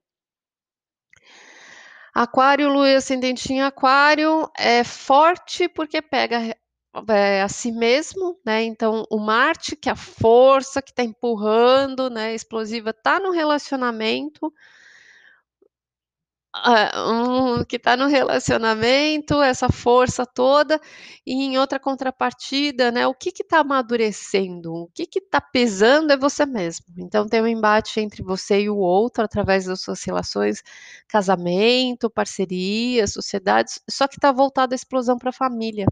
Aquário, 2.21 2.69
lua 2.69 2.91
e 2.91 2.97
ascendente 2.97 3.53
em 3.53 3.63
aquário 3.63 4.51
é 4.59 4.83
forte 4.83 5.69
porque 5.69 6.03
pega 6.03 6.53
é, 7.09 7.43
a 7.43 7.49
si 7.49 7.71
mesmo, 7.71 8.37
né? 8.45 8.65
Então, 8.65 9.07
o 9.09 9.19
Marte, 9.21 9.77
que 9.77 9.89
é 9.89 9.93
a 9.93 9.95
força 9.95 10.83
que 10.83 10.91
está 10.91 11.05
empurrando, 11.05 12.11
né? 12.11 12.35
Explosiva, 12.35 12.91
está 12.91 13.21
no 13.21 13.31
relacionamento. 13.31 14.53
É, 16.67 17.01
um 17.01 17.65
que 17.65 17.77
está 17.77 17.97
no 17.97 18.07
relacionamento, 18.07 19.41
essa 19.43 19.69
força 19.69 20.27
toda, 20.27 20.81
e 21.27 21.33
em 21.35 21.59
outra 21.59 21.79
contrapartida, 21.79 22.91
né, 22.91 23.07
o 23.07 23.15
que 23.15 23.31
está 23.31 23.61
amadurecendo, 23.61 24.73
o 24.75 24.89
que 24.89 25.09
está 25.19 25.41
pesando 25.41 26.13
é 26.13 26.17
você 26.17 26.45
mesmo. 26.47 26.87
Então 26.99 27.29
tem 27.29 27.41
um 27.43 27.47
embate 27.47 28.01
entre 28.01 28.23
você 28.23 28.63
e 28.63 28.71
o 28.71 28.77
outro 28.77 29.23
através 29.25 29.67
das 29.67 29.81
suas 29.81 30.03
relações, 30.03 30.63
casamento, 31.09 32.11
parceria, 32.11 33.07
sociedades, 33.07 33.81
só 33.89 34.09
que 34.09 34.17
está 34.17 34.33
voltado 34.33 34.75
a 34.75 34.77
explosão 34.77 35.19
para 35.19 35.31
a 35.31 35.33
família 35.33 35.87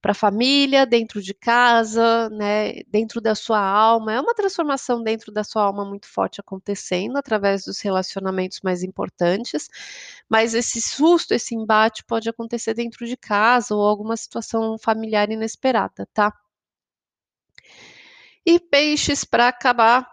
para 0.00 0.12
a 0.12 0.14
família, 0.14 0.86
dentro 0.86 1.20
de 1.20 1.34
casa, 1.34 2.28
né, 2.30 2.82
dentro 2.88 3.20
da 3.20 3.34
sua 3.34 3.60
alma. 3.60 4.12
É 4.12 4.20
uma 4.20 4.34
transformação 4.34 5.02
dentro 5.02 5.32
da 5.32 5.42
sua 5.42 5.64
alma 5.64 5.84
muito 5.84 6.06
forte 6.06 6.40
acontecendo 6.40 7.16
através 7.16 7.64
dos 7.64 7.80
relacionamentos 7.80 8.60
mais 8.62 8.82
importantes. 8.82 9.68
Mas 10.28 10.54
esse 10.54 10.80
susto, 10.80 11.32
esse 11.32 11.54
embate 11.54 12.04
pode 12.04 12.28
acontecer 12.28 12.74
dentro 12.74 13.06
de 13.06 13.16
casa 13.16 13.74
ou 13.74 13.86
alguma 13.86 14.16
situação 14.16 14.78
familiar 14.78 15.30
inesperada, 15.30 16.06
tá? 16.14 16.32
E 18.46 18.58
peixes 18.60 19.24
para 19.24 19.48
acabar. 19.48 20.08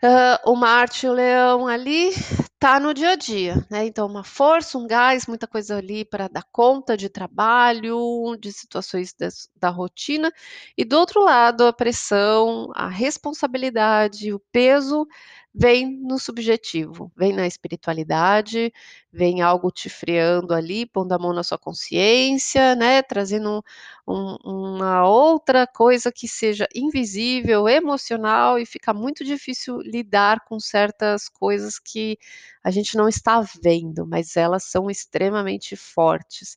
Uh, 0.00 0.52
o 0.52 0.54
Marte 0.54 1.06
e 1.06 1.08
o 1.08 1.12
Leão 1.12 1.66
ali 1.66 2.12
tá 2.58 2.80
no 2.80 2.92
dia 2.92 3.10
a 3.12 3.16
dia, 3.16 3.66
né? 3.70 3.86
Então, 3.86 4.06
uma 4.06 4.24
força, 4.24 4.76
um 4.78 4.86
gás, 4.86 5.26
muita 5.26 5.46
coisa 5.46 5.76
ali 5.76 6.04
para 6.04 6.28
dar 6.28 6.44
conta 6.50 6.96
de 6.96 7.08
trabalho, 7.08 8.36
de 8.40 8.52
situações 8.52 9.12
des, 9.14 9.48
da 9.56 9.68
rotina, 9.70 10.32
e 10.76 10.84
do 10.84 10.96
outro 10.98 11.22
lado, 11.22 11.64
a 11.66 11.72
pressão, 11.72 12.70
a 12.74 12.88
responsabilidade, 12.88 14.32
o 14.32 14.40
peso 14.52 15.06
vem 15.60 15.98
no 16.02 16.20
subjetivo, 16.20 17.10
vem 17.16 17.32
na 17.32 17.44
espiritualidade, 17.44 18.72
vem 19.12 19.42
algo 19.42 19.72
te 19.72 19.90
freando 19.90 20.54
ali, 20.54 20.86
pondo 20.86 21.12
a 21.12 21.18
mão 21.18 21.32
na 21.32 21.42
sua 21.42 21.58
consciência, 21.58 22.76
né? 22.76 23.02
Trazendo 23.02 23.64
um, 24.06 24.36
uma 24.44 25.04
outra 25.08 25.66
coisa 25.66 26.12
que 26.12 26.28
seja 26.28 26.68
invisível, 26.72 27.68
emocional, 27.68 28.56
e 28.56 28.64
fica 28.64 28.94
muito 28.94 29.24
difícil 29.24 29.78
lidar 29.80 30.44
com 30.44 30.60
certas 30.60 31.28
coisas 31.28 31.78
que 31.80 32.16
a 32.62 32.70
gente 32.70 32.96
não 32.96 33.08
está 33.08 33.44
vendo, 33.60 34.06
mas 34.06 34.36
elas 34.36 34.62
são 34.64 34.88
extremamente 34.88 35.74
fortes. 35.74 36.56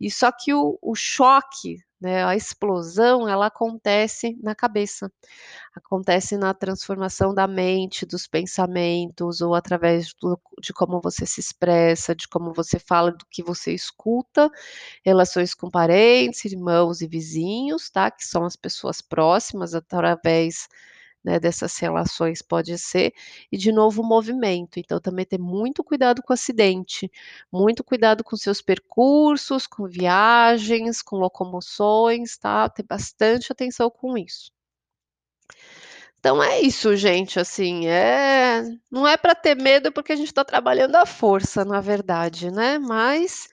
E 0.00 0.08
só 0.10 0.30
que 0.30 0.54
o, 0.54 0.78
o 0.80 0.94
choque, 0.94 1.78
né, 2.00 2.24
a 2.24 2.36
explosão, 2.36 3.28
ela 3.28 3.46
acontece 3.46 4.36
na 4.42 4.54
cabeça, 4.54 5.10
acontece 5.74 6.36
na 6.36 6.52
transformação 6.54 7.34
da 7.34 7.46
mente, 7.46 8.06
dos 8.06 8.26
pensamentos, 8.26 9.40
ou 9.40 9.54
através 9.54 10.12
do, 10.20 10.38
de 10.60 10.72
como 10.72 11.00
você 11.00 11.26
se 11.26 11.40
expressa, 11.40 12.14
de 12.14 12.28
como 12.28 12.52
você 12.52 12.78
fala, 12.78 13.12
do 13.12 13.26
que 13.30 13.42
você 13.42 13.72
escuta, 13.72 14.50
relações 15.04 15.54
com 15.54 15.70
parentes, 15.70 16.44
irmãos 16.44 17.00
e 17.00 17.06
vizinhos, 17.06 17.90
tá? 17.90 18.10
Que 18.10 18.24
são 18.24 18.44
as 18.44 18.56
pessoas 18.56 19.00
próximas, 19.00 19.74
através 19.74 20.68
né, 21.26 21.40
dessas 21.40 21.76
relações 21.78 22.40
pode 22.40 22.78
ser, 22.78 23.12
e 23.50 23.56
de 23.58 23.72
novo 23.72 24.00
o 24.00 24.06
movimento. 24.06 24.78
Então, 24.78 25.00
também 25.00 25.24
ter 25.26 25.38
muito 25.38 25.82
cuidado 25.82 26.22
com 26.22 26.32
o 26.32 26.34
acidente, 26.34 27.10
muito 27.52 27.82
cuidado 27.82 28.22
com 28.22 28.36
seus 28.36 28.62
percursos, 28.62 29.66
com 29.66 29.88
viagens, 29.88 31.02
com 31.02 31.16
locomoções, 31.16 32.36
tá? 32.38 32.68
Ter 32.68 32.84
bastante 32.84 33.50
atenção 33.50 33.90
com 33.90 34.16
isso. 34.16 34.52
Então 36.20 36.42
é 36.42 36.60
isso, 36.60 36.94
gente. 36.96 37.40
Assim, 37.40 37.86
é 37.88 38.62
não 38.90 39.06
é 39.06 39.16
para 39.16 39.34
ter 39.34 39.56
medo 39.56 39.92
porque 39.92 40.12
a 40.12 40.16
gente 40.16 40.28
está 40.28 40.44
trabalhando 40.44 40.94
à 40.96 41.06
força, 41.06 41.64
na 41.64 41.80
verdade, 41.80 42.50
né? 42.50 42.78
Mas 42.78 43.48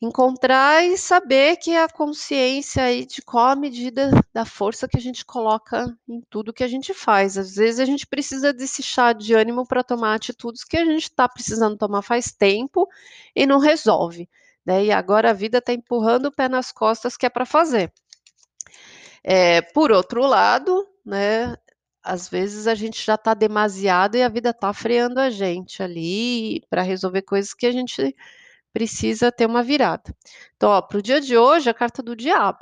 encontrar 0.00 0.84
e 0.84 0.98
saber 0.98 1.56
que 1.56 1.74
a 1.74 1.88
consciência 1.88 2.84
aí 2.84 3.06
de 3.06 3.22
qual 3.22 3.48
a 3.48 3.56
medida 3.56 4.10
da 4.32 4.44
força 4.44 4.86
que 4.86 4.96
a 4.96 5.00
gente 5.00 5.24
coloca 5.24 5.96
em 6.06 6.20
tudo 6.28 6.52
que 6.52 6.62
a 6.62 6.68
gente 6.68 6.92
faz. 6.92 7.38
Às 7.38 7.54
vezes 7.54 7.80
a 7.80 7.84
gente 7.84 8.06
precisa 8.06 8.52
desse 8.52 8.82
chá 8.82 9.12
de 9.12 9.34
ânimo 9.34 9.66
para 9.66 9.82
tomar 9.82 10.14
atitudes 10.14 10.64
que 10.64 10.76
a 10.76 10.84
gente 10.84 11.04
está 11.04 11.28
precisando 11.28 11.78
tomar 11.78 12.02
faz 12.02 12.30
tempo 12.30 12.86
e 13.34 13.46
não 13.46 13.58
resolve. 13.58 14.28
Né? 14.64 14.86
E 14.86 14.92
agora 14.92 15.30
a 15.30 15.34
vida 15.34 15.58
está 15.58 15.72
empurrando 15.72 16.26
o 16.26 16.32
pé 16.32 16.48
nas 16.48 16.70
costas 16.72 17.16
que 17.16 17.24
é 17.24 17.30
para 17.30 17.46
fazer. 17.46 17.92
É, 19.24 19.62
por 19.62 19.90
outro 19.90 20.26
lado, 20.26 20.86
né, 21.04 21.56
às 22.02 22.28
vezes 22.28 22.66
a 22.66 22.74
gente 22.74 23.04
já 23.04 23.16
está 23.16 23.34
demasiado 23.34 24.16
e 24.16 24.22
a 24.22 24.28
vida 24.28 24.50
está 24.50 24.72
freando 24.72 25.18
a 25.18 25.30
gente 25.30 25.82
ali 25.82 26.62
para 26.70 26.82
resolver 26.82 27.22
coisas 27.22 27.52
que 27.54 27.66
a 27.66 27.72
gente 27.72 28.14
precisa 28.76 29.32
ter 29.32 29.46
uma 29.46 29.62
virada. 29.62 30.14
Então, 30.54 30.82
para 30.82 30.98
o 30.98 31.02
dia 31.02 31.18
de 31.18 31.34
hoje, 31.34 31.70
a 31.70 31.72
carta 31.72 32.02
do 32.02 32.14
diabo. 32.14 32.58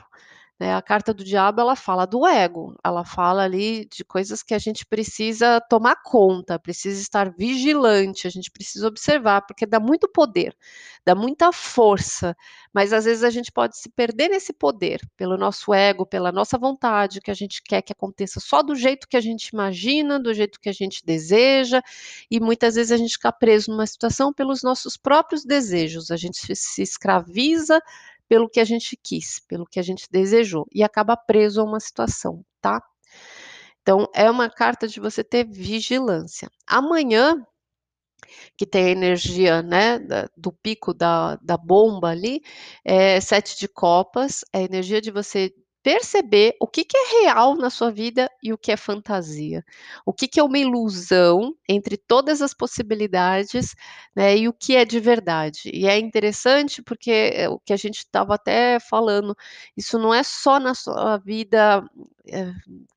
Né? 0.65 0.75
A 0.75 0.81
carta 0.81 1.13
do 1.13 1.23
diabo 1.23 1.61
ela 1.61 1.77
fala 1.77 2.07
do 2.07 2.27
ego, 2.27 2.75
ela 2.83 3.05
fala 3.05 3.43
ali 3.43 3.85
de 3.85 4.03
coisas 4.03 4.43
que 4.43 4.55
a 4.55 4.59
gente 4.59 4.87
precisa 4.87 5.61
tomar 5.69 5.97
conta, 6.03 6.59
precisa 6.59 7.03
estar 7.03 7.31
vigilante, 7.37 8.27
a 8.27 8.31
gente 8.31 8.51
precisa 8.51 8.89
observar, 8.89 9.43
porque 9.43 9.67
dá 9.67 9.79
muito 9.79 10.09
poder, 10.09 10.57
dá 11.05 11.15
muita 11.15 11.53
força, 11.53 12.35
mas 12.73 12.95
às 12.95 13.05
vezes 13.05 13.23
a 13.23 13.29
gente 13.29 13.53
pode 13.53 13.77
se 13.77 13.91
perder 13.91 14.31
nesse 14.31 14.55
poder 14.55 15.03
pelo 15.19 15.37
nosso 15.37 15.75
ego, 15.75 16.07
pela 16.07 16.33
nossa 16.33 16.57
vontade, 16.57 17.21
que 17.21 17.31
a 17.31 17.35
gente 17.35 17.63
quer 17.63 17.83
que 17.83 17.93
aconteça 17.93 18.41
só 18.41 18.63
do 18.63 18.75
jeito 18.75 19.07
que 19.07 19.19
a 19.19 19.21
gente 19.21 19.49
imagina, 19.49 20.19
do 20.19 20.33
jeito 20.33 20.59
que 20.59 20.71
a 20.71 20.73
gente 20.73 21.05
deseja, 21.05 21.83
e 22.31 22.41
muitas 22.41 22.77
vezes 22.77 22.91
a 22.91 22.97
gente 22.97 23.13
fica 23.13 23.31
preso 23.31 23.71
numa 23.71 23.87
situação 23.87 24.33
pelos 24.33 24.63
nossos 24.63 24.97
próprios 24.97 25.45
desejos, 25.45 26.11
a 26.11 26.17
gente 26.17 26.57
se 26.57 26.81
escraviza 26.81 27.83
pelo 28.29 28.49
que 28.49 28.61
a 28.61 28.65
gente 28.65 28.97
quis, 29.03 29.41
pelo 29.49 29.67
que 29.67 29.79
a 29.79 29.83
gente 29.83 30.07
desejou, 30.11 30.67
e 30.73 30.83
acaba 30.83 31.17
preso 31.17 31.61
a 31.61 31.65
uma 31.65 31.81
situação, 31.81 32.45
tá? 32.61 32.83
Então, 33.83 34.09
é 34.15 34.31
uma 34.31 34.49
carta 34.49 34.89
de 34.89 34.99
você 34.99 35.23
ter 35.23 35.45
vigilância. 35.45 36.51
Amanhã, 36.67 37.37
que 38.57 38.67
tem 38.67 38.87
a 38.87 38.91
energia 38.91 39.63
né, 39.63 39.99
do 40.37 40.53
pico 40.53 40.95
da, 40.95 41.37
da 41.37 41.57
bomba 41.57 42.09
ali, 42.09 42.41
é 42.85 43.21
sete 43.21 43.59
de 43.59 43.69
copas, 43.69 44.41
é 44.53 44.59
a 44.61 44.63
energia 44.63 45.01
de 45.01 45.11
você 45.11 45.53
perceber 45.85 46.57
o 46.59 46.67
que, 46.67 46.83
que, 46.83 46.97
é 46.97 47.25
real 47.25 47.55
na 47.55 47.69
sua 47.69 47.91
vida 47.91 48.31
e 48.43 48.55
o 48.55 48.59
que 48.59 48.73
é 48.73 48.77
fantasia. 48.77 49.63
O 50.07 50.15
que, 50.15 50.27
que, 50.27 50.41
é 50.41 50.43
uma 50.43 50.59
ilusão 50.59 51.55
entre 51.69 51.99
todas 51.99 52.41
as 52.41 52.55
possibilidades 52.55 53.75
né, 54.17 54.35
e 54.35 54.49
o 54.49 54.53
que 54.53 54.75
é 54.75 54.87
de 54.87 54.99
verdade. 54.99 55.71
E 55.75 55.87
é 55.87 55.99
interessante 55.99 56.83
porque 56.83 57.11
é 57.35 57.51
o 57.51 57.59
que 57.59 57.75
a 57.75 57.77
gente 57.77 57.99
estava 57.99 58.35
até 58.35 58.81
falando, 58.81 59.37
isso 59.77 59.99
não 59.99 60.13
é 60.15 60.23
só 60.23 60.59
na 60.59 60.75
sua 60.75 61.19
vida 61.19 61.85
é, 62.27 62.51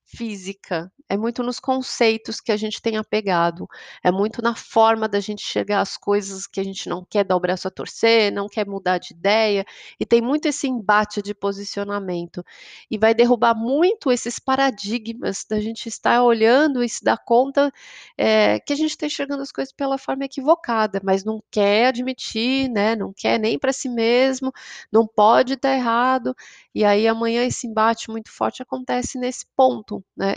física, 0.06 0.90
é 1.10 1.18
muito 1.18 1.44
nos 1.44 1.60
conceitos 1.60 2.40
que 2.42 2.52
a 2.52 2.58
gente 2.58 2.82
tem 2.82 2.98
apegado, 2.98 3.68
é 4.04 4.12
muito 4.12 4.42
na 4.42 4.56
forma 4.56 5.08
da 5.08 5.20
gente 5.20 5.42
chegar 5.44 5.82
às 5.82 5.98
coisas 5.98 6.48
que 6.48 6.60
a 6.60 6.64
gente 6.64 6.90
não 6.90 7.06
quer 7.10 7.24
dar 7.24 7.36
o 7.36 7.40
braço 7.40 7.68
a 7.68 7.72
torcer, 7.72 8.32
não 8.32 8.48
quer 8.48 8.68
mudar 8.68 8.98
de 8.98 9.14
ideia, 9.14 9.66
e 10.00 10.06
tem 10.06 10.22
muito 10.22 10.48
esse 10.48 10.68
embate 10.68 11.22
de 11.22 11.34
posicionamento, 11.34 12.44
e 12.90 12.98
vai 12.98 13.14
derrubar 13.14 13.56
muito 13.56 14.12
esses 14.12 14.40
paradigmas 14.40 15.46
da 15.50 15.60
gente 15.60 15.88
estar 15.88 16.24
olhando 16.24 16.84
e 16.84 16.90
se 16.90 17.04
dar 17.04 17.18
conta 17.18 17.72
é, 18.18 18.60
que 18.60 18.74
a 18.74 18.76
gente 18.76 18.92
está 18.92 19.06
enxergando 19.06 19.42
as 19.44 19.52
coisas 19.52 19.74
pela 19.74 19.98
forma 19.98 20.26
equivocada, 20.26 21.00
mas 21.04 21.24
não 21.24 21.42
quer 21.52 21.88
admitir, 21.88 22.70
né, 22.70 22.96
não 22.96 23.14
quer 23.16 23.40
nem 23.40 23.58
para 23.60 23.74
si 23.74 23.90
mesmo, 23.90 24.52
não 24.92 25.08
pode 25.08 25.54
estar 25.54 25.74
errado, 25.76 26.36
e 26.74 26.84
aí 26.86 27.08
amanhã 27.08 27.44
esse 27.46 27.68
embate 27.68 28.10
muito 28.10 28.32
forte 28.32 28.62
acontece 28.62 29.18
nesse 29.18 29.46
ponto, 29.56 30.04
né? 30.16 30.36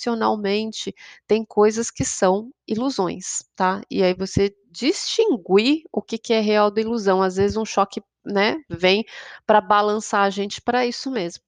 Emocionalmente 0.00 0.94
tem 1.26 1.44
coisas 1.44 1.90
que 1.90 2.04
são 2.04 2.50
ilusões, 2.66 3.42
tá? 3.54 3.82
E 3.90 4.02
aí 4.02 4.14
você 4.14 4.54
distinguir 4.70 5.84
o 5.92 6.00
que, 6.00 6.16
que 6.16 6.32
é 6.32 6.40
real 6.40 6.70
da 6.70 6.80
ilusão. 6.80 7.22
Às 7.22 7.36
vezes 7.36 7.56
um 7.56 7.64
choque, 7.66 8.02
né, 8.24 8.56
vem 8.68 9.04
para 9.46 9.60
balançar 9.60 10.22
a 10.22 10.30
gente 10.30 10.60
para 10.62 10.86
isso 10.86 11.10
mesmo. 11.10 11.42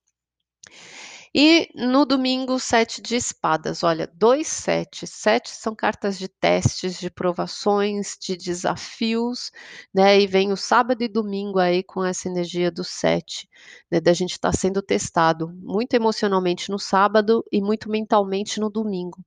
E 1.35 1.71
no 1.75 2.05
domingo, 2.05 2.61
sete 2.61 3.01
de 3.01 3.17
espadas. 3.17 3.83
Olha, 3.83 4.07
dois 4.15 4.49
sete. 4.49 5.07
Sete 5.07 5.49
são 5.49 5.75
cartas 5.75 6.19
de 6.19 6.29
testes, 6.29 6.99
de 7.01 7.11
provações, 7.11 8.19
de 8.21 8.37
desafios, 8.37 9.51
né? 9.95 10.21
E 10.21 10.27
vem 10.27 10.53
o 10.53 10.59
sábado 10.59 11.03
e 11.03 11.09
domingo 11.09 11.59
aí 11.59 11.83
com 11.83 12.05
essa 12.05 12.29
energia 12.29 12.71
do 12.71 12.85
sete, 12.85 13.49
né? 13.91 13.99
Da 13.99 14.13
gente 14.13 14.33
estar 14.33 14.51
tá 14.51 14.57
sendo 14.59 14.83
testado 14.83 15.49
muito 15.63 15.95
emocionalmente 15.95 16.71
no 16.71 16.79
sábado 16.79 17.43
e 17.51 17.63
muito 17.63 17.91
mentalmente 17.91 18.61
no 18.61 18.69
domingo. 18.69 19.19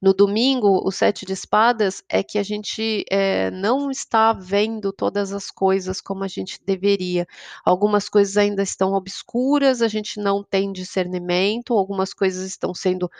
No 0.00 0.14
domingo, 0.14 0.80
o 0.86 0.92
sete 0.92 1.26
de 1.26 1.32
espadas 1.32 2.00
é 2.08 2.22
que 2.22 2.38
a 2.38 2.44
gente 2.44 3.04
é, 3.10 3.50
não 3.50 3.90
está 3.90 4.32
vendo 4.32 4.92
todas 4.92 5.32
as 5.32 5.50
coisas 5.50 6.00
como 6.00 6.22
a 6.22 6.28
gente 6.28 6.60
deveria. 6.64 7.26
Algumas 7.64 8.08
coisas 8.08 8.36
ainda 8.36 8.62
estão 8.62 8.92
obscuras, 8.92 9.82
a 9.82 9.88
gente 9.88 10.20
não 10.20 10.44
tem 10.44 10.70
discernimento 10.70 11.39
momento, 11.40 11.74
algumas 11.76 12.12
coisas 12.12 12.44
estão 12.46 12.74
sendo 12.74 13.10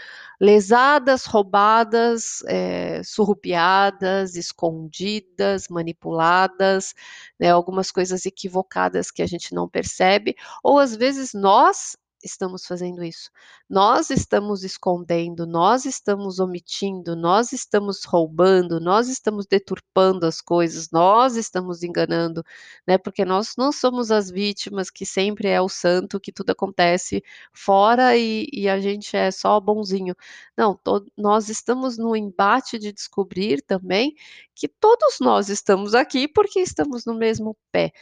lesadas, 0.41 1.25
roubadas, 1.25 2.43
eh, 2.47 3.03
surrupiadas, 3.05 4.37
escondidas, 4.37 5.69
manipuladas, 5.69 6.95
né, 7.39 7.51
algumas 7.51 7.91
coisas 7.91 8.27
equivocadas 8.27 9.11
que 9.11 9.23
a 9.23 9.27
gente 9.27 9.55
não 9.55 9.69
percebe, 9.69 10.35
ou 10.63 10.79
às 10.79 10.95
vezes 10.97 11.33
nós 11.35 11.97
estamos 12.23 12.67
fazendo 12.67 13.03
isso. 13.03 13.31
Nós 13.69 14.11
estamos 14.11 14.65
escondendo, 14.65 15.47
nós 15.47 15.85
estamos 15.85 16.39
omitindo, 16.39 17.17
nós 17.17 17.53
estamos 17.53 18.05
roubando, 18.05 18.81
nós 18.81 19.09
estamos 19.09 19.47
deturpando 19.47 20.27
as 20.27 20.41
coisas, 20.41 20.91
nós 20.91 21.37
estamos 21.37 21.83
enganando, 21.83 22.45
né? 22.87 22.99
Porque 22.99 23.25
nós 23.25 23.55
não 23.57 23.73
somos 23.73 24.11
as 24.11 24.31
vítimas 24.31 24.91
que 24.91 25.07
sempre 25.07 25.49
é 25.49 25.61
o 25.61 25.69
santo, 25.69 26.21
que 26.21 26.33
tudo 26.33 26.51
acontece 26.51 27.23
fora 27.53 28.17
e, 28.17 28.49
e 28.53 28.69
a 28.69 28.81
gente 28.81 29.17
é 29.17 29.31
só 29.31 29.59
bonzinho. 29.61 30.15
Não, 30.57 30.79
nós 31.17 31.49
estamos 31.49 31.97
no 31.99 32.15
embate 32.17 32.79
de 32.79 32.93
descobrir 32.93 33.63
também 33.63 34.15
que 34.55 34.69
todos 34.69 35.19
nós 35.21 35.49
estamos 35.49 35.95
aqui 35.95 36.29
porque 36.29 36.61
estamos 36.61 37.05
no 37.05 37.15
mesmo 37.15 37.57
pé 37.73 37.93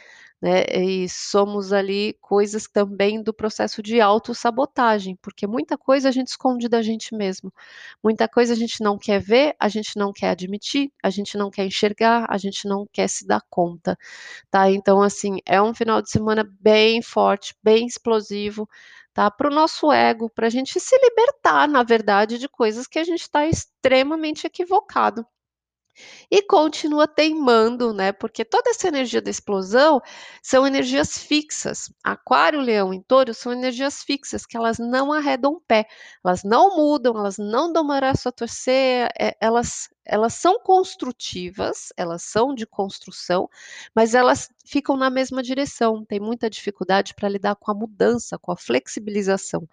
né? 0.41 0.63
E 0.73 1.09
somos 1.09 1.73
ali 1.73 2.13
coisas 2.21 2.67
também 2.67 3.21
do 3.21 3.33
processo 3.33 3.81
de 3.83 3.99
autossabotagem, 3.99 5.17
porque 5.21 5.45
muita 5.45 5.77
coisa 5.77 6.09
a 6.09 6.11
gente 6.11 6.27
esconde 6.27 6.69
da 6.69 6.81
gente 6.81 7.13
mesmo. 7.15 7.53
Muita 8.03 8.27
coisa 8.27 8.53
a 8.53 8.55
gente 8.55 8.81
não 8.81 8.97
quer 8.97 9.19
ver, 9.21 9.55
a 9.59 9.67
gente 9.67 9.97
não 9.97 10.13
quer 10.13 10.29
admitir, 10.29 10.91
a 11.03 11.09
gente 11.09 11.37
não 11.37 11.49
quer 11.51 11.65
enxergar, 11.65 12.25
a 12.29 12.37
gente 12.37 12.67
não 12.67 12.87
quer 12.91 13.07
se 13.09 13.25
dar 13.27 13.41
conta, 13.49 13.97
tá? 14.49 14.69
Então, 14.71 15.01
assim, 15.01 15.39
é 15.45 15.61
um 15.61 15.73
final 15.73 16.01
de 16.01 16.09
semana 16.09 16.43
bem 16.61 17.01
forte, 17.01 17.55
bem 17.63 17.85
explosivo, 17.85 18.67
tá? 19.13 19.29
Para 19.31 19.49
o 19.49 19.53
nosso 19.53 19.91
ego, 19.91 20.29
para 20.29 20.47
a 20.47 20.49
gente 20.49 20.79
se 20.79 20.97
libertar, 20.97 21.67
na 21.67 21.83
verdade, 21.83 22.37
de 22.37 22.47
coisas 22.49 22.87
que 22.87 22.99
a 22.99 23.03
gente 23.03 23.21
está 23.21 23.45
extremamente 23.47 24.47
equivocado 24.47 25.25
e 26.31 26.41
continua 26.41 27.07
teimando, 27.07 27.93
né? 27.93 28.11
Porque 28.11 28.45
toda 28.45 28.69
essa 28.69 28.87
energia 28.87 29.21
da 29.21 29.29
explosão 29.29 30.01
são 30.41 30.65
energias 30.65 31.17
fixas. 31.17 31.91
Aquário, 32.03 32.61
Leão 32.61 32.93
e 32.93 33.01
Touro 33.03 33.33
são 33.33 33.51
energias 33.51 34.03
fixas 34.03 34.45
que 34.45 34.57
elas 34.57 34.77
não 34.79 35.11
arredam 35.11 35.61
pé, 35.67 35.85
elas 36.23 36.43
não 36.43 36.75
mudam, 36.77 37.17
elas 37.17 37.37
não 37.37 37.71
dão 37.71 37.85
braço 37.87 38.29
a 38.29 38.31
torcer, 38.31 39.09
é, 39.19 39.35
elas 39.41 39.89
elas 40.09 40.33
são 40.33 40.59
construtivas, 40.59 41.93
elas 41.95 42.23
são 42.23 42.53
de 42.55 42.65
construção, 42.65 43.47
mas 43.95 44.15
elas 44.15 44.49
ficam 44.65 44.97
na 44.97 45.09
mesma 45.09 45.43
direção, 45.43 46.03
tem 46.03 46.19
muita 46.19 46.49
dificuldade 46.49 47.13
para 47.13 47.29
lidar 47.29 47.55
com 47.55 47.71
a 47.71 47.75
mudança, 47.75 48.37
com 48.39 48.51
a 48.51 48.57
flexibilização. 48.57 49.67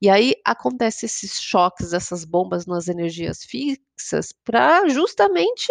E 0.00 0.08
aí 0.08 0.34
acontece 0.44 1.06
esses 1.06 1.40
choques, 1.40 1.92
essas 1.92 2.24
bombas 2.24 2.66
nas 2.66 2.88
energias 2.88 3.44
fixas, 3.44 4.32
para 4.32 4.88
justamente 4.88 5.70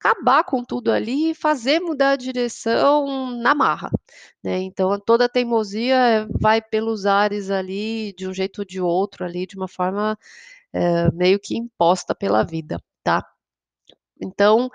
acabar 0.00 0.44
com 0.44 0.64
tudo 0.64 0.92
ali 0.92 1.30
e 1.30 1.34
fazer 1.34 1.80
mudar 1.80 2.12
a 2.12 2.16
direção 2.16 3.32
na 3.36 3.54
marra, 3.54 3.90
né? 4.42 4.58
Então 4.60 4.98
toda 5.00 5.26
a 5.26 5.28
teimosia 5.28 6.26
vai 6.40 6.62
pelos 6.62 7.04
ares 7.06 7.50
ali, 7.50 8.14
de 8.16 8.28
um 8.28 8.32
jeito 8.32 8.60
ou 8.60 8.64
de 8.64 8.80
outro 8.80 9.24
ali, 9.24 9.46
de 9.46 9.56
uma 9.56 9.68
forma 9.68 10.18
é, 10.72 11.10
meio 11.12 11.40
que 11.40 11.56
imposta 11.56 12.14
pela 12.14 12.44
vida 12.44 12.80
tá? 13.04 13.22
Então, 14.20 14.70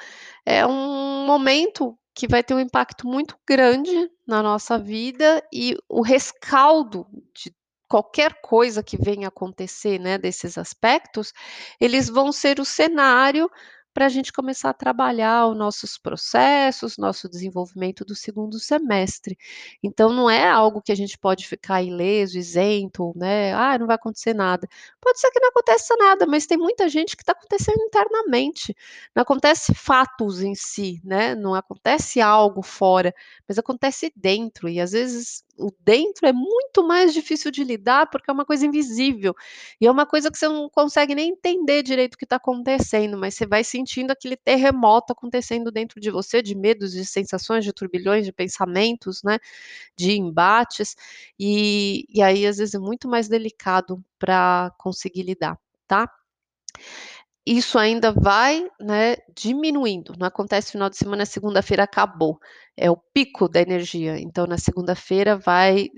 é 0.45 0.65
um 0.65 1.25
momento 1.25 1.97
que 2.15 2.27
vai 2.27 2.43
ter 2.43 2.53
um 2.53 2.59
impacto 2.59 3.07
muito 3.07 3.37
grande 3.47 4.09
na 4.27 4.41
nossa 4.43 4.77
vida 4.77 5.43
e 5.53 5.75
o 5.89 6.01
rescaldo 6.01 7.07
de 7.35 7.53
qualquer 7.89 8.41
coisa 8.41 8.83
que 8.83 8.97
venha 8.97 9.27
acontecer, 9.27 9.99
né, 9.99 10.17
desses 10.17 10.57
aspectos, 10.57 11.33
eles 11.79 12.09
vão 12.09 12.31
ser 12.31 12.59
o 12.59 12.65
cenário 12.65 13.49
para 13.93 14.05
a 14.07 14.09
gente 14.09 14.33
começar 14.33 14.69
a 14.71 14.73
trabalhar 14.73 15.47
os 15.47 15.57
nossos 15.57 15.97
processos, 15.97 16.97
nosso 16.97 17.29
desenvolvimento 17.29 18.03
do 18.03 18.15
segundo 18.15 18.59
semestre. 18.59 19.37
Então, 19.81 20.11
não 20.11 20.29
é 20.29 20.49
algo 20.49 20.81
que 20.81 20.91
a 20.91 20.95
gente 20.95 21.17
pode 21.17 21.47
ficar 21.47 21.81
ileso, 21.83 22.37
isento, 22.37 23.13
né? 23.15 23.53
Ah, 23.53 23.77
não 23.77 23.87
vai 23.87 23.95
acontecer 23.95 24.33
nada. 24.33 24.67
Pode 25.01 25.19
ser 25.19 25.29
que 25.31 25.39
não 25.39 25.49
aconteça 25.49 25.95
nada, 25.97 26.25
mas 26.25 26.45
tem 26.47 26.57
muita 26.57 26.89
gente 26.89 27.15
que 27.15 27.21
está 27.23 27.33
acontecendo 27.33 27.81
internamente. 27.81 28.75
Não 29.15 29.21
acontece 29.21 29.73
fatos 29.75 30.41
em 30.41 30.55
si, 30.55 30.99
né? 31.03 31.35
Não 31.35 31.53
acontece 31.53 32.21
algo 32.21 32.61
fora, 32.61 33.13
mas 33.47 33.57
acontece 33.57 34.11
dentro. 34.15 34.69
E 34.69 34.79
às 34.79 34.91
vezes 34.91 35.43
o 35.57 35.71
dentro 35.79 36.27
é 36.27 36.33
muito 36.33 36.83
mais 36.85 37.13
difícil 37.13 37.51
de 37.51 37.63
lidar 37.63 38.09
porque 38.09 38.29
é 38.29 38.33
uma 38.33 38.45
coisa 38.45 38.65
invisível 38.65 39.35
e 39.79 39.85
é 39.85 39.91
uma 39.91 40.05
coisa 40.05 40.31
que 40.31 40.37
você 40.37 40.47
não 40.47 40.69
consegue 40.69 41.13
nem 41.15 41.29
entender 41.31 41.83
direito 41.83 42.15
o 42.15 42.17
que 42.17 42.25
está 42.25 42.37
acontecendo, 42.37 43.17
mas 43.17 43.35
você 43.35 43.45
vai 43.45 43.63
sentindo 43.63 44.11
aquele 44.11 44.35
terremoto 44.35 45.13
acontecendo 45.13 45.71
dentro 45.71 45.99
de 45.99 46.09
você, 46.09 46.41
de 46.41 46.55
medos, 46.55 46.91
de 46.91 47.05
sensações, 47.05 47.63
de 47.63 47.73
turbilhões, 47.73 48.25
de 48.25 48.33
pensamentos, 48.33 49.21
né, 49.23 49.37
de 49.97 50.13
embates, 50.17 50.95
e, 51.39 52.05
e 52.09 52.21
aí 52.21 52.45
às 52.45 52.57
vezes 52.57 52.75
é 52.75 52.79
muito 52.79 53.07
mais 53.07 53.27
delicado 53.27 54.03
para 54.19 54.71
conseguir 54.77 55.23
lidar, 55.23 55.57
tá? 55.87 56.09
Isso 57.45 57.77
ainda 57.77 58.11
vai, 58.11 58.65
né, 58.79 59.17
diminuindo. 59.35 60.13
Não 60.17 60.27
acontece 60.27 60.71
final 60.71 60.89
de 60.89 60.97
semana, 60.97 61.25
segunda-feira 61.25 61.83
acabou. 61.83 62.39
É 62.77 62.89
o 62.89 62.97
pico 62.97 63.49
da 63.49 63.61
energia. 63.61 64.19
Então, 64.19 64.47
na 64.47 64.57
segunda-feira 64.57 65.37
vai 65.37 65.89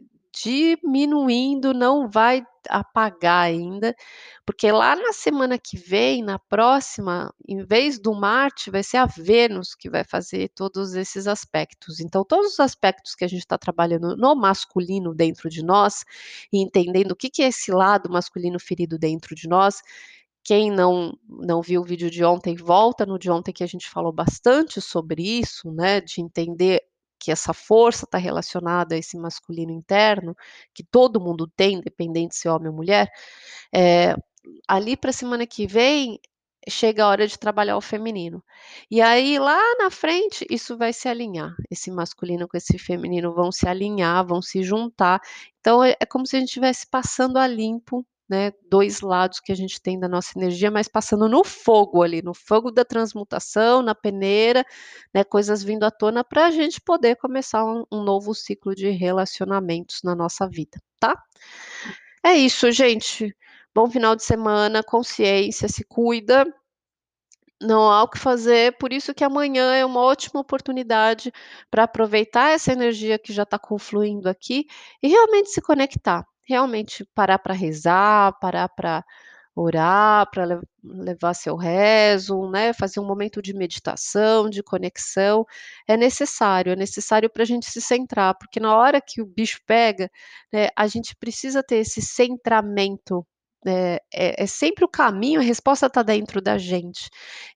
diminuindo, 0.43 1.73
não 1.73 2.09
vai 2.09 2.43
apagar 2.67 3.45
ainda, 3.45 3.95
porque 4.45 4.69
lá 4.69 4.95
na 4.95 5.13
semana 5.13 5.57
que 5.57 5.77
vem, 5.77 6.21
na 6.23 6.37
próxima, 6.37 7.33
em 7.47 7.63
vez 7.63 7.97
do 7.99 8.13
Marte, 8.13 8.69
vai 8.69 8.83
ser 8.83 8.97
a 8.97 9.05
Vênus 9.05 9.73
que 9.75 9.89
vai 9.89 10.03
fazer 10.03 10.49
todos 10.49 10.93
esses 10.93 11.25
aspectos. 11.27 11.99
Então, 12.01 12.25
todos 12.25 12.53
os 12.53 12.59
aspectos 12.59 13.15
que 13.15 13.23
a 13.23 13.27
gente 13.27 13.41
está 13.41 13.57
trabalhando 13.57 14.17
no 14.17 14.35
masculino 14.35 15.13
dentro 15.13 15.49
de 15.49 15.63
nós, 15.63 16.03
e 16.51 16.61
entendendo 16.61 17.11
o 17.11 17.15
que, 17.15 17.29
que 17.29 17.43
é 17.43 17.47
esse 17.47 17.71
lado 17.71 18.09
masculino 18.09 18.59
ferido 18.59 18.97
dentro 18.99 19.35
de 19.35 19.47
nós, 19.47 19.81
quem 20.45 20.69
não, 20.69 21.17
não 21.27 21.59
viu 21.59 21.81
o 21.81 21.83
vídeo 21.83 22.09
de 22.09 22.23
ontem, 22.23 22.55
volta 22.55 23.03
no 23.03 23.17
de 23.17 23.31
ontem 23.31 23.51
que 23.51 23.63
a 23.63 23.67
gente 23.67 23.89
falou 23.89 24.13
bastante 24.13 24.79
sobre 24.79 25.23
isso, 25.23 25.71
né? 25.71 25.99
De 25.99 26.21
entender 26.21 26.83
que 27.19 27.31
essa 27.31 27.51
força 27.51 28.05
está 28.05 28.19
relacionada 28.19 28.93
a 28.93 28.97
esse 28.99 29.17
masculino 29.17 29.71
interno, 29.71 30.35
que 30.71 30.83
todo 30.83 31.19
mundo 31.19 31.51
tem, 31.57 31.77
independente 31.77 32.35
se 32.35 32.47
é 32.47 32.51
homem 32.51 32.69
ou 32.69 32.75
mulher. 32.75 33.09
É, 33.73 34.15
ali 34.67 34.95
para 34.95 35.09
a 35.09 35.13
semana 35.13 35.47
que 35.47 35.65
vem, 35.65 36.19
chega 36.69 37.03
a 37.03 37.07
hora 37.07 37.27
de 37.27 37.39
trabalhar 37.39 37.75
o 37.77 37.81
feminino. 37.81 38.43
E 38.91 39.01
aí, 39.01 39.39
lá 39.39 39.59
na 39.79 39.89
frente, 39.89 40.45
isso 40.47 40.77
vai 40.77 40.93
se 40.93 41.07
alinhar. 41.07 41.55
Esse 41.71 41.89
masculino 41.89 42.47
com 42.47 42.55
esse 42.57 42.77
feminino 42.77 43.33
vão 43.33 43.51
se 43.51 43.67
alinhar, 43.67 44.23
vão 44.25 44.43
se 44.43 44.61
juntar. 44.61 45.19
Então, 45.59 45.83
é, 45.83 45.95
é 45.99 46.05
como 46.05 46.27
se 46.27 46.35
a 46.35 46.39
gente 46.39 46.49
estivesse 46.49 46.87
passando 46.87 47.37
a 47.37 47.47
limpo 47.47 48.05
né, 48.29 48.51
dois 48.69 49.01
lados 49.01 49.39
que 49.39 49.51
a 49.51 49.55
gente 49.55 49.79
tem 49.81 49.99
da 49.99 50.07
nossa 50.07 50.37
energia, 50.37 50.71
mas 50.71 50.87
passando 50.87 51.29
no 51.29 51.43
fogo 51.43 52.01
ali, 52.01 52.21
no 52.21 52.33
fogo 52.33 52.71
da 52.71 52.83
transmutação, 52.83 53.81
na 53.81 53.93
peneira, 53.93 54.65
né, 55.13 55.23
coisas 55.23 55.63
vindo 55.63 55.83
à 55.83 55.91
tona 55.91 56.23
para 56.23 56.47
a 56.47 56.51
gente 56.51 56.81
poder 56.81 57.15
começar 57.17 57.63
um, 57.63 57.83
um, 57.91 58.03
novo 58.03 58.33
ciclo 58.33 58.73
de 58.75 58.89
relacionamentos 58.89 60.01
na 60.03 60.15
nossa 60.15 60.47
vida, 60.47 60.79
tá? 60.99 61.15
É 62.23 62.33
isso, 62.33 62.71
gente. 62.71 63.35
Bom 63.73 63.89
final 63.89 64.15
de 64.15 64.23
semana, 64.23 64.83
consciência, 64.83 65.67
se 65.67 65.83
cuida. 65.85 66.45
Não 67.61 67.89
há 67.89 68.03
o 68.03 68.09
que 68.09 68.19
fazer, 68.19 68.77
por 68.77 68.91
isso 68.91 69.13
que 69.13 69.23
amanhã 69.23 69.73
é 69.73 69.85
uma 69.85 70.01
ótima 70.01 70.41
oportunidade 70.41 71.31
para 71.71 71.83
aproveitar 71.83 72.51
essa 72.51 72.71
energia 72.71 73.17
que 73.17 73.31
já 73.31 73.43
está 73.43 73.57
confluindo 73.57 74.27
aqui 74.29 74.65
e 75.01 75.07
realmente 75.07 75.49
se 75.49 75.61
conectar 75.61 76.25
realmente 76.45 77.05
parar 77.15 77.39
para 77.39 77.53
rezar, 77.53 78.37
parar 78.39 78.69
para 78.69 79.03
orar, 79.55 80.29
para 80.31 80.45
le 80.45 80.59
levar 80.83 81.33
seu 81.33 81.55
rezo, 81.55 82.49
né, 82.51 82.73
fazer 82.73 82.99
um 82.99 83.05
momento 83.07 83.41
de 83.41 83.53
meditação, 83.53 84.49
de 84.49 84.61
conexão, 84.61 85.45
é 85.87 85.97
necessário, 85.97 86.73
é 86.73 86.75
necessário 86.75 87.29
para 87.29 87.43
a 87.43 87.45
gente 87.45 87.65
se 87.71 87.81
centrar, 87.81 88.37
porque 88.37 88.59
na 88.59 88.75
hora 88.75 89.01
que 89.01 89.21
o 89.21 89.25
bicho 89.25 89.59
pega, 89.65 90.11
né, 90.53 90.67
a 90.75 90.87
gente 90.87 91.15
precisa 91.15 91.63
ter 91.63 91.77
esse 91.77 92.01
centramento, 92.01 93.25
é, 93.65 93.99
é, 94.13 94.43
é 94.43 94.45
sempre 94.47 94.85
o 94.85 94.89
caminho, 94.89 95.39
a 95.39 95.43
resposta 95.43 95.87
está 95.87 96.03
dentro 96.03 96.39
da 96.41 96.57
gente. 96.57 97.09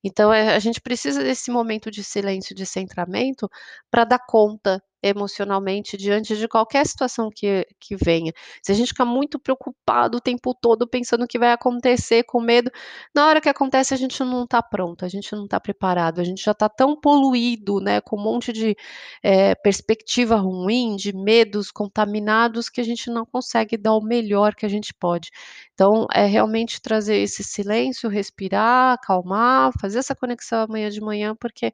Então, 0.03 0.33
é, 0.33 0.55
a 0.55 0.59
gente 0.59 0.81
precisa 0.81 1.23
desse 1.23 1.51
momento 1.51 1.91
de 1.91 2.03
silêncio, 2.03 2.55
de 2.55 2.65
centramento, 2.65 3.47
para 3.91 4.05
dar 4.05 4.19
conta 4.27 4.81
emocionalmente 5.01 5.97
diante 5.97 6.35
de 6.37 6.47
qualquer 6.47 6.85
situação 6.85 7.29
que 7.33 7.65
que 7.79 7.95
venha. 7.95 8.31
Se 8.63 8.71
a 8.71 8.75
gente 8.75 8.89
ficar 8.89 9.05
muito 9.05 9.39
preocupado 9.39 10.17
o 10.17 10.21
tempo 10.21 10.53
todo 10.53 10.87
pensando 10.87 11.23
o 11.23 11.27
que 11.27 11.39
vai 11.39 11.51
acontecer, 11.51 12.23
com 12.23 12.41
medo, 12.41 12.69
na 13.15 13.27
hora 13.27 13.41
que 13.41 13.49
acontece 13.49 13.93
a 13.93 13.97
gente 13.97 14.23
não 14.23 14.45
tá 14.47 14.61
pronto, 14.61 15.05
a 15.05 15.07
gente 15.07 15.33
não 15.35 15.47
tá 15.47 15.59
preparado, 15.59 16.19
a 16.19 16.23
gente 16.23 16.43
já 16.43 16.53
tá 16.53 16.67
tão 16.69 16.99
poluído, 16.99 17.79
né, 17.79 18.01
com 18.01 18.17
um 18.17 18.23
monte 18.23 18.51
de, 18.53 18.75
eh, 19.23 19.55
perspectiva 19.55 20.35
ruim, 20.37 20.95
de 20.95 21.13
medos 21.15 21.71
contaminados, 21.71 22.69
que 22.69 22.81
a 22.81 22.83
gente 22.83 23.09
não 23.09 23.25
consegue 23.25 23.77
dar 23.77 23.93
o 23.95 24.01
melhor 24.01 24.55
que 24.55 24.65
a 24.65 24.69
gente 24.69 24.93
pode. 24.93 25.29
Então, 25.73 26.05
é 26.13 26.25
realmente 26.25 26.81
trazer 26.81 27.17
esse 27.17 27.43
silêncio, 27.43 28.09
respirar, 28.09 28.93
acalmar, 28.93 29.71
fazer 29.79 29.99
essa 29.99 30.15
conexão 30.15 30.61
amanhã 30.63 30.89
de 30.89 31.01
manhã, 31.01 31.35
porque 31.35 31.73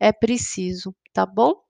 é 0.00 0.12
preciso, 0.12 0.94
tá 1.14 1.26
bom? 1.26 1.63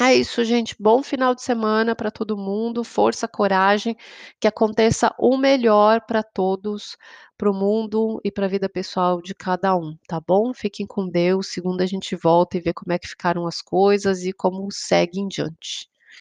É 0.00 0.12
isso 0.14 0.44
gente, 0.44 0.74
bom 0.78 1.02
final 1.04 1.34
de 1.34 1.42
semana 1.42 1.94
pra 1.94 2.10
todo 2.10 2.36
mundo, 2.36 2.82
força, 2.84 3.26
coragem, 3.28 3.96
que 4.40 4.46
aconteça 4.48 5.12
o 5.18 5.36
melhor 5.36 6.00
pra 6.06 6.22
todos, 6.22 6.96
para 7.36 7.50
o 7.50 7.54
mundo 7.54 8.20
e 8.24 8.30
pra 8.30 8.48
vida 8.48 8.68
pessoal 8.68 9.20
de 9.22 9.34
cada 9.34 9.76
um, 9.76 9.96
tá 10.08 10.20
bom? 10.20 10.52
Fiquem 10.54 10.86
com 10.86 11.08
Deus, 11.08 11.48
segunda 11.52 11.84
a 11.84 11.86
gente 11.86 12.14
volta 12.16 12.56
e 12.56 12.60
vê 12.60 12.72
como 12.72 12.92
é 12.92 12.98
que 12.98 13.08
ficaram 13.08 13.46
as 13.46 13.60
coisas 13.62 14.24
e 14.24 14.32
como 14.32 14.68
segue 14.72 15.20
em 15.20 15.28
diante. 15.28 15.88